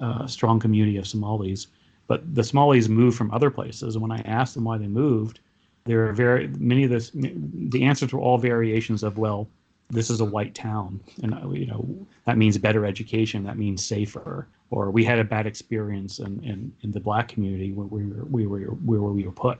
a, 0.00 0.04
a 0.04 0.28
strong 0.28 0.58
community 0.58 0.96
of 0.96 1.06
Somalis. 1.06 1.68
But 2.08 2.34
the 2.34 2.42
Somalis 2.42 2.88
moved 2.88 3.16
from 3.16 3.30
other 3.30 3.50
places. 3.50 3.94
And 3.94 4.02
when 4.02 4.12
I 4.12 4.20
asked 4.22 4.54
them 4.54 4.64
why 4.64 4.78
they 4.78 4.88
moved, 4.88 5.38
there 5.84 6.08
are 6.08 6.12
very 6.12 6.48
many 6.58 6.84
of 6.84 6.90
this. 6.90 7.12
The 7.14 7.84
answers 7.84 8.12
were 8.12 8.20
all 8.20 8.36
variations 8.36 9.02
of 9.04 9.16
well, 9.16 9.48
this 9.90 10.10
is 10.10 10.20
a 10.20 10.24
white 10.24 10.54
town, 10.54 11.00
and 11.22 11.34
uh, 11.34 11.50
you 11.50 11.66
know 11.66 12.06
that 12.24 12.38
means 12.38 12.58
better 12.58 12.84
education, 12.84 13.44
that 13.44 13.58
means 13.58 13.84
safer, 13.84 14.48
or 14.70 14.90
we 14.90 15.04
had 15.04 15.18
a 15.18 15.24
bad 15.24 15.46
experience 15.46 16.18
in 16.18 16.42
in, 16.44 16.72
in 16.82 16.92
the 16.92 17.00
black 17.00 17.28
community 17.28 17.72
where 17.72 17.86
we 17.86 18.04
were 18.06 18.24
we 18.24 18.46
were 18.46 18.74
where 18.74 19.00
we 19.00 19.24
were 19.24 19.32
put. 19.32 19.58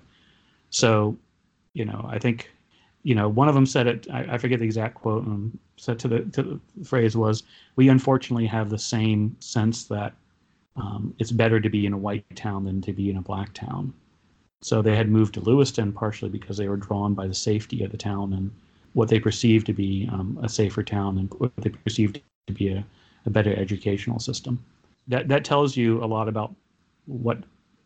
So, 0.70 1.16
you 1.74 1.84
know, 1.84 2.04
I 2.08 2.18
think, 2.18 2.50
you 3.04 3.14
know, 3.14 3.28
one 3.28 3.48
of 3.48 3.54
them 3.54 3.66
said 3.66 3.86
it. 3.86 4.06
I, 4.12 4.34
I 4.34 4.38
forget 4.38 4.58
the 4.58 4.64
exact 4.64 4.96
quote. 4.96 5.24
And 5.24 5.56
said 5.76 5.98
to 6.00 6.08
the 6.08 6.20
to 6.20 6.60
the 6.76 6.84
phrase 6.84 7.16
was, 7.16 7.42
"We 7.76 7.88
unfortunately 7.88 8.46
have 8.46 8.70
the 8.70 8.78
same 8.78 9.36
sense 9.40 9.84
that 9.84 10.14
um, 10.76 11.14
it's 11.18 11.32
better 11.32 11.60
to 11.60 11.70
be 11.70 11.86
in 11.86 11.92
a 11.92 11.98
white 11.98 12.24
town 12.34 12.64
than 12.64 12.80
to 12.82 12.92
be 12.92 13.10
in 13.10 13.18
a 13.18 13.22
black 13.22 13.52
town." 13.52 13.92
So 14.62 14.80
they 14.80 14.96
had 14.96 15.10
moved 15.10 15.34
to 15.34 15.40
Lewiston 15.40 15.92
partially 15.92 16.30
because 16.30 16.56
they 16.56 16.68
were 16.68 16.78
drawn 16.78 17.12
by 17.12 17.26
the 17.26 17.34
safety 17.34 17.84
of 17.84 17.90
the 17.90 17.98
town 17.98 18.32
and 18.32 18.50
what 18.94 19.08
they 19.08 19.20
perceive 19.20 19.64
to 19.64 19.72
be 19.72 20.08
um, 20.12 20.38
a 20.42 20.48
safer 20.48 20.82
town 20.82 21.18
and 21.18 21.32
what 21.34 21.52
they 21.58 21.70
perceive 21.70 22.14
to 22.46 22.52
be 22.52 22.68
a, 22.68 22.84
a 23.26 23.30
better 23.30 23.54
educational 23.54 24.18
system. 24.18 24.64
That 25.08 25.28
that 25.28 25.44
tells 25.44 25.76
you 25.76 26.02
a 26.02 26.06
lot 26.06 26.28
about 26.28 26.54
what 27.06 27.38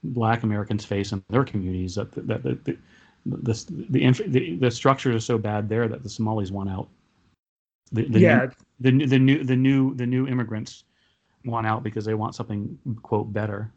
Black 0.05 0.45
Americans 0.45 0.85
face 0.85 1.13
in 1.13 1.23
their 1.31 1.45
communities. 1.45 1.97
That 1.97 2.13
that 2.13 2.43
the 2.43 2.59
the 2.65 2.79
the, 3.27 3.65
the, 3.91 4.23
the, 4.29 4.57
the 4.57 4.71
structures 4.71 5.17
are 5.17 5.21
so 5.21 5.37
bad 5.37 5.69
there 5.69 5.89
that 5.89 6.03
the 6.03 6.09
Somalis 6.09 6.51
want 6.51 6.71
out. 6.71 6.89
The, 7.93 8.05
the 8.05 8.21
yeah. 8.21 8.47
New, 8.79 8.99
the 8.99 9.07
the 9.07 9.19
new 9.19 9.45
the 9.45 9.57
new 9.57 9.95
the 9.95 10.07
new 10.07 10.29
immigrants 10.29 10.85
want 11.45 11.67
out 11.67 11.83
because 11.83 12.05
they 12.05 12.15
want 12.15 12.35
something 12.35 12.79
quote 13.03 13.33
better 13.33 13.73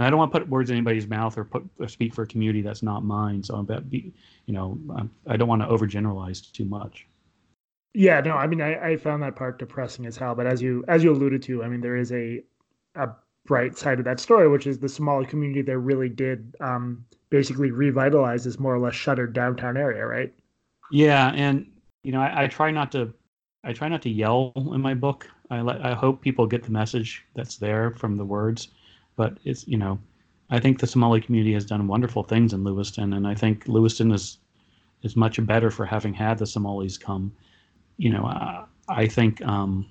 and 0.00 0.06
I 0.06 0.08
don't 0.10 0.18
want 0.18 0.32
to 0.32 0.40
put 0.40 0.48
words 0.48 0.70
in 0.70 0.76
anybody's 0.76 1.06
mouth 1.06 1.36
or 1.36 1.44
put 1.44 1.62
or 1.78 1.86
speak 1.86 2.14
for 2.14 2.22
a 2.22 2.26
community 2.26 2.62
that's 2.62 2.82
not 2.82 3.04
mine. 3.04 3.42
So, 3.42 3.62
but 3.62 3.90
be, 3.90 4.14
you 4.46 4.54
know, 4.54 4.78
I 5.26 5.36
don't 5.36 5.46
want 5.46 5.60
to 5.60 5.68
overgeneralize 5.68 6.50
too 6.52 6.64
much. 6.64 7.06
Yeah, 7.92 8.22
no, 8.22 8.32
I 8.32 8.46
mean, 8.46 8.62
I, 8.62 8.92
I 8.92 8.96
found 8.96 9.22
that 9.22 9.36
part 9.36 9.58
depressing 9.58 10.06
as 10.06 10.16
hell. 10.16 10.34
But 10.34 10.46
as 10.46 10.62
you 10.62 10.86
as 10.88 11.04
you 11.04 11.12
alluded 11.12 11.42
to, 11.42 11.62
I 11.62 11.68
mean, 11.68 11.82
there 11.82 11.96
is 11.96 12.12
a 12.12 12.42
a 12.94 13.10
bright 13.44 13.76
side 13.76 13.98
of 13.98 14.06
that 14.06 14.20
story, 14.20 14.48
which 14.48 14.66
is 14.66 14.78
the 14.78 14.88
Somali 14.88 15.26
community 15.26 15.60
there 15.60 15.80
really 15.80 16.08
did 16.08 16.56
um, 16.60 17.04
basically 17.28 17.70
revitalize 17.70 18.44
this 18.44 18.58
more 18.58 18.74
or 18.74 18.78
less 18.78 18.94
shuttered 18.94 19.34
downtown 19.34 19.76
area, 19.76 20.06
right? 20.06 20.32
Yeah, 20.90 21.30
and 21.34 21.70
you 22.04 22.12
know, 22.12 22.22
I, 22.22 22.44
I 22.44 22.46
try 22.46 22.70
not 22.70 22.90
to 22.92 23.12
I 23.64 23.74
try 23.74 23.88
not 23.88 24.00
to 24.00 24.08
yell 24.08 24.54
in 24.56 24.80
my 24.80 24.94
book. 24.94 25.28
I 25.50 25.60
let 25.60 25.84
I 25.84 25.92
hope 25.92 26.22
people 26.22 26.46
get 26.46 26.62
the 26.62 26.70
message 26.70 27.26
that's 27.34 27.56
there 27.56 27.90
from 27.90 28.16
the 28.16 28.24
words 28.24 28.68
but 29.16 29.38
it's 29.44 29.66
you 29.66 29.76
know, 29.76 29.98
I 30.50 30.60
think 30.60 30.80
the 30.80 30.86
Somali 30.86 31.20
community 31.20 31.54
has 31.54 31.64
done 31.64 31.86
wonderful 31.86 32.22
things 32.22 32.52
in 32.52 32.64
Lewiston, 32.64 33.12
and 33.12 33.26
I 33.26 33.34
think 33.34 33.66
Lewiston 33.66 34.12
is 34.12 34.38
is 35.02 35.16
much 35.16 35.44
better 35.46 35.70
for 35.70 35.86
having 35.86 36.12
had 36.12 36.38
the 36.38 36.46
Somalis 36.46 36.98
come. 36.98 37.32
You 37.96 38.10
know, 38.10 38.24
uh, 38.24 38.64
I 38.88 39.06
think 39.06 39.42
um, 39.42 39.86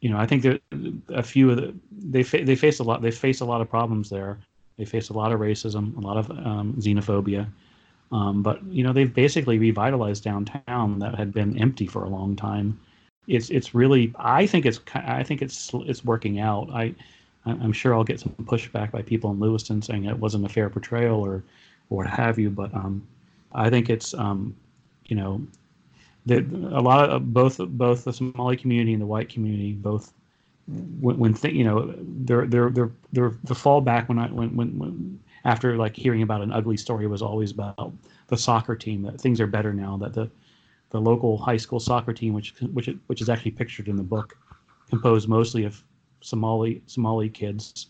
you 0.00 0.10
know 0.10 0.18
I 0.18 0.26
think 0.26 0.42
that 0.42 0.60
a 1.08 1.22
few 1.22 1.50
of 1.50 1.56
the 1.56 1.74
they 1.90 2.22
fa- 2.22 2.44
they 2.44 2.56
face 2.56 2.78
a 2.78 2.84
lot 2.84 3.02
they 3.02 3.10
face 3.10 3.40
a 3.40 3.44
lot 3.44 3.60
of 3.60 3.68
problems 3.68 4.10
there. 4.10 4.38
They 4.76 4.84
face 4.84 5.08
a 5.08 5.12
lot 5.12 5.32
of 5.32 5.40
racism, 5.40 5.96
a 5.96 6.00
lot 6.00 6.16
of 6.16 6.30
um, 6.30 6.74
xenophobia. 6.78 7.48
Um, 8.10 8.42
but 8.42 8.64
you 8.66 8.82
know 8.82 8.92
they've 8.92 9.12
basically 9.12 9.58
revitalized 9.58 10.24
downtown 10.24 10.98
that 11.00 11.14
had 11.14 11.32
been 11.32 11.60
empty 11.60 11.86
for 11.86 12.04
a 12.04 12.08
long 12.08 12.36
time. 12.36 12.80
It's 13.26 13.50
it's 13.50 13.74
really 13.74 14.14
I 14.18 14.46
think 14.46 14.64
it's 14.64 14.80
I 14.94 15.22
think 15.22 15.42
it's 15.42 15.70
it's 15.74 16.04
working 16.04 16.40
out. 16.40 16.70
I 16.72 16.94
I'm 17.48 17.72
sure 17.72 17.94
I'll 17.94 18.04
get 18.04 18.20
some 18.20 18.34
pushback 18.42 18.90
by 18.90 19.02
people 19.02 19.30
in 19.30 19.40
Lewiston 19.40 19.82
saying 19.82 20.04
it 20.04 20.18
wasn't 20.18 20.44
a 20.44 20.48
fair 20.48 20.68
portrayal 20.68 21.20
or, 21.20 21.44
or 21.90 21.98
what 21.98 22.06
have 22.06 22.38
you. 22.38 22.50
But 22.50 22.74
um, 22.74 23.06
I 23.52 23.70
think 23.70 23.90
it's 23.90 24.14
um, 24.14 24.56
you 25.06 25.16
know, 25.16 25.42
that 26.26 26.44
a 26.72 26.80
lot 26.80 27.10
of 27.10 27.32
both 27.32 27.58
both 27.58 28.04
the 28.04 28.12
Somali 28.12 28.56
community 28.56 28.92
and 28.92 29.02
the 29.02 29.06
white 29.06 29.28
community 29.28 29.72
both 29.72 30.12
when, 31.00 31.18
when 31.18 31.34
th- 31.34 31.54
you 31.54 31.64
know 31.64 31.94
their 31.98 32.46
their 32.46 32.70
their 32.70 33.32
the 33.44 33.54
fallback 33.54 34.08
when 34.08 34.18
I 34.18 34.26
when, 34.28 34.54
when 34.54 34.78
when 34.78 35.20
after 35.44 35.76
like 35.76 35.96
hearing 35.96 36.22
about 36.22 36.42
an 36.42 36.52
ugly 36.52 36.76
story 36.76 37.06
was 37.06 37.22
always 37.22 37.50
about 37.50 37.92
the 38.26 38.36
soccer 38.36 38.76
team 38.76 39.02
that 39.02 39.20
things 39.20 39.40
are 39.40 39.46
better 39.46 39.72
now 39.72 39.96
that 39.98 40.12
the 40.12 40.30
the 40.90 41.00
local 41.00 41.38
high 41.38 41.56
school 41.56 41.80
soccer 41.80 42.12
team 42.12 42.34
which 42.34 42.54
which 42.72 42.90
which 43.06 43.22
is 43.22 43.28
actually 43.28 43.50
pictured 43.50 43.88
in 43.88 43.96
the 43.96 44.02
book 44.02 44.36
composed 44.90 45.28
mostly 45.28 45.64
of 45.64 45.82
Somali 46.20 46.82
Somali 46.86 47.28
kids 47.28 47.88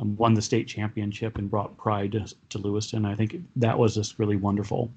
um, 0.00 0.16
won 0.16 0.34
the 0.34 0.42
state 0.42 0.66
championship 0.68 1.38
and 1.38 1.50
brought 1.50 1.76
pride 1.76 2.12
to, 2.12 2.34
to 2.50 2.58
Lewiston. 2.58 3.04
I 3.04 3.14
think 3.14 3.36
that 3.56 3.78
was 3.78 3.94
this 3.94 4.18
really 4.18 4.36
wonderful 4.36 4.90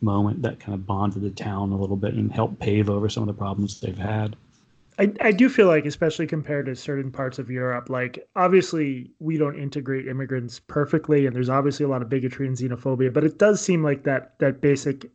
moment 0.00 0.42
that 0.42 0.60
kind 0.60 0.74
of 0.74 0.86
bonded 0.86 1.22
the 1.22 1.30
town 1.30 1.72
a 1.72 1.76
little 1.76 1.96
bit 1.96 2.14
and 2.14 2.30
helped 2.30 2.60
pave 2.60 2.88
over 2.88 3.08
some 3.08 3.22
of 3.22 3.26
the 3.26 3.38
problems 3.38 3.80
they've 3.80 3.98
had. 3.98 4.36
I, 4.98 5.12
I 5.20 5.32
do 5.32 5.48
feel 5.48 5.68
like, 5.68 5.86
especially 5.86 6.26
compared 6.26 6.66
to 6.66 6.74
certain 6.74 7.10
parts 7.10 7.38
of 7.38 7.50
Europe, 7.50 7.88
like 7.88 8.28
obviously 8.34 9.12
we 9.20 9.36
don't 9.36 9.58
integrate 9.58 10.08
immigrants 10.08 10.60
perfectly, 10.60 11.26
and 11.26 11.34
there's 11.34 11.48
obviously 11.48 11.84
a 11.84 11.88
lot 11.88 12.02
of 12.02 12.08
bigotry 12.08 12.46
and 12.46 12.56
xenophobia, 12.56 13.12
but 13.12 13.24
it 13.24 13.38
does 13.38 13.60
seem 13.60 13.82
like 13.82 14.02
that 14.04 14.38
that 14.38 14.60
basic 14.60 15.10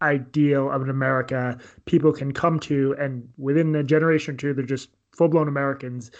ideal 0.00 0.70
of 0.70 0.82
an 0.82 0.90
America 0.90 1.58
people 1.84 2.12
can 2.12 2.32
come 2.32 2.58
to, 2.60 2.94
and 2.98 3.28
within 3.36 3.74
a 3.74 3.82
generation 3.82 4.34
or 4.34 4.38
two, 4.38 4.54
they're 4.54 4.64
just 4.64 4.88
full 5.12 5.28
blown 5.28 5.48
Americans 5.48 6.10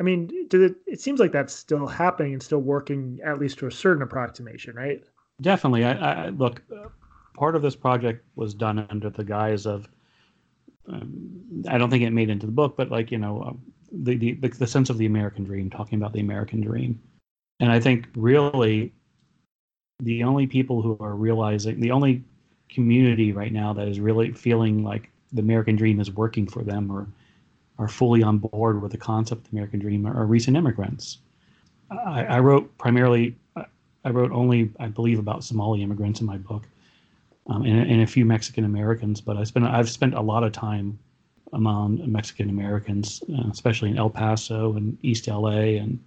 I 0.00 0.02
mean, 0.02 0.30
it, 0.32 0.76
it 0.86 1.00
seems 1.00 1.20
like 1.20 1.30
that's 1.30 1.54
still 1.54 1.86
happening 1.86 2.32
and 2.32 2.42
still 2.42 2.60
working 2.60 3.20
at 3.22 3.38
least 3.38 3.58
to 3.58 3.66
a 3.66 3.70
certain 3.70 4.02
approximation, 4.02 4.74
right? 4.74 5.04
Definitely. 5.42 5.84
I, 5.84 6.26
I 6.26 6.28
look. 6.30 6.62
Part 7.34 7.54
of 7.54 7.62
this 7.62 7.76
project 7.76 8.24
was 8.34 8.54
done 8.54 8.86
under 8.90 9.10
the 9.10 9.24
guise 9.24 9.66
of. 9.66 9.88
Um, 10.88 11.62
I 11.68 11.78
don't 11.78 11.90
think 11.90 12.02
it 12.02 12.10
made 12.10 12.30
into 12.30 12.46
the 12.46 12.52
book, 12.52 12.76
but 12.76 12.90
like 12.90 13.12
you 13.12 13.18
know, 13.18 13.42
um, 13.42 13.60
the, 13.92 14.16
the 14.16 14.32
the 14.48 14.66
sense 14.66 14.88
of 14.88 14.98
the 14.98 15.06
American 15.06 15.44
dream, 15.44 15.68
talking 15.68 15.98
about 15.98 16.14
the 16.14 16.20
American 16.20 16.62
dream, 16.62 17.00
and 17.60 17.70
I 17.70 17.78
think 17.78 18.08
really, 18.16 18.92
the 20.00 20.24
only 20.24 20.46
people 20.46 20.80
who 20.82 20.96
are 21.00 21.14
realizing, 21.14 21.78
the 21.78 21.90
only 21.90 22.24
community 22.70 23.32
right 23.32 23.52
now 23.52 23.72
that 23.74 23.86
is 23.86 24.00
really 24.00 24.32
feeling 24.32 24.82
like 24.82 25.10
the 25.32 25.42
American 25.42 25.76
dream 25.76 26.00
is 26.00 26.10
working 26.10 26.46
for 26.46 26.62
them 26.62 26.90
or 26.90 27.06
are 27.80 27.88
fully 27.88 28.22
on 28.22 28.38
board 28.38 28.82
with 28.82 28.92
the 28.92 28.98
concept 28.98 29.40
of 29.40 29.50
the 29.50 29.56
American 29.56 29.80
dream 29.80 30.06
are 30.06 30.26
recent 30.26 30.56
immigrants. 30.56 31.18
I, 31.90 32.24
I 32.24 32.38
wrote 32.38 32.76
primarily, 32.76 33.34
I 34.04 34.10
wrote 34.10 34.30
only, 34.32 34.70
I 34.78 34.88
believe, 34.88 35.18
about 35.18 35.42
Somali 35.42 35.82
immigrants 35.82 36.20
in 36.20 36.26
my 36.26 36.36
book, 36.36 36.64
um, 37.46 37.62
and, 37.62 37.90
and, 37.90 38.02
a 38.02 38.06
few 38.06 38.26
Mexican 38.26 38.64
Americans. 38.64 39.22
But 39.22 39.38
I 39.38 39.44
spent, 39.44 39.64
I've 39.64 39.88
spent 39.88 40.14
a 40.14 40.20
lot 40.20 40.44
of 40.44 40.52
time 40.52 40.98
among 41.54 42.00
Mexican 42.12 42.50
Americans, 42.50 43.22
uh, 43.32 43.48
especially 43.50 43.90
in 43.90 43.98
El 43.98 44.10
Paso 44.10 44.74
and 44.74 44.96
East 45.02 45.26
LA 45.26 45.80
and 45.80 45.98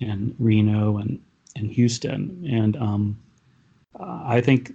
and 0.00 0.34
Reno 0.38 0.98
and 0.98 1.20
and 1.56 1.70
Houston. 1.70 2.48
And 2.48 2.76
um, 2.76 3.18
I 4.00 4.40
think 4.40 4.74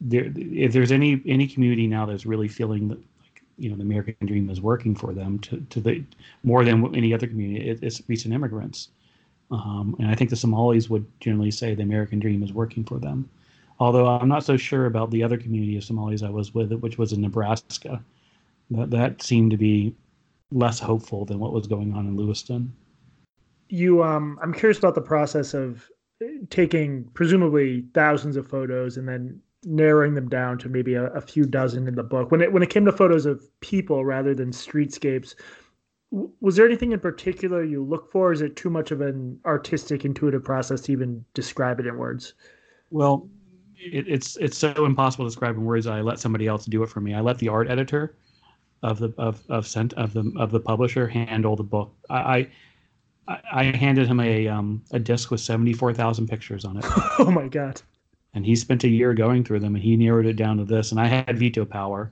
there, 0.00 0.30
if 0.36 0.72
there's 0.72 0.92
any 0.92 1.22
any 1.24 1.46
community 1.46 1.86
now 1.86 2.04
that's 2.04 2.26
really 2.26 2.48
feeling 2.48 2.88
you 3.58 3.70
know 3.70 3.76
the 3.76 3.82
American 3.82 4.26
dream 4.26 4.50
is 4.50 4.60
working 4.60 4.94
for 4.94 5.12
them 5.12 5.38
to, 5.40 5.60
to 5.70 5.80
the 5.80 6.04
more 6.42 6.64
than 6.64 6.94
any 6.94 7.12
other 7.14 7.26
community. 7.26 7.68
It, 7.70 7.82
it's 7.82 8.02
recent 8.08 8.34
immigrants, 8.34 8.88
um, 9.50 9.96
and 9.98 10.08
I 10.08 10.14
think 10.14 10.30
the 10.30 10.36
Somalis 10.36 10.88
would 10.90 11.06
generally 11.20 11.50
say 11.50 11.74
the 11.74 11.82
American 11.82 12.18
dream 12.18 12.42
is 12.42 12.52
working 12.52 12.84
for 12.84 12.98
them. 12.98 13.28
Although 13.78 14.06
I'm 14.06 14.28
not 14.28 14.44
so 14.44 14.56
sure 14.56 14.86
about 14.86 15.10
the 15.10 15.22
other 15.22 15.36
community 15.36 15.76
of 15.76 15.84
Somalis 15.84 16.22
I 16.22 16.30
was 16.30 16.54
with, 16.54 16.72
which 16.72 16.98
was 16.98 17.12
in 17.12 17.20
Nebraska. 17.20 18.02
That 18.70 18.90
that 18.90 19.22
seemed 19.22 19.50
to 19.50 19.56
be 19.56 19.94
less 20.50 20.78
hopeful 20.78 21.24
than 21.24 21.38
what 21.38 21.52
was 21.52 21.66
going 21.66 21.94
on 21.94 22.06
in 22.06 22.16
Lewiston. 22.16 22.72
You, 23.68 24.02
um, 24.04 24.38
I'm 24.42 24.52
curious 24.52 24.78
about 24.78 24.94
the 24.94 25.00
process 25.00 25.54
of 25.54 25.88
taking 26.50 27.04
presumably 27.14 27.84
thousands 27.94 28.36
of 28.36 28.46
photos 28.46 28.96
and 28.96 29.08
then 29.08 29.40
narrowing 29.64 30.14
them 30.14 30.28
down 30.28 30.58
to 30.58 30.68
maybe 30.68 30.94
a, 30.94 31.06
a, 31.12 31.20
few 31.20 31.44
dozen 31.44 31.86
in 31.86 31.94
the 31.94 32.02
book. 32.02 32.30
When 32.30 32.40
it 32.40 32.52
when 32.52 32.62
it 32.62 32.70
came 32.70 32.84
to 32.84 32.92
photos 32.92 33.26
of 33.26 33.44
people 33.60 34.04
rather 34.04 34.34
than 34.34 34.50
streetscapes, 34.50 35.34
was 36.40 36.56
there 36.56 36.66
anything 36.66 36.92
in 36.92 37.00
particular 37.00 37.64
you 37.64 37.82
look 37.82 38.10
for? 38.10 38.32
is 38.32 38.42
it 38.42 38.56
too 38.56 38.70
much 38.70 38.90
of 38.90 39.00
an 39.00 39.38
artistic, 39.46 40.04
intuitive 40.04 40.44
process 40.44 40.82
to 40.82 40.92
even 40.92 41.24
describe 41.34 41.80
it 41.80 41.86
in 41.86 41.96
words? 41.96 42.34
Well, 42.90 43.28
it, 43.76 44.06
it's 44.08 44.36
it's 44.36 44.58
so 44.58 44.84
impossible 44.84 45.24
to 45.24 45.28
describe 45.28 45.56
in 45.56 45.64
words. 45.64 45.86
I 45.86 46.00
let 46.00 46.18
somebody 46.18 46.46
else 46.46 46.66
do 46.66 46.82
it 46.82 46.88
for 46.88 47.00
me. 47.00 47.14
I 47.14 47.20
let 47.20 47.38
the 47.38 47.48
art 47.48 47.70
editor 47.70 48.16
of 48.82 48.98
the 48.98 49.14
of 49.16 49.42
of 49.48 49.66
sent 49.66 49.92
of 49.94 50.12
the 50.12 50.30
of 50.36 50.50
the 50.50 50.60
publisher 50.60 51.08
handle 51.08 51.56
the 51.56 51.64
book. 51.64 51.94
I. 52.10 52.48
I, 53.28 53.38
I 53.52 53.62
handed 53.62 54.08
him 54.08 54.18
a 54.18 54.48
um, 54.48 54.82
a 54.90 54.98
disc 54.98 55.30
with 55.30 55.40
seventy 55.40 55.72
four 55.72 55.94
thousand 55.94 56.26
pictures 56.26 56.64
on 56.64 56.78
it. 56.78 56.84
oh 57.20 57.30
my 57.30 57.46
god! 57.46 57.80
And 58.34 58.46
he 58.46 58.56
spent 58.56 58.84
a 58.84 58.88
year 58.88 59.14
going 59.14 59.44
through 59.44 59.60
them, 59.60 59.74
and 59.74 59.84
he 59.84 59.96
narrowed 59.96 60.26
it 60.26 60.36
down 60.36 60.56
to 60.58 60.64
this. 60.64 60.90
And 60.90 61.00
I 61.00 61.06
had 61.06 61.38
veto 61.38 61.64
power, 61.64 62.10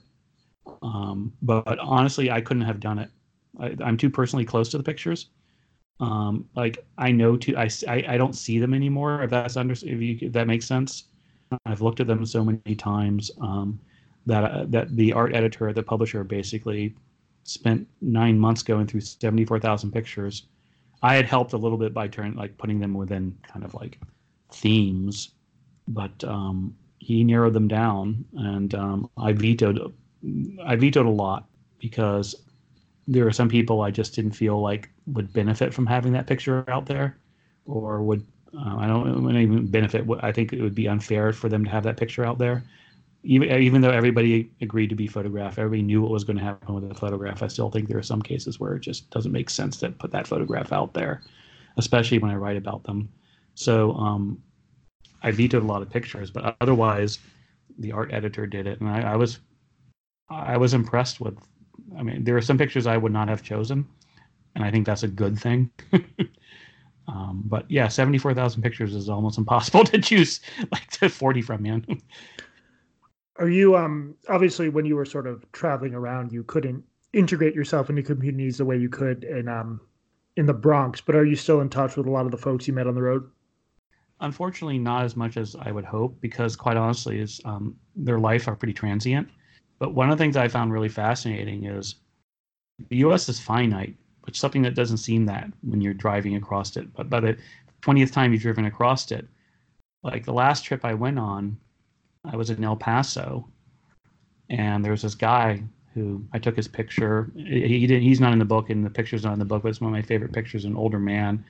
um, 0.82 1.32
but 1.42 1.78
honestly, 1.78 2.30
I 2.30 2.40
couldn't 2.40 2.64
have 2.64 2.80
done 2.80 2.98
it. 2.98 3.10
I, 3.58 3.74
am 3.80 3.96
too 3.96 4.10
personally 4.10 4.44
close 4.44 4.68
to 4.70 4.78
the 4.78 4.84
pictures. 4.84 5.26
Um, 6.00 6.48
like 6.56 6.84
I 6.96 7.12
know 7.12 7.36
too 7.36 7.56
I, 7.56 7.68
I, 7.86 8.04
I 8.08 8.16
don't 8.16 8.34
see 8.34 8.58
them 8.58 8.72
anymore. 8.72 9.22
If 9.22 9.30
that's 9.30 9.56
under 9.56 9.72
if, 9.72 9.84
you, 9.84 10.18
if 10.20 10.32
that 10.32 10.46
makes 10.46 10.66
sense. 10.66 11.04
I've 11.66 11.82
looked 11.82 12.00
at 12.00 12.06
them 12.06 12.24
so 12.24 12.44
many 12.44 12.74
times 12.76 13.30
um, 13.40 13.80
that 14.26 14.44
uh, 14.44 14.64
that 14.68 14.96
the 14.96 15.12
art 15.12 15.34
editor, 15.34 15.72
the 15.72 15.82
publisher, 15.82 16.24
basically 16.24 16.94
spent 17.44 17.86
nine 18.00 18.38
months 18.38 18.62
going 18.62 18.86
through 18.86 19.00
seventy 19.00 19.44
four 19.44 19.58
thousand 19.58 19.92
pictures. 19.92 20.46
I 21.02 21.14
had 21.16 21.26
helped 21.26 21.52
a 21.52 21.56
little 21.56 21.78
bit 21.78 21.92
by 21.92 22.08
turning 22.08 22.34
like 22.34 22.56
putting 22.56 22.78
them 22.78 22.94
within 22.94 23.36
kind 23.42 23.64
of 23.64 23.74
like 23.74 23.98
themes, 24.52 25.30
but 25.90 26.24
um, 26.24 26.74
he 26.98 27.24
narrowed 27.24 27.54
them 27.54 27.68
down, 27.68 28.24
and 28.36 28.74
um, 28.74 29.10
I 29.16 29.32
vetoed. 29.32 29.94
I 30.64 30.76
vetoed 30.76 31.06
a 31.06 31.10
lot 31.10 31.46
because 31.78 32.34
there 33.08 33.26
are 33.26 33.32
some 33.32 33.48
people 33.48 33.80
I 33.80 33.90
just 33.90 34.14
didn't 34.14 34.32
feel 34.32 34.60
like 34.60 34.90
would 35.06 35.32
benefit 35.32 35.74
from 35.74 35.86
having 35.86 36.12
that 36.12 36.26
picture 36.26 36.64
out 36.68 36.86
there, 36.86 37.18
or 37.64 38.02
would 38.02 38.26
uh, 38.56 38.76
I 38.78 38.86
don't 38.86 39.36
even 39.36 39.66
benefit. 39.66 40.06
I 40.20 40.32
think 40.32 40.52
it 40.52 40.62
would 40.62 40.74
be 40.74 40.88
unfair 40.88 41.32
for 41.32 41.48
them 41.48 41.64
to 41.64 41.70
have 41.70 41.84
that 41.84 41.96
picture 41.96 42.24
out 42.24 42.38
there. 42.38 42.62
Even, 43.22 43.50
even 43.50 43.82
though 43.82 43.90
everybody 43.90 44.50
agreed 44.62 44.88
to 44.88 44.94
be 44.94 45.06
photographed, 45.06 45.58
everybody 45.58 45.82
knew 45.82 46.00
what 46.00 46.10
was 46.10 46.24
going 46.24 46.38
to 46.38 46.44
happen 46.44 46.74
with 46.74 46.88
the 46.88 46.94
photograph. 46.94 47.42
I 47.42 47.48
still 47.48 47.70
think 47.70 47.86
there 47.86 47.98
are 47.98 48.02
some 48.02 48.22
cases 48.22 48.58
where 48.58 48.74
it 48.74 48.80
just 48.80 49.10
doesn't 49.10 49.32
make 49.32 49.50
sense 49.50 49.76
to 49.78 49.90
put 49.90 50.10
that 50.12 50.26
photograph 50.26 50.72
out 50.72 50.94
there, 50.94 51.20
especially 51.76 52.18
when 52.18 52.30
I 52.30 52.36
write 52.36 52.56
about 52.56 52.84
them. 52.84 53.10
So 53.54 53.92
um, 53.92 54.42
I 55.22 55.30
vetoed 55.30 55.62
a 55.62 55.66
lot 55.66 55.82
of 55.82 55.90
pictures, 55.90 56.30
but 56.30 56.56
otherwise, 56.60 57.18
the 57.78 57.92
art 57.92 58.12
editor 58.12 58.46
did 58.46 58.66
it, 58.66 58.80
and 58.80 58.88
I, 58.88 59.12
I 59.12 59.16
was 59.16 59.40
I 60.28 60.56
was 60.56 60.74
impressed 60.74 61.20
with. 61.20 61.38
I 61.98 62.02
mean, 62.02 62.24
there 62.24 62.36
are 62.36 62.42
some 62.42 62.58
pictures 62.58 62.86
I 62.86 62.96
would 62.96 63.12
not 63.12 63.28
have 63.28 63.42
chosen, 63.42 63.86
and 64.54 64.64
I 64.64 64.70
think 64.70 64.86
that's 64.86 65.02
a 65.02 65.08
good 65.08 65.38
thing. 65.38 65.70
um, 67.08 67.42
but 67.46 67.70
yeah, 67.70 67.88
seventy-four 67.88 68.34
thousand 68.34 68.62
pictures 68.62 68.94
is 68.94 69.08
almost 69.08 69.38
impossible 69.38 69.84
to 69.86 70.00
choose 70.00 70.40
like 70.70 70.88
to 70.92 71.08
forty 71.08 71.42
from, 71.42 71.62
man. 71.62 71.84
Are 73.36 73.48
you 73.48 73.76
um 73.76 74.14
obviously 74.28 74.68
when 74.68 74.84
you 74.84 74.96
were 74.96 75.06
sort 75.06 75.26
of 75.26 75.50
traveling 75.52 75.94
around, 75.94 76.32
you 76.32 76.44
couldn't 76.44 76.84
integrate 77.12 77.54
yourself 77.54 77.90
into 77.90 78.02
communities 78.02 78.58
the 78.58 78.64
way 78.64 78.76
you 78.76 78.88
could 78.88 79.24
in 79.24 79.48
um 79.48 79.80
in 80.36 80.46
the 80.46 80.54
Bronx, 80.54 81.00
but 81.00 81.16
are 81.16 81.24
you 81.24 81.36
still 81.36 81.60
in 81.60 81.68
touch 81.68 81.96
with 81.96 82.06
a 82.06 82.10
lot 82.10 82.24
of 82.24 82.30
the 82.30 82.38
folks 82.38 82.68
you 82.68 82.74
met 82.74 82.86
on 82.86 82.94
the 82.94 83.02
road? 83.02 83.28
Unfortunately, 84.20 84.78
not 84.78 85.04
as 85.04 85.16
much 85.16 85.36
as 85.36 85.56
I 85.60 85.72
would 85.72 85.84
hope, 85.84 86.20
because 86.20 86.54
quite 86.56 86.76
honestly, 86.76 87.18
is 87.18 87.40
um, 87.44 87.76
their 87.96 88.18
life 88.18 88.48
are 88.48 88.56
pretty 88.56 88.74
transient. 88.74 89.28
But 89.78 89.94
one 89.94 90.10
of 90.10 90.18
the 90.18 90.22
things 90.22 90.36
I 90.36 90.48
found 90.48 90.72
really 90.72 90.90
fascinating 90.90 91.64
is 91.64 91.96
the 92.90 92.98
U.S. 92.98 93.28
is 93.28 93.40
finite, 93.40 93.96
which 94.22 94.36
is 94.36 94.40
something 94.40 94.62
that 94.62 94.74
doesn't 94.74 94.98
seem 94.98 95.24
that 95.26 95.50
when 95.62 95.80
you're 95.80 95.94
driving 95.94 96.36
across 96.36 96.76
it. 96.76 96.92
But 96.94 97.08
by 97.08 97.20
the 97.20 97.36
20th 97.82 98.12
time 98.12 98.32
you've 98.32 98.42
driven 98.42 98.66
across 98.66 99.10
it, 99.10 99.26
like 100.02 100.24
the 100.24 100.32
last 100.32 100.64
trip 100.64 100.84
I 100.84 100.94
went 100.94 101.18
on, 101.18 101.58
I 102.24 102.36
was 102.36 102.50
in 102.50 102.62
El 102.62 102.76
Paso, 102.76 103.48
and 104.50 104.84
there 104.84 104.92
was 104.92 105.02
this 105.02 105.14
guy 105.14 105.62
who 105.94 106.22
I 106.32 106.38
took 106.38 106.56
his 106.56 106.68
picture. 106.68 107.30
He 107.34 107.86
didn't. 107.86 108.02
He's 108.02 108.20
not 108.20 108.32
in 108.32 108.38
the 108.38 108.44
book, 108.44 108.70
and 108.70 108.84
the 108.84 108.90
picture's 108.90 109.24
not 109.24 109.32
in 109.32 109.38
the 109.38 109.44
book. 109.44 109.62
But 109.62 109.70
it's 109.70 109.80
one 109.80 109.92
of 109.92 109.96
my 109.96 110.02
favorite 110.02 110.32
pictures. 110.32 110.64
An 110.64 110.76
older 110.76 110.98
man. 110.98 111.44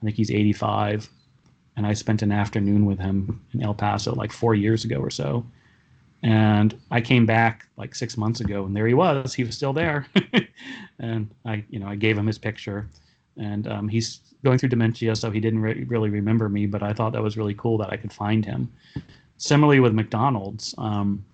I 0.00 0.04
think 0.04 0.16
he's 0.16 0.30
85, 0.30 1.10
and 1.80 1.86
I 1.86 1.94
spent 1.94 2.20
an 2.20 2.30
afternoon 2.30 2.84
with 2.84 2.98
him 2.98 3.40
in 3.54 3.62
El 3.62 3.72
Paso 3.72 4.14
like 4.14 4.32
four 4.32 4.54
years 4.54 4.84
ago 4.84 4.98
or 4.98 5.08
so. 5.08 5.46
And 6.22 6.78
I 6.90 7.00
came 7.00 7.24
back 7.24 7.66
like 7.78 7.94
six 7.94 8.18
months 8.18 8.40
ago, 8.40 8.66
and 8.66 8.76
there 8.76 8.86
he 8.86 8.92
was. 8.92 9.32
He 9.32 9.44
was 9.44 9.54
still 9.56 9.72
there, 9.72 10.06
and 10.98 11.30
I, 11.46 11.64
you 11.70 11.78
know, 11.78 11.86
I 11.86 11.94
gave 11.94 12.18
him 12.18 12.26
his 12.26 12.36
picture, 12.36 12.86
and 13.38 13.66
um, 13.66 13.88
he's 13.88 14.20
going 14.44 14.58
through 14.58 14.68
dementia, 14.68 15.16
so 15.16 15.30
he 15.30 15.40
didn't 15.40 15.60
re- 15.60 15.84
really 15.84 16.10
remember 16.10 16.50
me. 16.50 16.66
But 16.66 16.82
I 16.82 16.92
thought 16.92 17.14
that 17.14 17.22
was 17.22 17.38
really 17.38 17.54
cool 17.54 17.78
that 17.78 17.90
I 17.90 17.96
could 17.96 18.12
find 18.12 18.44
him. 18.44 18.70
Similarly 19.38 19.80
with 19.80 19.94
McDonald's, 19.94 20.74
um, 20.76 21.24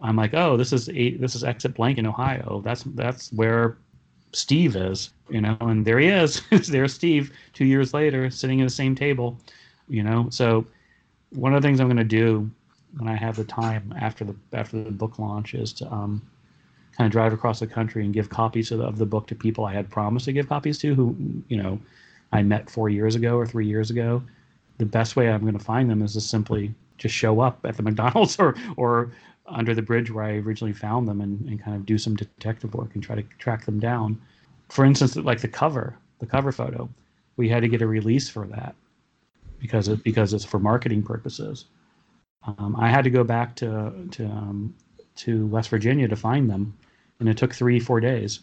I'm 0.00 0.14
like, 0.14 0.34
oh, 0.34 0.56
this 0.56 0.72
is 0.72 0.88
eight, 0.90 1.20
this 1.20 1.34
is 1.34 1.42
exit 1.42 1.74
blank 1.74 1.98
in 1.98 2.06
Ohio. 2.06 2.62
That's 2.64 2.84
that's 2.94 3.32
where 3.32 3.78
Steve 4.32 4.76
is, 4.76 5.10
you 5.28 5.40
know, 5.40 5.56
and 5.62 5.84
there 5.84 5.98
he 5.98 6.06
is. 6.06 6.42
There's 6.68 6.94
Steve 6.94 7.32
two 7.54 7.64
years 7.64 7.92
later, 7.92 8.30
sitting 8.30 8.60
at 8.60 8.68
the 8.68 8.72
same 8.72 8.94
table, 8.94 9.40
you 9.88 10.02
know. 10.02 10.28
So 10.30 10.66
one 11.30 11.54
of 11.54 11.62
the 11.62 11.66
things 11.66 11.80
I'm 11.80 11.88
going 11.88 11.96
to 11.96 12.04
do 12.04 12.50
when 12.98 13.08
I 13.08 13.16
have 13.16 13.36
the 13.36 13.44
time 13.44 13.94
after 14.00 14.24
the 14.24 14.34
after 14.52 14.82
the 14.82 14.90
book 14.90 15.18
launch 15.18 15.54
is 15.54 15.72
to 15.74 15.92
um, 15.92 16.22
kind 16.96 17.06
of 17.06 17.12
drive 17.12 17.32
across 17.32 17.60
the 17.60 17.66
country 17.66 18.04
and 18.04 18.14
give 18.14 18.30
copies 18.30 18.70
of 18.70 18.78
the, 18.78 18.84
of 18.84 18.98
the 18.98 19.06
book 19.06 19.26
to 19.28 19.34
people 19.34 19.64
I 19.64 19.74
had 19.74 19.90
promised 19.90 20.24
to 20.26 20.32
give 20.32 20.48
copies 20.48 20.78
to, 20.78 20.94
who 20.94 21.16
you 21.48 21.62
know 21.62 21.78
I 22.32 22.42
met 22.42 22.70
four 22.70 22.88
years 22.88 23.14
ago 23.14 23.36
or 23.36 23.46
three 23.46 23.66
years 23.66 23.90
ago. 23.90 24.22
The 24.78 24.86
best 24.86 25.16
way 25.16 25.30
I'm 25.30 25.40
going 25.40 25.58
to 25.58 25.64
find 25.64 25.90
them 25.90 26.02
is 26.02 26.12
to 26.14 26.20
simply 26.20 26.74
just 26.98 27.14
show 27.14 27.40
up 27.40 27.60
at 27.64 27.76
the 27.76 27.82
McDonald's 27.86 28.38
or 28.38 28.54
or 28.76 29.12
under 29.48 29.74
the 29.74 29.82
bridge 29.82 30.10
where 30.10 30.24
I 30.24 30.36
originally 30.38 30.72
found 30.72 31.06
them 31.06 31.20
and, 31.20 31.48
and 31.48 31.62
kind 31.62 31.76
of 31.76 31.86
do 31.86 31.98
some 31.98 32.16
detective 32.16 32.74
work 32.74 32.90
and 32.94 33.02
try 33.02 33.14
to 33.14 33.22
track 33.38 33.64
them 33.64 33.78
down. 33.78 34.20
For 34.70 34.84
instance, 34.84 35.14
like 35.14 35.40
the 35.40 35.46
cover, 35.46 35.96
the 36.18 36.26
cover 36.26 36.50
photo, 36.50 36.88
we 37.36 37.48
had 37.48 37.62
to 37.62 37.68
get 37.68 37.80
a 37.80 37.86
release 37.86 38.28
for 38.28 38.48
that 38.48 38.74
because 39.58 39.88
it 39.88 40.02
because 40.02 40.32
it's 40.32 40.44
for 40.44 40.58
marketing 40.58 41.02
purposes. 41.02 41.66
Um, 42.58 42.76
I 42.78 42.88
had 42.88 43.04
to 43.04 43.10
go 43.10 43.24
back 43.24 43.56
to 43.56 43.92
to 44.12 44.26
um, 44.26 44.74
to 45.16 45.46
West 45.46 45.68
Virginia 45.68 46.08
to 46.08 46.16
find 46.16 46.48
them, 46.48 46.76
and 47.20 47.28
it 47.28 47.36
took 47.36 47.54
three 47.54 47.80
four 47.80 48.00
days 48.00 48.40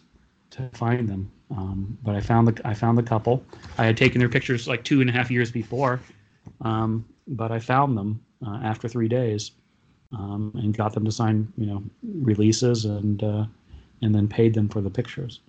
to 0.50 0.68
find 0.74 1.08
them. 1.08 1.30
Um, 1.50 1.98
but 2.02 2.14
I 2.14 2.20
found 2.20 2.48
the 2.48 2.60
I 2.66 2.74
found 2.74 2.98
the 2.98 3.02
couple. 3.02 3.44
I 3.78 3.84
had 3.84 3.96
taken 3.96 4.18
their 4.18 4.28
pictures 4.28 4.66
like 4.66 4.84
two 4.84 5.00
and 5.00 5.10
a 5.10 5.12
half 5.12 5.30
years 5.30 5.50
before, 5.50 6.00
um, 6.62 7.04
but 7.28 7.52
I 7.52 7.58
found 7.58 7.96
them 7.96 8.20
uh, 8.46 8.60
after 8.62 8.88
three 8.88 9.08
days, 9.08 9.52
um, 10.12 10.52
and 10.54 10.76
got 10.76 10.92
them 10.92 11.04
to 11.04 11.12
sign, 11.12 11.52
you 11.56 11.66
know, 11.66 11.82
releases 12.02 12.84
and 12.84 13.22
uh, 13.22 13.44
and 14.02 14.14
then 14.14 14.28
paid 14.28 14.54
them 14.54 14.68
for 14.68 14.80
the 14.80 14.90
pictures. 14.90 15.40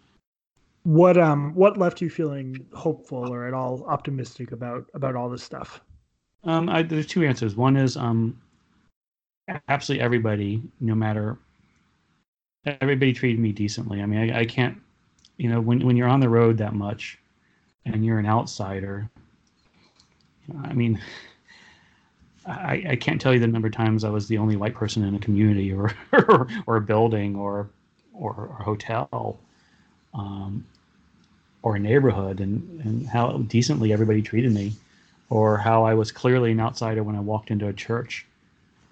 What 0.86 1.18
um 1.18 1.56
what 1.56 1.78
left 1.78 2.00
you 2.00 2.12
feeling 2.12 2.64
hopeful 2.72 3.34
or 3.34 3.48
at 3.48 3.56
all 3.56 3.84
optimistic 3.88 4.52
about 4.52 4.86
about 4.94 5.16
all 5.16 5.30
this 5.30 5.42
stuff? 5.44 5.82
Um, 6.44 6.70
I, 6.70 6.84
there's 6.84 7.08
two 7.08 7.26
answers. 7.26 7.56
One 7.56 7.76
is 7.76 7.98
um, 7.98 8.40
absolutely 9.68 10.04
everybody, 10.04 10.62
no 10.80 10.94
matter 10.94 11.40
everybody 12.68 13.14
treated 13.14 13.40
me 13.40 13.52
decently. 13.52 14.04
I 14.04 14.06
mean, 14.06 14.32
I, 14.32 14.42
I 14.42 14.46
can't, 14.46 14.78
you 15.38 15.50
know, 15.50 15.60
when 15.60 15.84
when 15.84 15.98
you're 15.98 16.08
on 16.08 16.20
the 16.20 16.30
road 16.30 16.56
that 16.60 16.76
much, 16.76 17.18
and 17.86 18.06
you're 18.06 18.20
an 18.20 18.28
outsider. 18.28 19.10
I 20.64 20.74
mean, 20.74 21.02
I, 22.46 22.86
I 22.90 22.96
can't 22.96 23.20
tell 23.20 23.34
you 23.34 23.40
the 23.40 23.48
number 23.48 23.70
of 23.70 23.74
times 23.74 24.04
I 24.04 24.12
was 24.12 24.28
the 24.28 24.38
only 24.38 24.56
white 24.56 24.76
person 24.76 25.04
in 25.04 25.16
a 25.16 25.20
community 25.20 25.74
or 25.74 25.92
or, 26.12 26.48
or 26.68 26.76
a 26.76 26.82
building 26.82 27.36
or 27.36 27.72
or, 28.14 28.34
or 28.34 28.58
a 28.60 28.64
hotel 28.64 29.40
um, 30.14 30.64
or 31.66 31.76
a 31.76 31.80
neighborhood 31.80 32.40
and, 32.40 32.62
and 32.86 33.08
how 33.08 33.40
decently 33.48 33.92
everybody 33.92 34.22
treated 34.22 34.52
me 34.52 34.72
or 35.32 35.58
how 35.58 35.84
I 35.84 35.96
was 35.96 36.12
clearly 36.12 36.52
an 36.52 36.60
outsider 36.60 37.02
when 37.02 37.16
I 37.16 37.20
walked 37.20 37.50
into 37.50 37.68
a 37.68 37.74
church, 37.74 38.24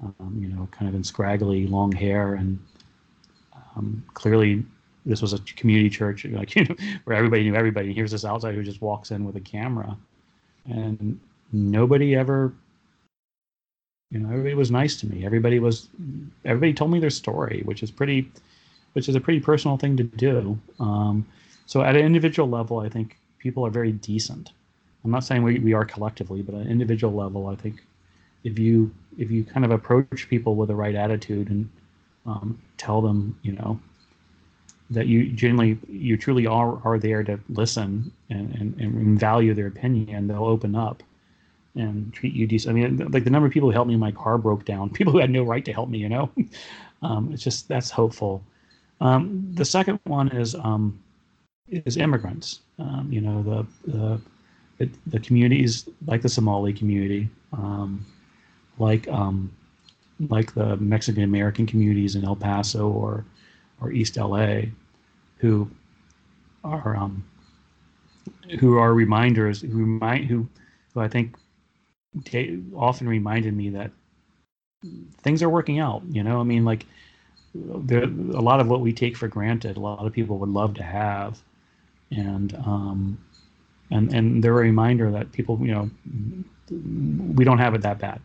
um, 0.01 0.35
you 0.39 0.47
know, 0.47 0.67
kind 0.71 0.89
of 0.89 0.95
in 0.95 1.03
scraggly 1.03 1.67
long 1.67 1.91
hair 1.91 2.33
and 2.33 2.59
um, 3.75 4.03
clearly 4.15 4.65
this 5.05 5.21
was 5.21 5.33
a 5.33 5.39
community 5.39 5.89
church 5.89 6.25
like 6.31 6.55
you 6.55 6.65
know 6.65 6.75
where 7.03 7.15
everybody 7.15 7.43
knew 7.43 7.53
everybody. 7.55 7.87
And 7.87 7.95
here's 7.95 8.09
this 8.09 8.25
outsider 8.25 8.57
who 8.57 8.63
just 8.63 8.81
walks 8.81 9.11
in 9.11 9.23
with 9.23 9.35
a 9.35 9.41
camera. 9.41 9.95
And 10.65 11.19
nobody 11.51 12.15
ever 12.15 12.51
you 14.09 14.17
know 14.17 14.29
everybody 14.29 14.55
was 14.55 14.71
nice 14.71 14.99
to 15.01 15.07
me. 15.07 15.23
Everybody 15.23 15.59
was 15.59 15.89
everybody 16.43 16.73
told 16.73 16.89
me 16.89 16.99
their 16.99 17.11
story 17.11 17.61
which 17.65 17.83
is 17.83 17.91
pretty 17.91 18.31
which 18.93 19.07
is 19.09 19.15
a 19.15 19.21
pretty 19.21 19.39
personal 19.39 19.77
thing 19.77 19.95
to 19.97 20.03
do. 20.03 20.57
Um, 20.79 21.23
so 21.65 21.81
at 21.81 21.95
an 21.95 22.05
individual 22.05 22.49
level 22.49 22.79
i 22.79 22.89
think 22.89 23.17
people 23.39 23.65
are 23.65 23.69
very 23.69 23.91
decent 23.91 24.51
i'm 25.03 25.11
not 25.11 25.23
saying 25.23 25.43
we, 25.43 25.59
we 25.59 25.73
are 25.73 25.85
collectively 25.85 26.41
but 26.41 26.55
at 26.55 26.61
an 26.61 26.69
individual 26.69 27.13
level 27.13 27.47
i 27.47 27.55
think 27.55 27.83
if 28.43 28.59
you 28.59 28.93
if 29.17 29.31
you 29.31 29.43
kind 29.43 29.65
of 29.65 29.71
approach 29.71 30.27
people 30.29 30.55
with 30.55 30.67
the 30.69 30.75
right 30.75 30.95
attitude 30.95 31.49
and 31.49 31.69
um, 32.25 32.59
tell 32.77 33.01
them 33.01 33.37
you 33.41 33.51
know 33.53 33.79
that 34.89 35.07
you 35.07 35.29
generally 35.31 35.77
you 35.87 36.17
truly 36.17 36.45
are 36.45 36.79
are 36.85 36.99
there 36.99 37.23
to 37.23 37.39
listen 37.49 38.11
and, 38.29 38.53
and, 38.55 38.79
and 38.79 39.19
value 39.19 39.53
their 39.53 39.67
opinion 39.67 40.27
they'll 40.27 40.45
open 40.45 40.75
up 40.75 41.03
and 41.75 42.13
treat 42.13 42.33
you 42.33 42.45
decent. 42.45 42.71
I 42.71 42.79
mean, 42.79 42.97
like 43.11 43.23
the 43.23 43.29
number 43.29 43.47
of 43.47 43.53
people 43.53 43.69
who 43.69 43.73
helped 43.73 43.89
me, 43.89 43.95
my 43.95 44.11
car 44.11 44.37
broke 44.37 44.65
down. 44.65 44.89
People 44.93 45.13
who 45.13 45.19
had 45.19 45.29
no 45.29 45.43
right 45.43 45.65
to 45.65 45.73
help 45.73 45.89
me. 45.89 45.97
You 45.97 46.09
know, 46.09 46.29
um, 47.01 47.31
it's 47.33 47.43
just 47.43 47.67
that's 47.67 47.89
hopeful. 47.89 48.43
Um, 49.01 49.49
the 49.53 49.65
second 49.65 49.99
one 50.05 50.29
is 50.29 50.55
um, 50.55 50.99
is 51.85 51.97
immigrants. 51.97 52.61
Um, 52.79 53.07
you 53.11 53.21
know, 53.21 53.43
the, 53.43 53.91
the 53.91 54.21
the 55.07 55.19
communities 55.19 55.87
like 56.07 56.21
the 56.21 56.29
Somali 56.29 56.73
community. 56.73 57.29
Um, 57.53 58.05
like 58.79 59.07
um, 59.07 59.51
like 60.29 60.53
the 60.53 60.77
Mexican 60.77 61.23
American 61.23 61.65
communities 61.65 62.15
in 62.15 62.25
El 62.25 62.35
Paso 62.35 62.87
or 62.89 63.25
or 63.81 63.91
East 63.91 64.17
LA, 64.17 64.61
who 65.37 65.69
are 66.63 66.95
um, 66.95 67.23
who 68.59 68.77
are 68.77 68.93
reminders 68.93 69.61
who 69.61 69.77
remind 69.77 70.25
who 70.25 70.47
who 70.93 71.01
I 71.01 71.07
think 71.07 71.35
often 72.75 73.07
reminded 73.07 73.55
me 73.55 73.69
that 73.69 73.91
things 75.21 75.41
are 75.41 75.49
working 75.49 75.79
out. 75.79 76.03
You 76.09 76.23
know, 76.23 76.39
I 76.39 76.43
mean, 76.43 76.65
like 76.65 76.85
there 77.53 78.03
a 78.03 78.41
lot 78.41 78.59
of 78.59 78.67
what 78.67 78.81
we 78.81 78.93
take 78.93 79.15
for 79.17 79.27
granted, 79.27 79.77
a 79.77 79.79
lot 79.79 80.05
of 80.05 80.13
people 80.13 80.37
would 80.39 80.49
love 80.49 80.73
to 80.75 80.83
have, 80.83 81.41
and 82.15 82.55
um, 82.65 83.17
and 83.91 84.13
and 84.13 84.43
they're 84.43 84.53
a 84.53 84.61
reminder 84.61 85.11
that 85.11 85.31
people, 85.31 85.59
you 85.61 85.71
know, 85.71 85.89
we 87.35 87.43
don't 87.43 87.59
have 87.59 87.73
it 87.75 87.81
that 87.81 87.99
bad. 87.99 88.21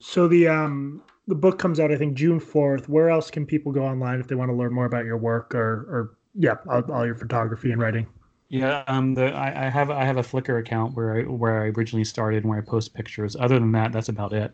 So 0.00 0.28
the 0.28 0.48
um 0.48 1.02
the 1.26 1.34
book 1.34 1.58
comes 1.58 1.80
out, 1.80 1.90
I 1.90 1.96
think 1.96 2.14
June 2.14 2.40
fourth. 2.40 2.88
Where 2.88 3.10
else 3.10 3.30
can 3.30 3.46
people 3.46 3.72
go 3.72 3.84
online 3.84 4.20
if 4.20 4.28
they 4.28 4.34
want 4.34 4.50
to 4.50 4.54
learn 4.54 4.72
more 4.72 4.86
about 4.86 5.04
your 5.04 5.16
work 5.16 5.54
or 5.54 5.86
or 5.88 6.16
yeah, 6.34 6.56
all, 6.68 6.82
all 6.92 7.06
your 7.06 7.14
photography 7.14 7.70
and 7.70 7.80
writing? 7.80 8.06
Yeah, 8.48 8.84
um, 8.86 9.14
the 9.14 9.32
I, 9.32 9.66
I, 9.66 9.68
have 9.68 9.90
I 9.90 10.04
have 10.04 10.16
a 10.16 10.22
Flickr 10.22 10.60
account 10.60 10.94
where 10.94 11.16
I 11.16 11.22
where 11.22 11.62
I 11.62 11.66
originally 11.68 12.04
started, 12.04 12.44
and 12.44 12.50
where 12.50 12.58
I 12.58 12.62
post 12.62 12.94
pictures. 12.94 13.36
Other 13.36 13.58
than 13.58 13.72
that, 13.72 13.92
that's 13.92 14.08
about 14.08 14.32
it. 14.32 14.52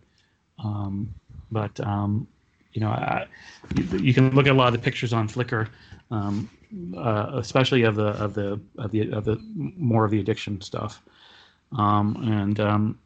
Um, 0.63 1.13
but 1.51 1.79
um, 1.81 2.27
you 2.73 2.81
know, 2.81 2.89
I, 2.89 3.27
you, 3.75 3.99
you, 3.99 4.15
can 4.15 4.31
look 4.31 4.47
at 4.47 4.53
a 4.53 4.55
lot 4.55 4.69
of 4.69 4.73
the 4.75 4.79
pictures 4.79 5.13
on 5.13 5.29
Flickr, 5.29 5.69
um, 6.11 6.49
uh, 6.97 7.31
especially 7.35 7.83
of 7.83 7.97
the 7.97 8.09
of 8.23 8.35
the 8.35 8.61
of 8.79 8.91
the 8.91 9.11
of 9.13 9.25
the 9.25 9.39
more 9.55 10.05
of 10.05 10.11
the 10.11 10.21
addiction 10.21 10.61
stuff. 10.61 11.03
Um, 11.73 12.17
and 12.25 12.61
um, 12.61 12.99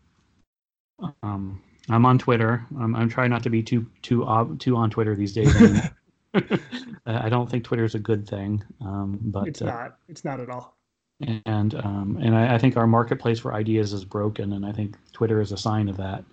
um, 1.22 1.62
I'm 1.90 2.06
on 2.06 2.18
Twitter. 2.18 2.64
I'm, 2.78 2.96
I'm 2.96 3.08
trying 3.08 3.30
not 3.30 3.42
to 3.42 3.50
be 3.50 3.62
too 3.62 3.86
too 4.02 4.24
uh, 4.24 4.46
too 4.58 4.76
on 4.76 4.90
Twitter 4.90 5.14
these 5.14 5.32
days. 5.32 5.54
I 7.06 7.28
don't 7.28 7.48
think 7.48 7.62
Twitter 7.62 7.84
is 7.84 7.94
a 7.94 8.00
good 8.00 8.28
thing, 8.28 8.64
um, 8.80 9.18
but 9.22 9.46
it's 9.46 9.60
not. 9.60 9.86
Uh, 9.86 9.90
it's 10.08 10.24
not 10.24 10.40
at 10.40 10.50
all 10.50 10.74
and 11.20 11.74
um, 11.76 12.18
and 12.20 12.34
I, 12.34 12.54
I, 12.54 12.58
think 12.58 12.76
our 12.76 12.86
marketplace 12.86 13.38
for 13.38 13.54
ideas 13.54 13.92
is 13.92 14.04
broken, 14.04 14.52
and 14.52 14.66
I 14.66 14.72
think 14.72 14.96
Twitter 15.12 15.40
is 15.40 15.52
a 15.52 15.56
sign 15.56 15.88
of 15.88 15.96
that. 15.96 16.24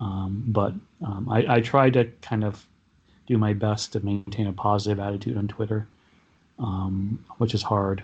Um, 0.00 0.44
but 0.48 0.74
um, 1.04 1.28
I, 1.30 1.56
I, 1.56 1.60
try 1.60 1.90
to 1.90 2.04
kind 2.22 2.42
of 2.44 2.66
do 3.26 3.38
my 3.38 3.52
best 3.52 3.92
to 3.92 4.00
maintain 4.00 4.48
a 4.48 4.52
positive 4.52 4.98
attitude 4.98 5.36
on 5.36 5.48
Twitter, 5.48 5.86
um, 6.62 7.22
which 7.38 7.54
is 7.54 7.62
hard. 7.62 8.02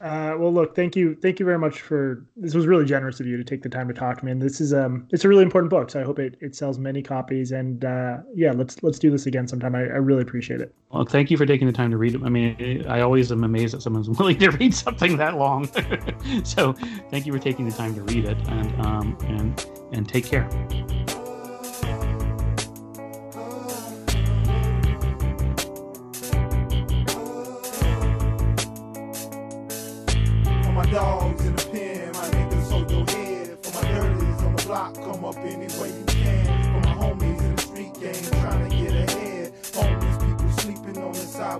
Uh, 0.00 0.34
well, 0.38 0.52
look, 0.52 0.74
thank 0.74 0.96
you, 0.96 1.14
thank 1.14 1.38
you 1.38 1.44
very 1.44 1.58
much 1.58 1.82
for 1.82 2.24
this. 2.34 2.54
Was 2.54 2.66
really 2.66 2.86
generous 2.86 3.20
of 3.20 3.26
you 3.26 3.36
to 3.36 3.44
take 3.44 3.62
the 3.62 3.68
time 3.68 3.86
to 3.88 3.92
talk 3.92 4.18
to 4.18 4.24
me. 4.24 4.32
And 4.32 4.40
this 4.40 4.58
is 4.58 4.72
um, 4.72 5.06
it's 5.10 5.26
a 5.26 5.28
really 5.28 5.42
important 5.42 5.68
book, 5.68 5.90
so 5.90 6.00
I 6.00 6.04
hope 6.04 6.18
it, 6.18 6.38
it 6.40 6.56
sells 6.56 6.78
many 6.78 7.02
copies. 7.02 7.52
And 7.52 7.84
uh, 7.84 8.18
yeah, 8.34 8.52
let's 8.52 8.82
let's 8.82 8.98
do 8.98 9.10
this 9.10 9.26
again 9.26 9.46
sometime. 9.46 9.74
I, 9.74 9.80
I 9.80 9.98
really 9.98 10.22
appreciate 10.22 10.62
it. 10.62 10.74
Well, 10.90 11.04
thank 11.04 11.30
you 11.30 11.36
for 11.36 11.44
taking 11.44 11.66
the 11.66 11.72
time 11.72 11.90
to 11.90 11.98
read 11.98 12.14
it. 12.14 12.22
I 12.24 12.30
mean, 12.30 12.86
I 12.88 13.00
always 13.00 13.30
am 13.30 13.44
amazed 13.44 13.74
that 13.74 13.82
someone's 13.82 14.08
willing 14.18 14.38
to 14.38 14.50
read 14.52 14.74
something 14.74 15.18
that 15.18 15.36
long. 15.36 15.68
so, 16.44 16.72
thank 17.10 17.26
you 17.26 17.32
for 17.34 17.38
taking 17.38 17.68
the 17.68 17.76
time 17.76 17.94
to 17.94 18.00
read 18.00 18.24
it, 18.24 18.38
and 18.48 18.86
um, 18.86 19.18
and 19.28 19.66
and 19.92 20.08
take 20.08 20.24
care. 20.24 20.48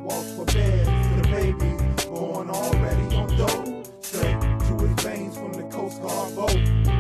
Sidewalks 0.00 0.32
for 0.32 0.44
beds. 0.46 0.88
For 1.08 1.20
the 1.20 1.28
babies 1.28 2.04
born 2.06 2.50
already 2.50 3.16
on 3.16 3.36
dope. 3.36 3.86
Straight 4.02 4.40
to 4.40 4.86
his 4.86 5.04
veins 5.04 5.36
from 5.36 5.52
the 5.52 5.64
Coast 5.64 6.00
Guard 6.02 6.34
boat. 6.34 6.54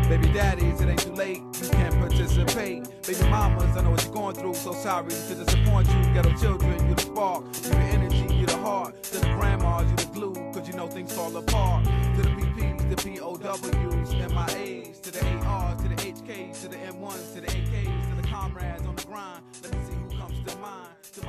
Baby 0.08 0.32
daddies, 0.32 0.80
it 0.80 0.88
ain't 0.88 1.00
too 1.00 1.12
late. 1.12 1.42
You 1.62 1.68
can't 1.70 1.94
participate. 1.94 2.84
Baby 3.06 3.30
mamas, 3.30 3.76
I 3.76 3.82
know 3.82 3.90
what 3.90 4.04
you're 4.04 4.12
going 4.12 4.36
through. 4.36 4.54
So 4.54 4.72
sorry 4.72 5.10
to 5.10 5.34
disappoint 5.34 5.88
you. 5.88 6.14
Ghetto 6.14 6.36
children, 6.36 6.88
you 6.88 6.94
the 6.94 7.02
spark. 7.02 7.44
You 7.44 7.70
the 7.70 7.76
energy, 7.76 8.34
you 8.34 8.46
the 8.46 8.56
heart. 8.58 9.02
To 9.04 9.18
the 9.18 9.26
grandmas, 9.26 9.90
you 9.90 9.96
the 9.96 10.12
glue. 10.12 10.34
Cause 10.52 10.68
you 10.68 10.74
know 10.74 10.88
things 10.88 11.12
fall 11.12 11.36
apart. 11.36 11.84
To 11.84 12.22
the 12.22 12.28
PPs, 12.28 12.90
the 12.90 12.96
POWs, 12.96 14.14
MIAs, 14.14 15.00
to 15.02 15.10
the 15.12 15.26
ARs, 15.46 15.82
to 15.82 15.88
the 15.88 15.94
HKs, 15.94 16.62
to 16.62 16.68
the 16.68 16.76
M1s, 16.76 17.34
to 17.34 17.40
the 17.40 17.46
AKs, 17.46 18.10
to 18.10 18.22
the 18.22 18.28
comrades 18.28 18.86
on 18.86 18.96
the 18.96 19.04
grind. 19.04 19.42
Let 19.62 19.72
me 19.72 19.78
see 19.84 19.94
who 19.94 20.18
comes 20.18 20.50
to 20.50 20.56
mind. 20.58 20.90
To 21.12 21.20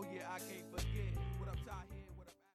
Oh 0.00 0.04
yeah, 0.14 0.22
I 0.34 0.38
can't 0.38 0.69